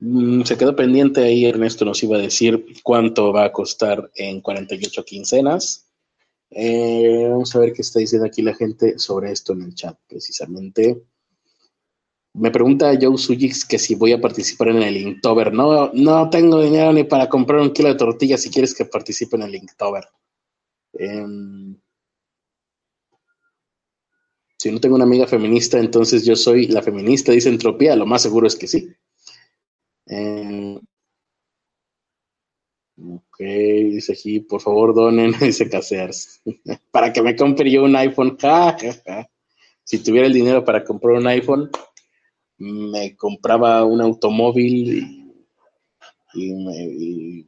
Mm, 0.00 0.42
Se 0.42 0.56
quedó 0.56 0.76
pendiente 0.76 1.22
ahí, 1.22 1.44
Ernesto 1.44 1.84
nos 1.84 2.02
iba 2.02 2.16
a 2.16 2.20
decir 2.20 2.64
cuánto 2.82 3.32
va 3.32 3.44
a 3.44 3.52
costar 3.52 4.10
en 4.14 4.40
48 4.40 5.04
quincenas. 5.04 5.88
Eh, 6.50 7.26
vamos 7.28 7.54
a 7.54 7.58
ver 7.58 7.72
qué 7.72 7.82
está 7.82 7.98
diciendo 7.98 8.26
aquí 8.26 8.42
la 8.42 8.54
gente 8.54 8.98
sobre 8.98 9.32
esto 9.32 9.52
en 9.52 9.62
el 9.62 9.74
chat, 9.74 9.98
precisamente. 10.08 11.02
Me 12.34 12.50
pregunta 12.50 12.96
Joe 13.00 13.16
Sujix 13.18 13.64
que 13.64 13.78
si 13.78 13.94
voy 13.94 14.12
a 14.12 14.20
participar 14.20 14.68
en 14.68 14.82
el 14.82 14.96
Inktober. 14.96 15.52
No, 15.52 15.90
no 15.92 16.30
tengo 16.30 16.60
dinero 16.60 16.92
ni 16.92 17.04
para 17.04 17.28
comprar 17.28 17.60
un 17.60 17.72
kilo 17.72 17.88
de 17.88 17.96
tortillas 17.96 18.42
si 18.42 18.50
quieres 18.50 18.74
que 18.74 18.84
participe 18.84 19.36
en 19.36 19.42
el 19.42 19.54
Inktober. 19.54 20.04
Em, 20.92 21.76
si 24.58 24.70
no 24.70 24.80
tengo 24.80 24.96
una 24.96 25.04
amiga 25.04 25.26
feminista, 25.26 25.78
entonces 25.78 26.24
yo 26.24 26.36
soy 26.36 26.66
la 26.66 26.82
feminista, 26.82 27.32
dice 27.32 27.48
Entropía. 27.48 27.96
Lo 27.96 28.06
más 28.06 28.22
seguro 28.22 28.46
es 28.46 28.56
que 28.56 28.66
sí. 28.66 28.88
Em, 30.06 30.76
ok, 32.96 33.38
dice 33.38 34.12
aquí, 34.12 34.40
por 34.40 34.60
favor 34.60 34.94
donen, 34.94 35.32
dice 35.40 35.68
Casears. 35.68 36.42
para 36.90 37.12
que 37.12 37.22
me 37.22 37.36
compre 37.36 37.70
yo 37.70 37.84
un 37.84 37.96
iPhone. 37.96 38.36
Si 39.88 40.02
tuviera 40.02 40.26
el 40.26 40.34
dinero 40.34 40.62
para 40.66 40.84
comprar 40.84 41.14
un 41.14 41.26
iPhone, 41.28 41.70
me 42.58 43.16
compraba 43.16 43.84
un 43.84 44.00
automóvil 44.00 45.34
y, 46.34 46.54
me, 46.54 47.46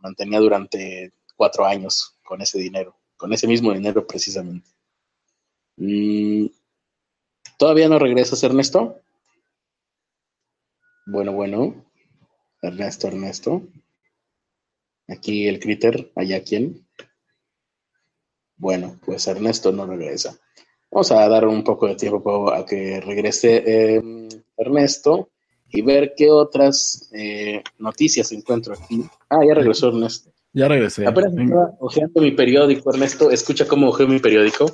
mantenía 0.00 0.40
durante 0.40 1.12
cuatro 1.36 1.64
años 1.64 2.16
con 2.24 2.40
ese 2.42 2.58
dinero, 2.58 2.96
con 3.16 3.32
ese 3.32 3.46
mismo 3.46 3.72
dinero 3.72 4.06
precisamente. 4.06 4.68
Mm, 5.76 6.46
¿Todavía 7.56 7.88
no 7.88 7.98
regresas, 7.98 8.42
Ernesto? 8.42 9.00
Bueno, 11.06 11.32
bueno. 11.32 11.84
Ernesto, 12.62 13.08
Ernesto. 13.08 13.62
Aquí 15.08 15.48
el 15.48 15.58
critter, 15.58 16.12
allá 16.14 16.42
quién. 16.42 16.86
Bueno, 18.56 18.98
pues 19.04 19.26
Ernesto 19.26 19.72
no 19.72 19.86
regresa. 19.86 20.38
Vamos 20.90 21.10
a 21.12 21.28
dar 21.28 21.46
un 21.46 21.64
poco 21.64 21.86
de 21.86 21.96
tiempo 21.96 22.52
a 22.52 22.66
que 22.66 23.00
regrese 23.00 23.62
eh, 23.66 24.02
Ernesto 24.58 25.30
y 25.70 25.82
ver 25.82 26.14
qué 26.16 26.30
otras 26.30 27.08
eh, 27.12 27.62
noticias 27.78 28.32
encuentro 28.32 28.74
aquí. 28.74 29.04
Ah, 29.30 29.40
ya 29.46 29.54
regresó 29.54 29.88
Ernesto. 29.88 30.30
Ya 30.52 30.66
regresé. 30.66 31.06
Apenas 31.06 31.32
estaba 31.36 31.72
ojeando 31.78 32.20
mi 32.22 32.32
periódico, 32.32 32.90
Ernesto. 32.92 33.30
Escucha 33.30 33.66
cómo 33.68 33.88
ojeo 33.90 34.08
mi 34.08 34.18
periódico. 34.18 34.72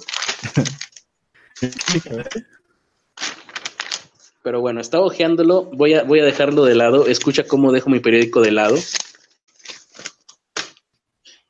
Pero 4.42 4.60
bueno, 4.60 4.80
estaba 4.80 5.04
ojeándolo. 5.06 5.64
Voy 5.72 5.94
a, 5.94 6.02
voy 6.04 6.20
a 6.20 6.24
dejarlo 6.24 6.64
de 6.64 6.74
lado. 6.74 7.06
Escucha 7.06 7.44
cómo 7.46 7.72
dejo 7.72 7.90
mi 7.90 8.00
periódico 8.00 8.40
de 8.40 8.52
lado. 8.52 8.76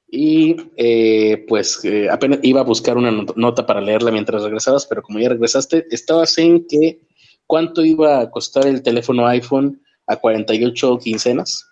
Y 0.09 0.57
eh, 0.77 1.45
pues 1.49 1.85
eh, 1.85 2.09
apenas 2.09 2.39
iba 2.43 2.61
a 2.61 2.65
buscar 2.65 2.97
una 2.97 3.11
not- 3.11 3.37
nota 3.37 3.67
para 3.67 3.81
leerla 3.81 4.13
mientras 4.13 4.45
regresabas, 4.45 4.87
pero 4.87 5.03
como 5.03 5.19
ya 5.19 5.29
regresaste, 5.29 5.87
estabas 5.91 6.39
en 6.39 6.67
que 6.69 7.01
cuánto 7.47 7.85
iba 7.85 8.21
a 8.21 8.31
costar 8.31 8.67
el 8.67 8.83
teléfono 8.83 9.27
iPhone 9.27 9.83
a 10.07 10.17
48 10.17 10.99
quincenas. 10.99 11.69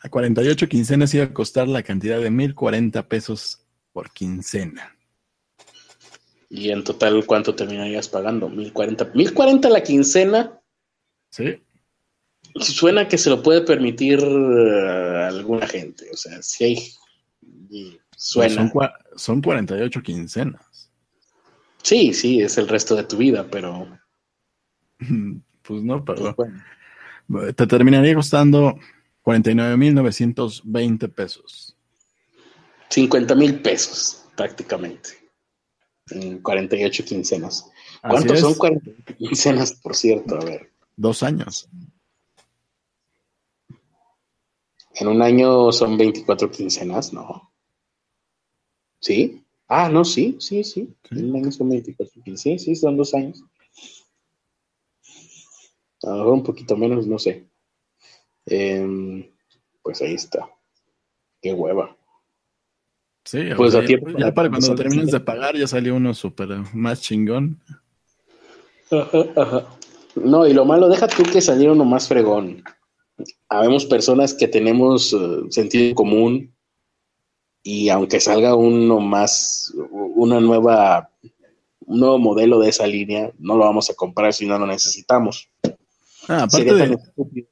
A 0.00 0.08
48 0.08 0.68
quincenas 0.68 1.14
iba 1.14 1.24
a 1.24 1.32
costar 1.32 1.68
la 1.68 1.82
cantidad 1.82 2.20
de 2.20 2.30
1040 2.30 3.08
pesos 3.08 3.66
por 3.92 4.12
quincena. 4.12 4.96
Y 6.48 6.70
en 6.70 6.84
total, 6.84 7.24
¿cuánto 7.26 7.54
terminarías 7.54 8.08
pagando? 8.08 8.48
1040. 8.48 9.12
1040 9.14 9.68
la 9.68 9.82
quincena. 9.82 10.60
¿Sí? 11.30 11.62
Suena 12.54 13.08
que 13.08 13.18
se 13.18 13.30
lo 13.30 13.42
puede 13.42 13.62
permitir 13.62 14.20
eh, 14.20 15.24
alguna 15.28 15.66
gente. 15.66 16.08
O 16.12 16.16
sea, 16.16 16.40
si 16.42 16.64
hay. 16.64 16.92
Suena. 18.16 18.72
Son 19.16 19.42
48 19.42 20.02
quincenas. 20.02 20.90
Sí, 21.82 22.14
sí, 22.14 22.40
es 22.40 22.58
el 22.58 22.68
resto 22.68 22.94
de 22.94 23.04
tu 23.04 23.16
vida, 23.16 23.46
pero. 23.50 23.98
Pues 25.66 25.82
no, 25.82 26.04
pero 26.04 26.32
bueno. 26.36 26.62
te 27.52 27.66
terminaría 27.66 28.14
costando 28.14 28.78
49.920 29.24 31.12
pesos. 31.12 31.76
50 32.88 33.34
mil 33.34 33.60
pesos, 33.60 34.24
prácticamente. 34.36 35.10
En 36.10 36.38
48 36.38 37.04
quincenas. 37.04 37.68
¿Cuántos 38.00 38.38
son 38.38 38.54
48 38.54 39.16
quincenas, 39.18 39.72
por 39.72 39.96
cierto? 39.96 40.36
A 40.36 40.44
ver. 40.44 40.70
Dos 40.96 41.24
años. 41.24 41.68
En 44.94 45.08
un 45.08 45.20
año 45.20 45.72
son 45.72 45.98
24 45.98 46.50
quincenas, 46.50 47.12
¿no? 47.12 47.52
¿Sí? 49.00 49.44
Ah, 49.66 49.88
no, 49.88 50.04
sí, 50.04 50.36
sí, 50.38 50.62
sí. 50.62 50.94
Sí. 51.08 51.18
En 51.18 51.30
un 51.30 51.36
año 51.36 51.50
son 51.50 51.68
24 51.70 52.22
quincenas. 52.22 52.62
Sí, 52.62 52.74
sí, 52.74 52.76
son 52.76 52.96
dos 52.96 53.12
años. 53.14 53.42
A 56.06 56.10
lo 56.10 56.16
mejor 56.16 56.32
un 56.32 56.42
poquito 56.42 56.76
menos, 56.76 57.06
no 57.06 57.18
sé. 57.18 57.46
Em, 58.46 59.28
pues 59.82 60.00
ahí 60.02 60.14
está. 60.14 60.48
Qué 61.42 61.52
hueva. 61.52 61.96
Sí, 63.24 63.40
Pues 63.56 63.74
a 63.74 63.84
tiempo 63.84 64.10
ya, 64.16 64.32
para 64.32 64.48
cuando 64.48 64.74
termines 64.76 65.10
de 65.10 65.18
pagar 65.18 65.56
ya 65.56 65.66
salió 65.66 65.96
uno 65.96 66.14
súper 66.14 66.48
más 66.72 67.02
chingón. 67.02 67.60
Ajá, 68.90 69.24
ajá. 69.34 69.66
No, 70.14 70.46
y 70.46 70.54
lo 70.54 70.64
malo, 70.64 70.88
deja 70.88 71.08
tú 71.08 71.24
que 71.24 71.40
saliera 71.40 71.72
uno 71.72 71.84
más 71.84 72.06
fregón. 72.06 72.62
Habemos 73.48 73.84
personas 73.84 74.32
que 74.32 74.46
tenemos 74.46 75.12
eh, 75.12 75.16
sentido 75.50 75.94
común 75.94 76.54
y 77.62 77.88
aunque 77.88 78.20
salga 78.20 78.54
uno 78.54 79.00
más, 79.00 79.74
una 79.90 80.38
nueva, 80.38 81.10
un 81.80 81.98
nuevo 81.98 82.18
modelo 82.18 82.60
de 82.60 82.68
esa 82.68 82.86
línea, 82.86 83.32
no 83.38 83.56
lo 83.56 83.64
vamos 83.64 83.90
a 83.90 83.94
comprar 83.94 84.32
si 84.32 84.46
no 84.46 84.56
lo 84.56 84.66
necesitamos. 84.66 85.50
Ah, 86.28 86.42
aparte 86.44 86.68
Sería 86.68 86.78
tan 86.78 86.88
de, 86.90 86.94
estúpido 86.96 87.46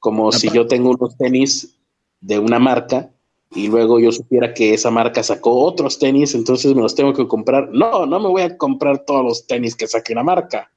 como 0.00 0.32
si 0.32 0.50
yo 0.50 0.66
tengo 0.66 0.90
unos 0.90 1.16
tenis 1.16 1.78
de 2.20 2.38
una 2.38 2.58
marca 2.58 3.12
y 3.52 3.68
luego 3.68 4.00
yo 4.00 4.10
supiera 4.10 4.54
que 4.54 4.74
esa 4.74 4.90
marca 4.90 5.22
sacó 5.22 5.52
otros 5.62 5.98
tenis, 5.98 6.34
entonces 6.34 6.74
me 6.74 6.82
los 6.82 6.94
tengo 6.94 7.12
que 7.12 7.28
comprar. 7.28 7.68
No, 7.70 8.06
no 8.06 8.18
me 8.18 8.28
voy 8.28 8.42
a 8.42 8.56
comprar 8.56 9.04
todos 9.04 9.24
los 9.24 9.46
tenis 9.46 9.76
que 9.76 9.86
saque 9.86 10.12
una 10.12 10.22
marca. 10.22 10.72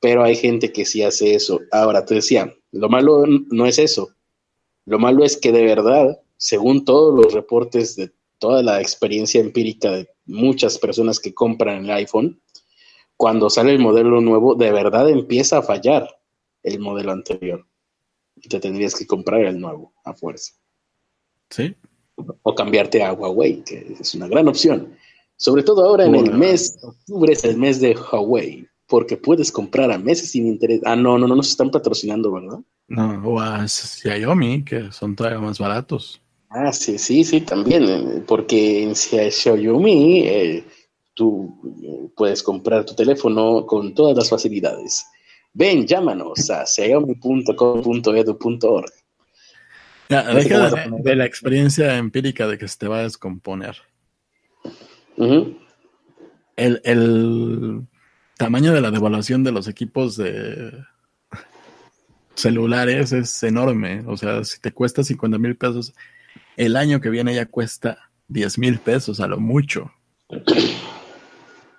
Pero 0.00 0.22
hay 0.22 0.36
gente 0.36 0.70
que 0.70 0.84
sí 0.84 1.02
hace 1.02 1.34
eso. 1.34 1.60
Ahora 1.72 2.04
te 2.04 2.14
decía, 2.14 2.54
lo 2.70 2.88
malo 2.88 3.24
no 3.26 3.66
es 3.66 3.78
eso. 3.78 4.10
Lo 4.84 4.98
malo 4.98 5.24
es 5.24 5.36
que 5.36 5.50
de 5.50 5.64
verdad, 5.64 6.20
según 6.36 6.84
todos 6.84 7.14
los 7.14 7.32
reportes 7.32 7.96
de 7.96 8.12
toda 8.38 8.62
la 8.62 8.80
experiencia 8.80 9.40
empírica 9.40 9.90
de 9.90 10.08
muchas 10.26 10.78
personas 10.78 11.18
que 11.18 11.34
compran 11.34 11.84
el 11.84 11.90
iPhone, 11.90 12.40
cuando 13.16 13.50
sale 13.50 13.72
el 13.72 13.80
modelo 13.80 14.20
nuevo, 14.20 14.54
de 14.54 14.70
verdad 14.70 15.08
empieza 15.10 15.58
a 15.58 15.62
fallar 15.62 16.17
el 16.68 16.80
modelo 16.80 17.12
anterior. 17.12 17.66
Y 18.36 18.48
te 18.48 18.60
tendrías 18.60 18.94
que 18.94 19.06
comprar 19.06 19.42
el 19.44 19.58
nuevo 19.60 19.92
a 20.04 20.14
fuerza. 20.14 20.52
sí, 21.50 21.74
O 22.42 22.54
cambiarte 22.54 23.02
a 23.02 23.12
Huawei, 23.12 23.62
que 23.64 23.96
es 24.00 24.14
una 24.14 24.28
gran 24.28 24.48
opción. 24.48 24.96
Sobre 25.36 25.62
todo 25.62 25.84
ahora 25.84 26.06
en 26.06 26.14
el 26.16 26.32
mes, 26.32 26.76
octubre 26.82 27.32
es 27.32 27.44
el 27.44 27.56
mes 27.56 27.80
de 27.80 27.94
Huawei, 27.96 28.66
porque 28.86 29.16
puedes 29.16 29.52
comprar 29.52 29.90
a 29.92 29.98
meses 29.98 30.30
sin 30.32 30.46
interés. 30.46 30.80
Ah, 30.84 30.96
no, 30.96 31.16
no, 31.18 31.28
no 31.28 31.36
nos 31.36 31.48
están 31.50 31.70
patrocinando, 31.70 32.32
¿verdad? 32.32 32.58
no, 32.88 33.22
o 33.24 33.38
a 33.40 33.66
Xiaomi, 33.68 34.64
que 34.64 34.90
son 34.92 35.14
todavía 35.14 35.38
más 35.40 35.58
baratos. 35.58 36.20
Ah, 36.50 36.72
sí, 36.72 36.98
sí, 36.98 37.24
sí, 37.24 37.42
también, 37.42 38.24
porque 38.26 38.82
en 38.82 38.94
Xia- 38.94 39.30
Xiaomi 39.30 40.22
eh, 40.26 40.64
tú 41.14 41.60
eh, 41.82 42.08
puedes 42.16 42.42
comprar 42.42 42.84
tu 42.86 42.94
teléfono 42.94 43.66
con 43.66 43.94
todas 43.94 44.16
las 44.16 44.30
facilidades. 44.30 45.04
Ven, 45.58 45.86
llámanos 45.88 46.48
a 46.50 46.64
xiaomi.com.edu.org. 46.64 48.92
Ya, 50.08 50.22
deja 50.32 50.70
de, 50.70 51.16
la 51.16 51.26
experiencia 51.26 51.98
empírica 51.98 52.46
de 52.46 52.56
que 52.56 52.68
se 52.68 52.78
te 52.78 52.86
va 52.86 53.00
a 53.00 53.02
descomponer. 53.02 53.76
El, 55.16 55.58
el 56.84 57.82
tamaño 58.36 58.72
de 58.72 58.80
la 58.80 58.92
devaluación 58.92 59.42
de 59.42 59.50
los 59.50 59.66
equipos 59.66 60.16
de 60.16 60.74
celulares 62.34 63.10
es 63.10 63.42
enorme. 63.42 64.04
O 64.06 64.16
sea, 64.16 64.44
si 64.44 64.60
te 64.60 64.70
cuesta 64.70 65.02
50 65.02 65.38
mil 65.38 65.56
pesos, 65.56 65.92
el 66.56 66.76
año 66.76 67.00
que 67.00 67.10
viene 67.10 67.34
ya 67.34 67.46
cuesta 67.46 67.98
10 68.28 68.58
mil 68.58 68.78
pesos 68.78 69.18
a 69.18 69.26
lo 69.26 69.40
mucho. 69.40 69.90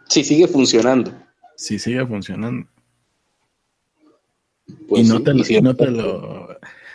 Sí, 0.09 0.25
sigue 0.25 0.49
funcionando. 0.49 1.13
Sí, 1.55 1.79
sigue 1.79 2.05
funcionando. 2.05 2.67
Pues 4.87 5.05
y 5.05 5.09
no 5.09 5.17
sí, 5.17 5.23
te, 5.23 5.37
y 5.37 5.43
sí, 5.43 5.55
y 5.57 5.61
no 5.61 5.75
te 5.75 5.89
lo. 5.89 6.49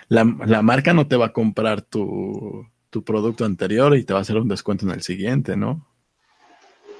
La, 0.09 0.25
la 0.47 0.63
marca 0.63 0.93
no 0.93 1.07
te 1.07 1.17
va 1.17 1.27
a 1.27 1.33
comprar 1.33 1.83
tu, 1.83 2.67
tu 2.91 3.03
producto 3.03 3.45
anterior 3.45 3.97
y 3.97 4.05
te 4.05 4.13
va 4.13 4.21
a 4.21 4.23
hacer 4.23 4.37
un 4.37 4.49
descuento 4.49 4.87
en 4.87 4.93
el 4.93 5.03
siguiente, 5.03 5.57
¿no? 5.57 5.85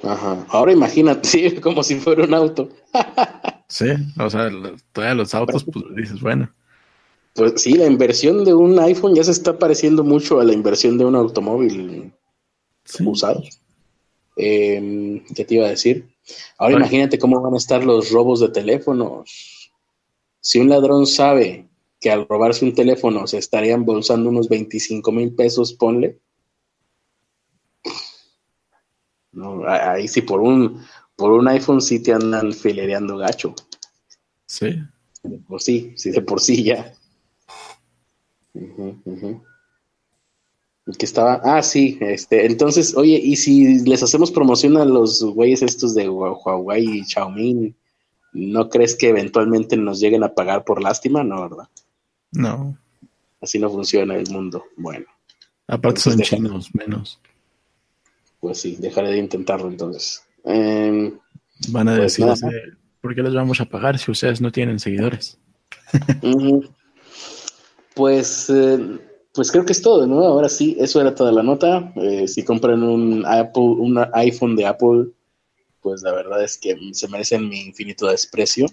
Ajá. 0.03 0.45
Ahora 0.49 0.73
imagínate, 0.73 1.29
sí, 1.29 1.51
como 1.57 1.83
si 1.83 1.97
fuera 1.97 2.25
un 2.25 2.35
auto. 2.35 2.69
Sí, 3.69 3.87
o 4.19 4.29
sea, 4.31 4.51
todavía 4.93 5.15
los 5.15 5.35
autos, 5.35 5.65
pues 5.73 5.85
dices, 5.97 6.21
bueno, 6.21 6.53
Pues 7.35 7.63
sí, 7.63 7.75
la 7.75 7.87
inversión 7.87 8.45
de 8.45 8.55
un 8.55 8.79
iPhone 8.79 9.15
ya 9.15 9.25
se 9.25 9.31
está 9.31 9.59
pareciendo 9.59 10.05
mucho 10.05 10.41
a 10.41 10.45
la 10.45 10.53
inversión 10.53 10.99
de 10.99 11.05
un 11.05 11.17
automóvil 11.17 12.13
sí. 12.85 13.05
usado. 13.07 13.43
Eh, 14.37 15.23
¿Qué 15.35 15.45
te 15.45 15.55
iba 15.55 15.67
a 15.67 15.71
decir? 15.71 16.09
Ahora 16.59 16.77
imagínate 16.77 17.19
cómo 17.19 17.41
van 17.41 17.55
a 17.55 17.59
estar 17.59 17.85
los 17.85 18.11
robos 18.11 18.41
de 18.41 18.49
teléfonos. 18.49 19.54
Si 20.47 20.59
un 20.59 20.69
ladrón 20.69 21.07
sabe 21.07 21.67
que 21.99 22.11
al 22.11 22.29
robarse 22.29 22.67
un 22.67 22.75
teléfono 22.75 23.27
se 23.27 23.39
estaría 23.39 23.73
embolsando 23.73 24.29
unos 24.29 24.47
25 24.51 25.11
mil 25.11 25.35
pesos, 25.35 25.73
ponle. 25.73 26.21
No, 29.33 29.67
ahí 29.67 30.07
sí 30.07 30.21
por 30.21 30.41
un, 30.43 30.83
por 31.17 31.33
un 31.33 31.49
iPhone 31.49 31.81
sí 31.81 32.03
te 32.03 32.13
andan 32.13 32.53
filereando 32.53 33.17
gacho. 33.17 33.55
Sí. 34.47 34.67
De 35.23 35.39
por 35.39 35.63
sí, 35.63 35.95
sí, 35.97 36.11
de 36.11 36.21
por 36.21 36.41
sí 36.43 36.63
ya. 36.63 36.93
El 40.87 40.99
que 40.99 41.07
estaba, 41.07 41.41
ah, 41.43 41.63
sí, 41.63 41.97
este, 42.03 42.45
entonces, 42.45 42.95
oye, 42.95 43.19
y 43.19 43.37
si 43.37 43.83
les 43.85 44.03
hacemos 44.03 44.31
promoción 44.31 44.77
a 44.77 44.85
los 44.85 45.25
güeyes 45.25 45.63
estos 45.63 45.95
de 45.95 46.11
Hua- 46.11 46.37
Huawei 46.45 46.99
y 46.99 47.05
Xiaomi, 47.05 47.75
¿no 48.35 48.69
crees 48.69 48.95
que 48.97 49.09
eventualmente 49.09 49.77
nos 49.77 50.01
lleguen 50.01 50.23
a 50.25 50.35
pagar 50.35 50.65
por 50.65 50.83
lástima? 50.83 51.25
No, 51.25 51.41
¿verdad? 51.49 51.69
No. 52.33 52.77
Así 53.41 53.59
no 53.59 53.71
funciona 53.71 54.17
el 54.17 54.29
mundo. 54.31 54.65
Bueno, 54.77 55.07
Aparte 55.67 56.01
son 56.01 56.17
deja- 56.19 56.37
chinos 56.37 56.69
menos. 56.75 57.19
pues 58.41 58.61
sí, 58.61 58.77
dejaré 58.79 59.11
de 59.13 59.19
intentarlo 59.19 59.69
entonces. 59.69 60.23
Em, 60.45 61.19
Van 61.69 61.89
a 61.89 61.97
Pues 61.97 62.19
decir, 62.19 62.79
¿por 63.01 63.15
qué 63.15 63.23
les 63.23 63.33
vamos 63.35 63.61
a 63.61 63.65
pagar 63.65 63.99
si 63.99 64.11
ustedes 64.11 64.41
no 64.41 64.51
tienen 64.53 64.79
seguidores? 64.79 65.39
Pues, 67.95 68.51
eh, 68.51 68.99
pues 69.33 69.51
creo 69.53 69.65
que 69.65 69.73
es 69.73 69.83
todo, 69.83 70.07
¿no? 70.07 70.21
Ahora 70.25 70.49
sí, 70.49 70.77
eso 70.79 71.01
era 71.01 71.15
toda 71.15 71.33
la 71.33 71.43
nota. 71.43 71.93
Eh, 71.97 72.27
si 72.29 72.43
compran 72.45 72.83
un 72.83 73.25
Apple, 73.27 73.63
un 73.63 73.99
iPhone 74.15 74.57
de 74.57 74.67
Apple, 74.67 75.07
pues 75.85 76.01
la 76.03 76.13
verdad 76.13 76.43
es 76.43 76.57
que 76.57 76.75
se 76.93 77.09
merecen 77.09 77.47
mi 77.47 77.61
infinito 77.61 78.07
desprecio. 78.07 78.65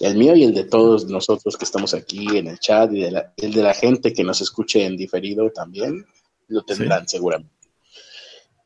El 0.00 0.16
mío 0.16 0.34
y 0.34 0.42
el 0.42 0.52
de 0.54 0.64
todos 0.64 1.06
nosotros 1.06 1.56
que 1.56 1.64
estamos 1.64 1.94
aquí 1.94 2.36
en 2.36 2.48
el 2.48 2.58
chat 2.58 2.92
y 2.92 3.00
de 3.00 3.10
la- 3.12 3.32
el 3.36 3.52
de 3.52 3.62
la 3.62 3.72
gente 3.74 4.12
que 4.12 4.24
nos 4.24 4.40
escuche 4.40 4.84
en 4.84 4.96
diferido 4.96 5.48
también, 5.52 6.04
lo 6.48 6.62
tendrán 6.64 7.08
seguramente. 7.08 7.54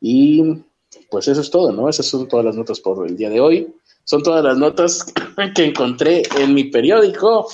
Y 0.01 0.43
pues 1.11 1.29
eso 1.29 1.43
es 1.43 1.51
todo, 1.51 1.71
¿no? 1.71 1.89
Esas 1.91 2.07
son 2.07 2.27
todas 2.27 2.47
las 2.47 2.57
notas 2.57 2.81
por 2.81 3.07
el 3.07 3.15
día 3.17 3.29
de 3.29 3.41
hoy. 3.41 3.69
Son 4.05 4.23
todas 4.23 4.43
las 4.43 4.57
notas 4.57 5.05
que 5.55 5.65
encontré 5.67 6.23
en 6.39 6.55
mi 6.55 6.65
periódico, 6.65 7.47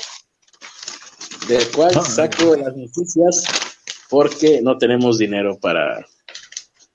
del 1.49 1.69
cual 1.73 1.93
Ah. 1.97 2.03
saco 2.05 2.55
las 2.57 2.77
noticias 2.77 3.45
porque 4.09 4.63
no 4.63 4.79
tenemos 4.79 5.19
dinero 5.19 5.59
para 5.61 6.07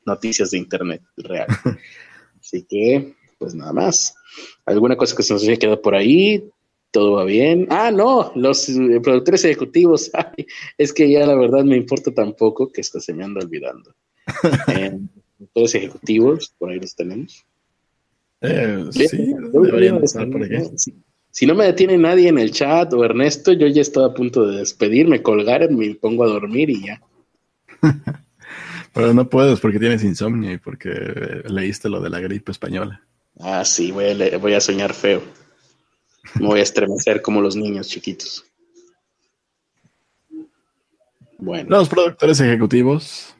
noticias 0.05 0.51
de 0.51 0.57
internet 0.59 1.01
real. 1.17 1.47
Así 2.51 2.63
que, 2.63 3.13
pues 3.37 3.55
nada 3.55 3.71
más. 3.71 4.13
¿Alguna 4.65 4.97
cosa 4.97 5.15
que 5.15 5.23
se 5.23 5.33
nos 5.33 5.43
haya 5.43 5.55
quedado 5.55 5.81
por 5.81 5.95
ahí? 5.95 6.49
¿Todo 6.91 7.13
va 7.13 7.23
bien? 7.23 7.67
Ah, 7.69 7.91
no, 7.91 8.33
los 8.35 8.67
eh, 8.67 8.99
productores 9.01 9.45
ejecutivos. 9.45 10.11
Ay, 10.13 10.45
es 10.77 10.91
que 10.91 11.09
ya 11.09 11.25
la 11.25 11.35
verdad 11.35 11.63
me 11.63 11.77
importa 11.77 12.11
tan 12.13 12.33
poco 12.33 12.69
que 12.69 12.81
hasta 12.81 12.99
se 12.99 13.13
me 13.13 13.23
anda 13.23 13.41
olvidando. 13.41 13.93
Eh, 14.67 14.99
productores 15.37 15.75
ejecutivos, 15.75 16.53
por 16.59 16.69
ahí 16.69 16.79
los 16.79 16.95
tenemos. 16.95 17.45
Eh, 18.41 18.85
sí, 18.91 19.33
deberían 19.53 20.03
estar 20.03 20.29
por 20.29 20.43
aquí. 20.43 20.57
Si, 20.75 20.93
si 21.31 21.45
no 21.45 21.55
me 21.55 21.65
detiene 21.65 21.97
nadie 21.97 22.27
en 22.27 22.37
el 22.37 22.51
chat 22.51 22.93
o 22.93 23.03
Ernesto, 23.03 23.53
yo 23.53 23.67
ya 23.67 23.81
estaba 23.81 24.07
a 24.07 24.13
punto 24.13 24.45
de 24.45 24.57
despedirme, 24.57 25.23
colgar, 25.23 25.69
me 25.71 25.95
pongo 25.95 26.23
a 26.25 26.27
dormir 26.27 26.69
y 26.69 26.85
ya. 26.85 27.01
Pero 28.93 29.13
no 29.13 29.29
puedes 29.29 29.59
porque 29.59 29.79
tienes 29.79 30.03
insomnio 30.03 30.51
y 30.51 30.57
porque 30.57 30.89
leíste 31.45 31.89
lo 31.89 32.01
de 32.01 32.09
la 32.09 32.19
gripe 32.19 32.51
española. 32.51 33.01
Ah, 33.39 33.63
sí, 33.65 33.91
voy 33.91 34.05
a, 34.09 34.13
le- 34.13 34.37
voy 34.37 34.53
a 34.53 34.61
soñar 34.61 34.93
feo. 34.93 35.21
Me 36.35 36.45
voy 36.47 36.59
a 36.59 36.63
estremecer 36.63 37.21
como 37.21 37.41
los 37.41 37.55
niños 37.55 37.87
chiquitos. 37.87 38.45
Bueno, 41.39 41.69
Los 41.69 41.89
productores 41.89 42.39
ejecutivos, 42.39 43.33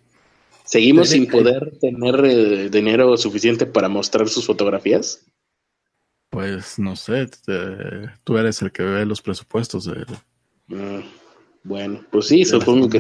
¿seguimos 0.66 1.10
sin 1.10 1.28
poder 1.28 1.78
tener 1.80 2.26
eh, 2.26 2.70
dinero 2.70 3.16
suficiente 3.18 3.66
para 3.66 3.90
mostrar 3.90 4.28
sus 4.28 4.46
fotografías? 4.46 5.24
pues 6.30 6.80
no 6.80 6.96
sé, 6.96 7.28
te- 7.28 8.10
tú 8.24 8.38
eres 8.38 8.62
el 8.62 8.72
que 8.72 8.84
ve 8.84 9.06
los 9.06 9.22
presupuestos 9.22 9.86
de, 9.86 10.06
Mm, 10.68 11.02
bueno, 11.64 12.06
pues 12.12 12.28
sí, 12.28 12.38
de 12.38 12.46
supongo 12.46 12.90
que 12.90 13.00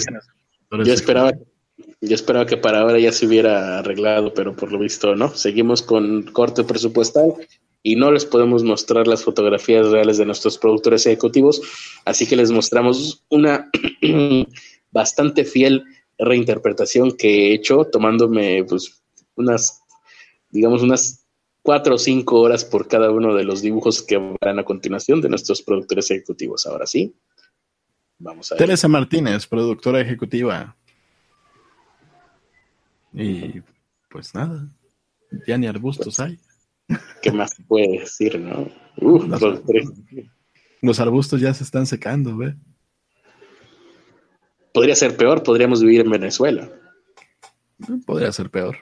Yo 0.86 0.93
esperaba, 0.93 1.32
yo 2.02 2.16
esperaba 2.16 2.47
que 2.47 2.58
para 2.58 2.82
ahora 2.82 2.99
ya 2.99 3.12
se 3.12 3.28
hubiera 3.28 3.80
arreglado, 3.80 4.34
pero 4.34 4.56
por 4.56 4.72
lo 4.72 4.80
visto 4.80 5.16
no. 5.16 5.30
Seguimos 5.36 5.84
con 5.84 6.24
corte 6.24 6.64
presupuestal 6.64 7.36
y 7.84 7.95
no 7.95 8.12
les 8.12 8.26
podemos 8.26 8.64
mostrar 8.64 9.08
las 9.08 9.24
fotografías 9.24 9.88
reales 9.88 10.18
de 10.18 10.26
nuestros 10.26 10.58
productores 10.58 11.06
ejecutivos, 11.06 11.62
así 12.06 12.28
que 12.28 12.36
les 12.36 12.52
mostramos 12.52 13.24
una 13.30 13.70
bastante 14.91 15.45
fiel 15.45 15.84
reinterpretación 16.18 17.12
que 17.12 17.49
he 17.49 17.54
hecho, 17.54 17.86
tomándome 17.86 18.64
pues 18.64 19.04
unas, 19.36 19.82
digamos, 20.49 20.82
unas 20.82 21.26
cuatro 21.62 21.95
o 21.95 21.97
cinco 21.99 22.39
horas 22.41 22.66
por 22.66 22.88
cada 22.88 23.12
uno 23.12 23.36
de 23.36 23.43
los 23.43 23.62
dibujos 23.62 24.02
que 24.02 24.18
verán 24.18 24.60
a 24.60 24.66
continuación 24.66 25.22
de 25.22 25.30
nuestros 25.30 25.62
productores 25.62 26.10
ejecutivos. 26.12 26.66
Ahora 26.66 26.88
sí, 26.88 27.16
vamos 28.18 28.52
a 28.52 28.56
ver. 28.56 28.60
Teresa 28.66 28.88
Martínez, 28.88 29.47
productora 29.47 30.02
ejecutiva. 30.02 30.76
Y 33.14 33.62
pues 34.09 34.34
nada, 34.34 34.68
ya 35.47 35.57
ni 35.57 35.68
arbustos 35.68 36.20
hay. 36.20 36.39
¿Qué 37.22 37.32
más 37.32 37.53
se 37.55 37.64
puede 37.64 37.99
decir, 37.99 38.39
no? 38.39 38.70
Uf, 38.97 39.26
productor 39.26 39.78
ejecutivo. 39.78 40.30
Los 40.82 40.99
arbustos 40.99 41.39
ya 41.39 41.53
se 41.53 41.64
están 41.64 41.86
secando, 41.86 42.36
¿ve? 42.38 42.55
Podría 44.74 44.95
ser 44.95 45.16
peor, 45.16 45.43
podríamos 45.43 45.82
vivir 45.82 46.01
en 46.01 46.12
Venezuela. 46.12 46.70
Podría 48.05 48.32
ser 48.32 48.49
peor. 48.49 48.78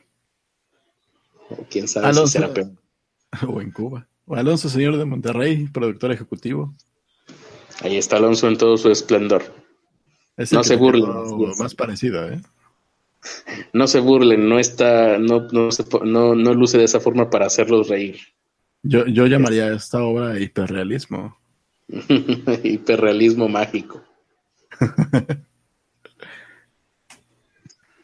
O 1.49 1.65
quién 1.69 1.87
sabe 1.87 2.07
Alonso. 2.07 2.27
si 2.27 2.33
será 2.33 2.53
peor. 2.53 2.71
O 3.47 3.61
en 3.61 3.71
Cuba. 3.71 4.07
O 4.25 4.35
Alonso 4.35 4.69
Señor 4.69 4.97
de 4.97 5.05
Monterrey, 5.05 5.67
productor 5.67 6.11
ejecutivo. 6.11 6.73
Ahí 7.81 7.97
está 7.97 8.17
Alonso 8.17 8.47
en 8.47 8.57
todo 8.57 8.77
su 8.77 8.89
esplendor. 8.89 9.43
Es 10.37 10.51
No 10.51 10.63
se 10.63 10.75
burlen. 10.75 11.09
Más 11.57 11.75
parecido, 11.75 12.27
¿eh? 12.29 12.41
No 13.73 13.87
se 13.87 13.99
burlen, 13.99 14.47
no 14.47 14.59
está, 14.59 15.17
no, 15.17 15.47
no, 15.51 15.71
se 15.71 15.83
no, 16.05 16.35
no 16.35 16.53
luce 16.53 16.77
de 16.77 16.85
esa 16.85 16.99
forma 16.99 17.29
para 17.29 17.47
hacerlos 17.47 17.89
reír. 17.89 18.17
Yo, 18.81 19.05
yo 19.07 19.27
llamaría 19.27 19.65
a 19.65 19.75
esta 19.75 20.01
obra 20.03 20.39
hiperrealismo. 20.39 21.37
Hiperrealismo 22.63 23.49
mágico. 23.49 24.01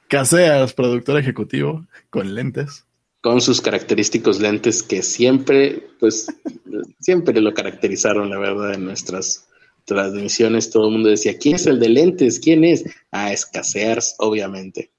Caseas, 0.07 0.74
productor 0.74 1.20
ejecutivo, 1.20 1.86
con 2.09 2.36
lentes. 2.36 2.86
Con 3.22 3.41
sus 3.41 3.61
característicos 3.61 4.39
lentes 4.39 4.84
que 4.84 5.01
siempre, 5.01 5.88
pues, 5.99 6.28
siempre 6.99 7.41
lo 7.41 7.53
caracterizaron, 7.53 8.30
la 8.30 8.38
verdad, 8.38 8.76
en 8.76 8.86
nuestras 8.86 9.47
transmisiones. 9.86 10.70
Todo 10.70 10.88
el 10.88 10.93
mundo 10.93 11.09
decía, 11.09 11.38
¿quién 11.38 11.55
es 11.55 11.66
el 11.66 11.80
de 11.80 11.89
lentes? 11.89 12.39
¿Quién 12.39 12.63
es? 12.63 12.84
Ah, 13.11 13.32
es 13.32 13.45
Casears, 13.45 14.16
obviamente. 14.20 14.91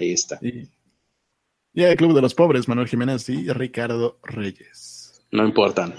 Ahí 0.00 0.12
está. 0.12 0.38
Y, 0.40 0.68
y 1.74 1.84
el 1.84 1.96
Club 1.96 2.14
de 2.14 2.22
los 2.22 2.34
Pobres, 2.34 2.66
Manuel 2.66 2.88
Jiménez 2.88 3.28
y 3.28 3.52
Ricardo 3.52 4.18
Reyes. 4.22 5.22
No 5.30 5.44
importan. 5.44 5.94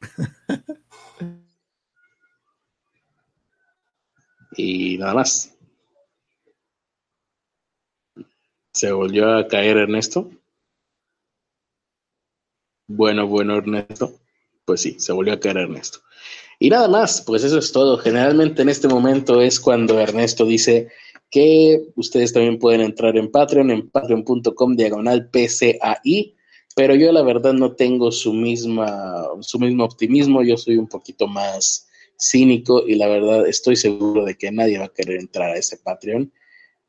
y 4.56 4.96
nada 4.96 5.12
más. 5.12 5.54
¿Se 8.72 8.90
volvió 8.92 9.36
a 9.36 9.46
caer 9.46 9.76
Ernesto? 9.76 10.30
Bueno, 12.86 13.26
bueno, 13.26 13.58
Ernesto. 13.58 14.14
Pues 14.64 14.80
sí, 14.80 14.98
se 14.98 15.12
volvió 15.12 15.34
a 15.34 15.40
caer 15.40 15.58
Ernesto. 15.58 15.98
Y 16.58 16.70
nada 16.70 16.88
más, 16.88 17.20
pues 17.22 17.44
eso 17.44 17.58
es 17.58 17.72
todo. 17.72 17.98
Generalmente 17.98 18.62
en 18.62 18.70
este 18.70 18.88
momento 18.88 19.42
es 19.42 19.60
cuando 19.60 20.00
Ernesto 20.00 20.46
dice 20.46 20.90
que 21.30 21.86
ustedes 21.96 22.32
también 22.32 22.58
pueden 22.58 22.80
entrar 22.80 23.16
en 23.16 23.30
Patreon, 23.30 23.70
en 23.70 23.88
patreon.com 23.88 24.76
diagonal 24.76 25.30
PCAI, 25.30 26.34
pero 26.74 26.94
yo 26.94 27.12
la 27.12 27.22
verdad 27.22 27.52
no 27.52 27.74
tengo 27.74 28.10
su 28.10 28.32
misma, 28.32 29.26
su 29.40 29.58
mismo 29.58 29.84
optimismo, 29.84 30.42
yo 30.42 30.56
soy 30.56 30.76
un 30.76 30.88
poquito 30.88 31.26
más 31.26 31.88
cínico 32.18 32.84
y 32.86 32.96
la 32.96 33.08
verdad 33.08 33.46
estoy 33.46 33.76
seguro 33.76 34.24
de 34.24 34.36
que 34.36 34.50
nadie 34.50 34.78
va 34.78 34.86
a 34.86 34.92
querer 34.92 35.20
entrar 35.20 35.50
a 35.50 35.58
ese 35.58 35.78
Patreon. 35.78 36.32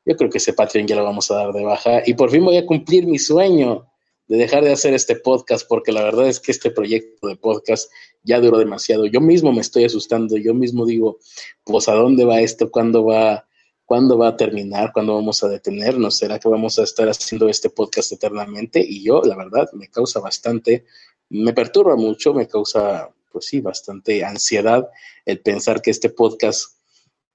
Yo 0.06 0.16
creo 0.18 0.30
que 0.30 0.40
ese 0.40 0.54
Patreon 0.54 0.88
ya 0.88 0.96
lo 0.96 1.04
vamos 1.04 1.30
a 1.30 1.36
dar 1.36 1.54
de 1.54 1.64
baja 1.64 2.02
y 2.06 2.16
por 2.16 2.32
fin 2.32 2.44
voy 2.44 2.58
a 2.58 2.66
cumplir 2.66 3.06
mi 3.06 3.20
sueño 3.20 3.88
de 4.28 4.38
dejar 4.38 4.64
de 4.64 4.72
hacer 4.72 4.94
este 4.94 5.18
podcast, 5.18 5.68
porque 5.68 5.92
la 5.92 6.04
verdad 6.04 6.28
es 6.28 6.40
que 6.40 6.52
este 6.52 6.72
proyecto 6.72 7.28
de 7.28 7.36
podcast 7.36 7.92
ya 8.24 8.40
duró 8.40 8.58
demasiado. 8.58 9.06
Yo 9.06 9.20
mismo 9.20 9.52
me 9.52 9.60
estoy 9.60 9.84
asustando, 9.84 10.38
yo 10.38 10.54
mismo 10.54 10.86
digo, 10.86 11.20
pues 11.66 11.90
a 11.90 11.94
dónde 11.94 12.24
va 12.24 12.40
esto, 12.40 12.72
cuándo 12.72 13.04
va, 13.04 13.46
cuándo 13.92 14.18
va 14.18 14.30
a 14.30 14.38
terminar, 14.38 14.94
cuándo 14.94 15.16
vamos 15.16 15.44
a 15.44 15.50
detenernos, 15.50 16.16
será 16.16 16.40
que 16.40 16.48
vamos 16.48 16.80
a 16.80 16.84
estar 16.84 17.10
haciendo 17.10 17.50
este 17.50 17.70
podcast 17.70 18.14
eternamente. 18.14 18.80
Y 18.80 19.04
yo, 19.04 19.22
la 19.22 19.36
verdad, 19.36 19.70
me 19.74 19.90
causa 19.90 20.22
bastante, 20.22 20.86
me 21.28 21.52
perturba 21.52 21.98
mucho, 21.98 22.34
me 22.34 22.48
causa, 22.48 23.10
pues 23.34 23.48
sí, 23.48 23.60
bastante 23.60 24.24
ansiedad 24.24 24.88
el 25.26 25.42
pensar 25.42 25.82
que 25.82 25.92
este 25.92 26.10
podcast 26.10 26.78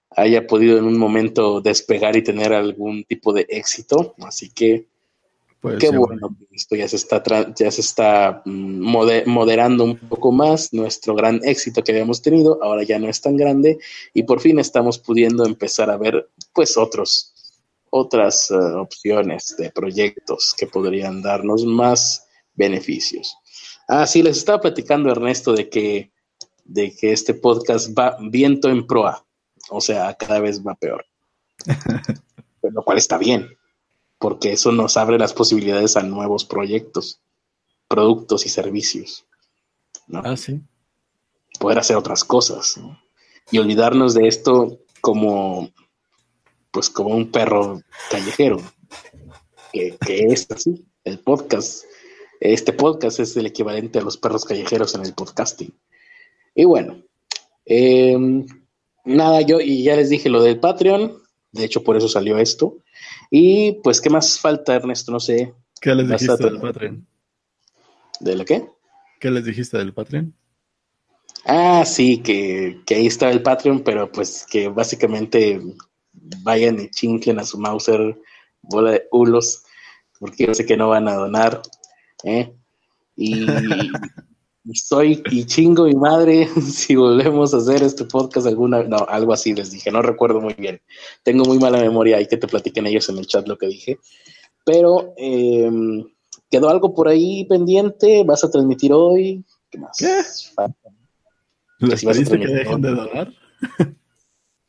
haya 0.09 0.46
podido 0.46 0.78
en 0.78 0.84
un 0.84 0.96
momento 0.96 1.61
despegar 1.61 2.16
y 2.16 2.22
tener 2.22 2.54
algún 2.54 3.04
tipo 3.04 3.34
de 3.34 3.44
éxito. 3.50 4.14
Así 4.22 4.48
que 4.48 4.86
Qué 5.78 5.90
bueno 5.90 6.36
que 6.38 6.57
esto 6.57 6.76
ya 6.76 6.86
se 6.86 6.96
está, 6.96 7.22
ya 7.54 7.70
se 7.70 7.80
está 7.80 8.42
mm, 8.44 9.26
moderando 9.26 9.84
un 9.84 9.96
poco 9.96 10.30
más. 10.30 10.72
Nuestro 10.72 11.14
gran 11.14 11.40
éxito 11.42 11.82
que 11.82 11.92
habíamos 11.92 12.22
tenido 12.22 12.62
ahora 12.62 12.82
ya 12.84 12.98
no 12.98 13.09
es 13.09 13.20
tan 13.20 13.36
grande 13.36 13.78
y 14.14 14.22
por 14.22 14.40
fin 14.40 14.59
estamos 14.59 14.98
pudiendo 14.98 15.44
empezar 15.44 15.90
a 15.90 15.96
ver 15.96 16.30
pues 16.52 16.76
otros, 16.76 17.34
otras 17.90 18.50
eh, 18.50 18.54
opciones 18.54 19.57
de 19.59 19.70
proyectos 19.70 20.54
que 20.57 20.66
podrían 20.66 21.22
darnos 21.22 21.64
más 21.64 22.26
beneficios. 22.54 23.36
Ah, 23.88 24.07
sí, 24.07 24.22
les 24.22 24.36
estaba 24.36 24.61
platicando 24.61 25.11
Ernesto 25.11 25.52
de 25.52 25.68
que, 25.68 26.12
de 26.64 26.94
que 26.94 27.12
este 27.12 27.34
podcast 27.34 27.96
va 27.96 28.16
viento 28.20 28.68
en 28.68 28.86
proa, 28.86 29.24
o 29.70 29.80
sea, 29.80 30.14
cada 30.14 30.40
vez 30.40 30.64
va 30.64 30.74
peor. 30.74 31.04
lo 32.62 32.82
cual 32.82 32.98
está 32.98 33.16
bien 33.16 33.48
porque 34.18 34.52
eso 34.52 34.72
nos 34.72 34.96
abre 34.96 35.18
las 35.18 35.32
posibilidades 35.32 35.96
a 35.96 36.02
nuevos 36.02 36.44
proyectos, 36.44 37.20
productos 37.88 38.46
y 38.46 38.48
servicios. 38.48 39.26
¿no? 40.06 40.22
Ah, 40.24 40.36
sí. 40.36 40.60
Poder 41.58 41.78
hacer 41.78 41.96
otras 41.96 42.24
cosas 42.24 42.80
y 43.50 43.58
olvidarnos 43.58 44.14
de 44.14 44.28
esto 44.28 44.78
como, 45.00 45.70
pues, 46.70 46.90
como 46.90 47.14
un 47.14 47.30
perro 47.30 47.82
callejero, 48.10 48.60
que, 49.72 49.96
es 50.06 50.50
así. 50.50 50.84
El 51.04 51.20
podcast, 51.20 51.84
este 52.40 52.72
podcast 52.72 53.20
es 53.20 53.36
el 53.36 53.46
equivalente 53.46 53.98
a 53.98 54.02
los 54.02 54.16
perros 54.16 54.44
callejeros 54.44 54.94
en 54.94 55.02
el 55.02 55.14
podcasting. 55.14 55.72
Y 56.54 56.64
bueno, 56.64 57.02
em, 57.64 58.46
nada, 59.04 59.42
yo 59.42 59.60
y 59.60 59.82
ya 59.82 59.96
les 59.96 60.10
dije 60.10 60.28
lo 60.28 60.42
del 60.42 60.58
Patreon, 60.58 61.22
de 61.52 61.64
hecho 61.64 61.84
por 61.84 61.96
eso 61.96 62.08
salió 62.08 62.38
esto. 62.38 62.78
Y 63.30 63.72
pues, 63.82 64.01
¿qué 64.01 64.11
más 64.11 64.38
falta, 64.38 64.74
Ernesto? 64.74 65.12
No 65.12 65.20
sé. 65.20 65.55
¿Qué 65.80 65.94
les 65.94 66.09
dijiste 66.09 66.44
del 66.44 66.61
Patreon? 66.61 67.07
¿De 68.20 68.36
la 68.36 68.44
qué? 68.44 68.68
¿Qué 69.20 69.30
les 69.30 69.44
dijiste 69.44 69.78
del 69.78 69.92
Patreon? 69.92 70.34
Ah, 71.44 71.84
sí, 71.84 72.18
que, 72.18 72.80
que 72.86 72.97
ahí 72.97 73.07
está 73.07 73.30
el 73.30 73.42
Patreon, 73.42 73.80
pero 73.80 74.11
pues 74.11 74.47
que 74.51 74.68
básicamente 74.68 75.61
vayan 76.12 76.80
y 76.80 76.90
chinquen 76.90 77.38
a 77.38 77.44
su 77.44 77.59
Mauser 77.59 78.18
bola 78.62 78.92
de 78.92 79.07
hulos, 79.12 79.62
porque 80.18 80.47
yo 80.47 80.55
sé 80.55 80.66
que 80.66 80.76
no 80.76 80.88
van 80.88 81.09
a 81.09 81.14
donar. 81.14 81.62
¿eh? 82.24 82.53
Y 83.16 83.47
soy 84.74 85.22
y 85.30 85.44
chingo 85.44 85.84
mi 85.84 85.94
madre 85.94 86.48
si 86.62 86.96
volvemos 86.96 87.54
a 87.54 87.58
hacer 87.58 87.82
este 87.82 88.04
podcast 88.04 88.46
alguna, 88.46 88.82
no, 88.82 88.98
algo 89.08 89.32
así 89.32 89.54
les 89.54 89.70
dije, 89.70 89.90
no 89.90 90.02
recuerdo 90.02 90.40
muy 90.40 90.54
bien. 90.54 90.80
Tengo 91.22 91.44
muy 91.44 91.58
mala 91.58 91.78
memoria, 91.78 92.16
hay 92.16 92.26
que 92.26 92.36
te 92.36 92.48
platiquen 92.48 92.86
ellos 92.86 93.08
en 93.08 93.18
el 93.18 93.26
chat 93.26 93.46
lo 93.46 93.56
que 93.56 93.66
dije. 93.68 93.98
Pero 94.64 95.14
em, 95.16 96.04
quedó 96.50 96.68
algo 96.68 96.94
por 96.94 97.08
ahí 97.08 97.44
pendiente, 97.44 98.24
vas 98.24 98.44
a 98.44 98.50
transmitir 98.50 98.92
hoy. 98.92 99.44
¿Qué 99.70 99.78
más? 99.78 99.96
¿Qué? 99.98 100.22
¿Les 101.78 102.00
que 102.00 102.38
dejen 102.38 102.80
de 102.80 102.90
donar? 102.90 103.32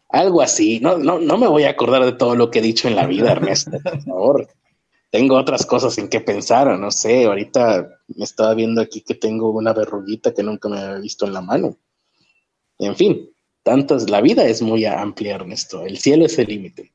Algo 0.10 0.42
así, 0.42 0.80
no, 0.80 0.98
no, 0.98 1.20
no 1.20 1.38
me 1.38 1.48
voy 1.48 1.64
a 1.64 1.72
acordar 1.72 2.06
de 2.06 2.14
todo 2.14 2.36
lo 2.36 2.50
que 2.50 2.60
he 2.60 2.62
dicho 2.62 2.88
en 2.88 2.96
la 2.96 3.06
vida, 3.06 3.32
Ernesto, 3.34 3.78
por 3.84 4.02
favor 4.02 4.48
tengo 5.10 5.36
otras 5.36 5.66
cosas 5.66 5.98
en 5.98 6.10
que 6.10 6.20
pensar, 6.20 6.68
no 6.78 6.92
sé, 6.92 7.26
ahorita 7.26 7.90
me 8.16 8.24
estaba 8.24 8.54
viendo 8.54 8.82
aquí 8.82 9.02
que 9.02 9.16
tengo 9.16 9.52
una 9.52 9.74
verruguita 9.74 10.34
que 10.34 10.44
nunca 10.44 10.68
me 10.70 10.80
había 10.80 11.00
visto 11.00 11.26
en 11.26 11.34
la 11.34 11.42
mano. 11.42 11.78
En 12.78 12.96
fin, 12.96 13.30
tantas, 13.64 14.10
la 14.10 14.22
vida 14.22 14.46
es 14.46 14.62
muy 14.62 14.86
amplia, 14.86 15.36
Ernesto, 15.36 15.86
el 15.86 15.98
cielo 15.98 16.26
es 16.26 16.38
el 16.38 16.48
límite, 16.48 16.94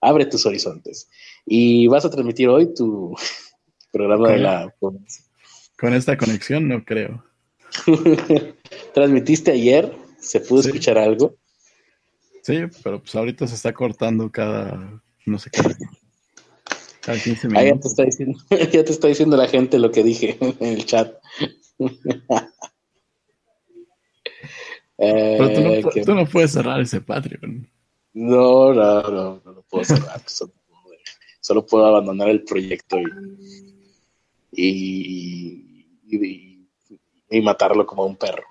abre 0.00 0.26
tus 0.26 0.46
horizontes. 0.46 1.08
Y 1.44 1.86
vas 1.86 2.04
a 2.04 2.10
transmitir 2.10 2.48
hoy 2.48 2.72
tu 2.74 3.14
programa 3.92 4.30
de 4.30 4.38
la... 4.38 4.74
Con 5.76 5.94
esta 5.94 6.16
conexión 6.16 6.68
no 6.68 6.84
creo. 6.84 7.24
¿Transmitiste 8.94 9.52
ayer? 9.52 9.94
¿Se 10.18 10.40
pudo 10.40 10.60
escuchar 10.60 10.98
algo? 10.98 11.36
Sí, 12.42 12.58
pero 12.82 13.00
pues 13.00 13.14
ahorita 13.14 13.46
se 13.46 13.54
está 13.54 13.72
cortando 13.72 14.30
cada, 14.30 15.02
no 15.26 15.38
sé 15.38 15.50
qué. 17.00 17.12
Ah, 17.54 17.64
ya, 17.64 17.78
te 17.78 17.88
está 17.88 18.04
diciendo, 18.04 18.38
ya 18.50 18.84
te 18.84 18.92
está 18.92 19.08
diciendo 19.08 19.36
la 19.36 19.48
gente 19.48 19.78
lo 19.78 19.90
que 19.90 20.02
dije 20.02 20.36
en 20.40 20.68
el 20.68 20.84
chat. 20.84 21.14
Pero 24.96 25.52
tú 26.04 26.14
no, 26.14 26.20
eh, 26.20 26.28
puedes 26.30 26.52
cerrar 26.52 26.78
ese 26.80 27.00
Patreon. 27.00 27.66
No, 28.12 28.74
no, 28.74 29.02
no, 29.02 29.42
no 29.42 29.52
lo 29.52 29.62
puedo 29.62 29.82
cerrar. 29.82 30.20
solo, 31.40 31.64
puedo, 31.64 31.86
abandonar 31.86 32.28
el 32.28 32.44
proyecto 32.44 32.98
y, 34.52 35.86
y, 37.30 37.40
matarlo 37.40 37.86
como 37.86 38.02
a 38.02 38.06
un 38.06 38.16
perro. 38.16 38.44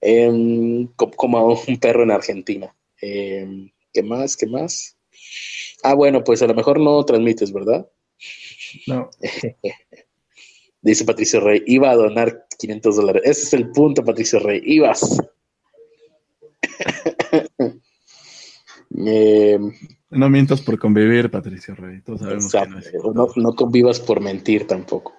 Em, 0.00 0.86
como, 0.96 1.36
a 1.36 1.52
un 1.52 1.78
perro 1.78 2.04
en 2.04 2.12
Argentina. 2.12 2.74
Em, 2.98 3.70
¿Qué 3.92 4.02
más? 4.02 4.38
¿Qué 4.38 4.46
más? 4.46 4.96
Ah, 5.82 5.94
bueno, 5.94 6.22
pues 6.24 6.42
a 6.42 6.46
lo 6.46 6.54
mejor 6.54 6.78
no 6.78 7.04
transmites, 7.04 7.52
¿verdad? 7.52 7.88
No. 8.86 9.10
Dice 10.82 11.04
Patricio 11.04 11.40
Rey, 11.40 11.62
iba 11.66 11.90
a 11.90 11.96
donar 11.96 12.46
500 12.58 12.96
dólares. 12.96 13.22
Ese 13.24 13.42
es 13.42 13.54
el 13.54 13.70
punto, 13.70 14.04
Patricio 14.04 14.38
Rey. 14.38 14.62
Ibas. 14.64 15.20
Em, 18.92 19.72
no 20.10 20.28
mientas 20.28 20.60
por 20.60 20.78
convivir, 20.78 21.30
Patricio 21.30 21.74
Rey. 21.76 22.02
Todos 22.02 22.20
sabemos 22.20 22.52
que 22.52 22.98
no, 23.14 23.28
no, 23.36 23.54
convivas 23.54 24.00
por 24.00 24.20
mentir 24.20 24.66
tampoco. 24.66 25.14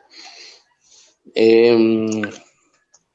Em, 1.34 2.22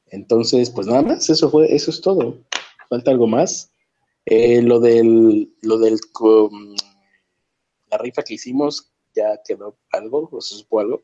entonces, 0.07 0.71
pues 0.71 0.87
nada 0.87 1.03
más, 1.03 1.29
eso 1.29 1.49
fue, 1.51 1.73
eso 1.73 1.91
es 1.91 2.01
todo. 2.01 2.39
¿Falta 2.89 3.11
algo 3.11 3.27
más? 3.27 3.71
Eh, 4.25 4.61
lo 4.61 4.79
del, 4.79 5.53
lo 5.61 5.77
del 5.77 5.99
la 7.89 7.97
rifa 7.97 8.23
que 8.23 8.35
hicimos 8.35 8.91
ya 9.15 9.41
quedó 9.45 9.77
algo, 9.91 10.29
o 10.31 10.41
se 10.41 10.55
supo 10.55 10.79
algo. 10.79 11.03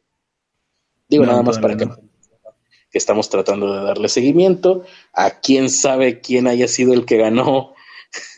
Digo 1.09 1.25
nada 1.25 1.43
más 1.43 1.59
para 1.59 1.75
que, 1.75 1.87
que 1.87 2.97
estamos 2.97 3.29
tratando 3.29 3.73
de 3.73 3.83
darle 3.83 4.07
seguimiento 4.07 4.83
a 5.13 5.39
quién 5.39 5.69
sabe 5.69 6.21
quién 6.21 6.47
haya 6.47 6.67
sido 6.67 6.93
el 6.93 7.05
que 7.05 7.17
ganó 7.17 7.73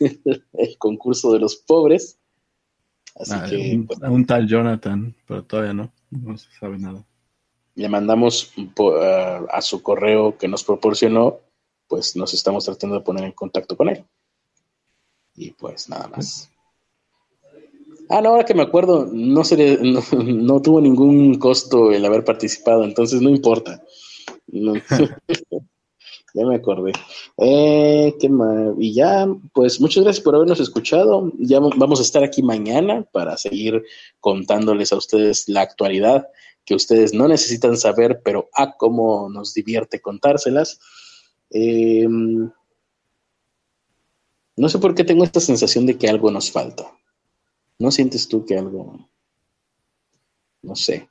el 0.52 0.78
concurso 0.78 1.32
de 1.32 1.40
los 1.40 1.56
pobres. 1.56 2.18
Así 3.14 3.32
ah, 3.34 3.46
que 3.48 3.56
un, 3.56 4.12
un, 4.12 4.26
tal 4.26 4.46
Jonathan, 4.46 5.14
pero 5.26 5.44
todavía 5.44 5.72
no, 5.72 5.92
no 6.10 6.36
se 6.36 6.50
sabe 6.58 6.78
nada. 6.78 7.04
Le 7.74 7.88
mandamos 7.88 8.52
a 9.50 9.60
su 9.60 9.82
correo 9.82 10.38
que 10.38 10.48
nos 10.48 10.64
proporcionó, 10.64 11.40
pues 11.88 12.16
nos 12.16 12.32
estamos 12.34 12.64
tratando 12.64 12.96
de 12.96 13.02
poner 13.02 13.24
en 13.24 13.32
contacto 13.32 13.76
con 13.76 13.90
él. 13.90 14.04
Y 15.34 15.50
pues 15.52 15.88
nada 15.88 16.08
más. 16.08 16.50
Ah, 18.08 18.20
no, 18.20 18.30
ahora 18.30 18.44
que 18.44 18.54
me 18.54 18.62
acuerdo, 18.62 19.08
no, 19.12 19.44
se 19.44 19.78
no, 19.82 20.62
tuvo 20.62 20.80
ningún 20.80 21.38
costo 21.38 21.90
el 21.90 22.04
haber 22.04 22.24
participado, 22.24 22.84
entonces 22.84 23.20
no 23.20 23.30
importa. 23.30 23.82
ya 24.48 26.46
me 26.46 26.56
acordé. 26.56 26.92
Eh, 27.38 28.14
qué 28.20 28.30
y 28.78 28.94
ya, 28.94 29.26
pues 29.52 29.80
muchas 29.80 30.04
gracias 30.04 30.24
por 30.24 30.34
habernos 30.34 30.60
escuchado. 30.60 31.32
Ya 31.38 31.58
vamos 31.60 31.98
a 31.98 32.02
estar 32.02 32.22
aquí 32.22 32.42
mañana 32.42 33.04
para 33.12 33.36
seguir 33.36 33.82
contándoles 34.20 34.92
a 34.92 34.96
ustedes 34.96 35.48
la 35.48 35.62
actualidad 35.62 36.28
que 36.64 36.74
ustedes 36.74 37.14
no 37.14 37.28
necesitan 37.28 37.76
saber, 37.76 38.20
pero 38.24 38.50
a 38.52 38.64
ah, 38.64 38.74
cómo 38.76 39.28
nos 39.30 39.54
divierte 39.54 40.00
contárselas. 40.00 40.80
Em, 41.50 42.50
no 44.56 44.68
sé 44.68 44.78
por 44.78 44.94
qué 44.94 45.04
tengo 45.04 45.22
esta 45.22 45.40
sensación 45.40 45.86
de 45.86 45.96
que 45.96 46.08
algo 46.08 46.30
nos 46.30 46.50
falta. 46.50 46.95
¿No 47.78 47.90
sientes 47.90 48.28
tú 48.28 48.44
que 48.44 48.56
algo, 48.56 49.08
no 50.62 50.76
sé, 50.76 51.08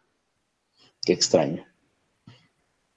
qué 1.03 1.13
extraño? 1.13 1.65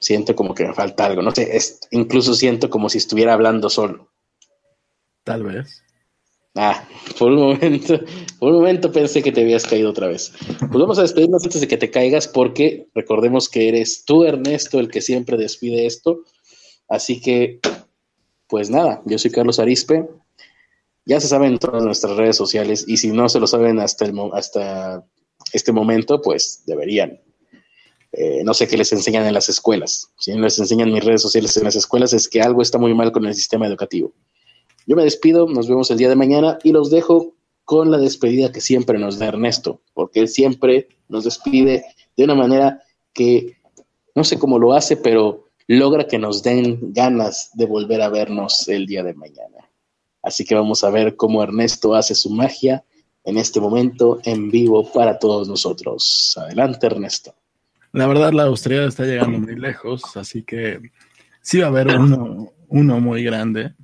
Siento 0.00 0.34
como 0.34 0.54
que 0.54 0.66
me 0.66 0.74
falta 0.74 1.06
algo, 1.06 1.22
no 1.22 1.32
sé, 1.32 1.58
incluso 1.90 2.34
siento 2.34 2.70
como 2.70 2.88
si 2.88 2.98
estuviera 2.98 3.34
hablando 3.34 3.68
solo. 3.68 4.10
Tal 5.24 5.42
vez. 5.42 5.82
Ah, 6.54 6.88
por 7.18 7.30
un 7.30 7.38
momento, 7.40 8.00
por 8.38 8.52
un 8.52 8.58
momento 8.58 8.90
pensé 8.90 9.22
que 9.22 9.30
te 9.30 9.42
habías 9.42 9.64
caído 9.64 9.90
otra 9.90 10.08
vez. 10.08 10.32
Pues 10.58 10.70
vamos 10.70 10.98
a 10.98 11.02
despedirnos 11.02 11.44
antes 11.44 11.60
de 11.60 11.68
que 11.68 11.76
te 11.76 11.90
caigas 11.90 12.26
porque 12.26 12.88
recordemos 12.94 13.48
que 13.48 13.68
eres 13.68 14.04
tú, 14.04 14.24
Ernesto, 14.24 14.80
el 14.80 14.90
que 14.90 15.00
siempre 15.00 15.36
despide 15.36 15.86
esto. 15.86 16.24
Así 16.88 17.20
que, 17.20 17.60
pues 18.48 18.70
nada, 18.70 19.02
yo 19.04 19.18
soy 19.18 19.30
Carlos 19.30 19.58
Arispe. 19.58 20.08
Ya 21.08 21.18
se 21.20 21.26
saben 21.26 21.52
en 21.52 21.58
todas 21.58 21.82
nuestras 21.82 22.18
redes 22.18 22.36
sociales 22.36 22.84
y 22.86 22.98
si 22.98 23.10
no 23.10 23.30
se 23.30 23.40
lo 23.40 23.46
saben 23.46 23.80
hasta, 23.80 24.04
el, 24.04 24.12
hasta 24.34 25.02
este 25.54 25.72
momento, 25.72 26.20
pues 26.20 26.64
deberían. 26.66 27.18
Eh, 28.12 28.42
no 28.44 28.52
sé 28.52 28.68
qué 28.68 28.76
les 28.76 28.92
enseñan 28.92 29.24
en 29.24 29.32
las 29.32 29.48
escuelas. 29.48 30.12
Si 30.18 30.34
no 30.34 30.42
les 30.42 30.58
enseñan 30.58 30.92
mis 30.92 31.02
redes 31.02 31.22
sociales 31.22 31.56
en 31.56 31.64
las 31.64 31.76
escuelas 31.76 32.12
es 32.12 32.28
que 32.28 32.42
algo 32.42 32.60
está 32.60 32.76
muy 32.76 32.92
mal 32.92 33.10
con 33.10 33.24
el 33.24 33.34
sistema 33.34 33.66
educativo. 33.66 34.12
Yo 34.86 34.96
me 34.96 35.04
despido, 35.04 35.48
nos 35.48 35.66
vemos 35.66 35.90
el 35.90 35.96
día 35.96 36.10
de 36.10 36.14
mañana 36.14 36.58
y 36.62 36.72
los 36.72 36.90
dejo 36.90 37.34
con 37.64 37.90
la 37.90 37.96
despedida 37.96 38.52
que 38.52 38.60
siempre 38.60 38.98
nos 38.98 39.18
da 39.18 39.28
Ernesto, 39.28 39.80
porque 39.94 40.20
él 40.20 40.28
siempre 40.28 40.88
nos 41.08 41.24
despide 41.24 41.86
de 42.18 42.24
una 42.24 42.34
manera 42.34 42.82
que 43.14 43.56
no 44.14 44.24
sé 44.24 44.38
cómo 44.38 44.58
lo 44.58 44.74
hace, 44.74 44.98
pero 44.98 45.46
logra 45.66 46.06
que 46.06 46.18
nos 46.18 46.42
den 46.42 46.92
ganas 46.92 47.50
de 47.54 47.64
volver 47.64 48.02
a 48.02 48.10
vernos 48.10 48.68
el 48.68 48.84
día 48.84 49.02
de 49.02 49.14
mañana. 49.14 49.67
Así 50.28 50.44
que 50.44 50.54
vamos 50.54 50.84
a 50.84 50.90
ver 50.90 51.16
cómo 51.16 51.42
Ernesto 51.42 51.94
hace 51.94 52.14
su 52.14 52.28
magia 52.28 52.84
en 53.24 53.38
este 53.38 53.60
momento 53.60 54.20
en 54.24 54.50
vivo 54.50 54.92
para 54.92 55.18
todos 55.18 55.48
nosotros. 55.48 56.34
Adelante, 56.36 56.86
Ernesto. 56.86 57.34
La 57.92 58.06
verdad, 58.06 58.34
la 58.34 58.42
Austria 58.42 58.84
está 58.84 59.04
llegando 59.04 59.38
muy 59.38 59.56
lejos, 59.56 60.18
así 60.18 60.42
que 60.42 60.92
sí 61.40 61.60
va 61.60 61.64
a 61.64 61.68
haber 61.70 61.98
uno, 61.98 62.52
uno 62.68 63.00
muy 63.00 63.24
grande 63.24 63.74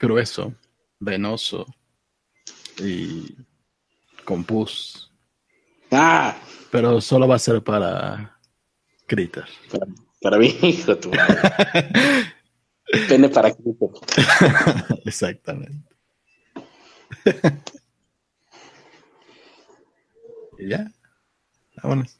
grueso, 0.00 0.54
venoso 0.98 1.66
y 2.78 3.36
con 4.24 4.44
pus. 4.44 5.12
¡Ah! 5.90 6.34
Pero 6.70 7.02
solo 7.02 7.28
va 7.28 7.34
a 7.34 7.38
ser 7.38 7.62
para 7.62 8.38
Critter. 9.06 9.44
Para, 10.22 10.38
mí, 10.38 10.56
hijo 10.62 10.96
tu 10.96 11.10
Pene 13.08 13.28
para 13.28 13.50
grupo. 13.50 13.92
Exactamente. 15.06 15.94
y 20.58 20.68
ya, 20.68 20.90
vámonos. 21.82 22.16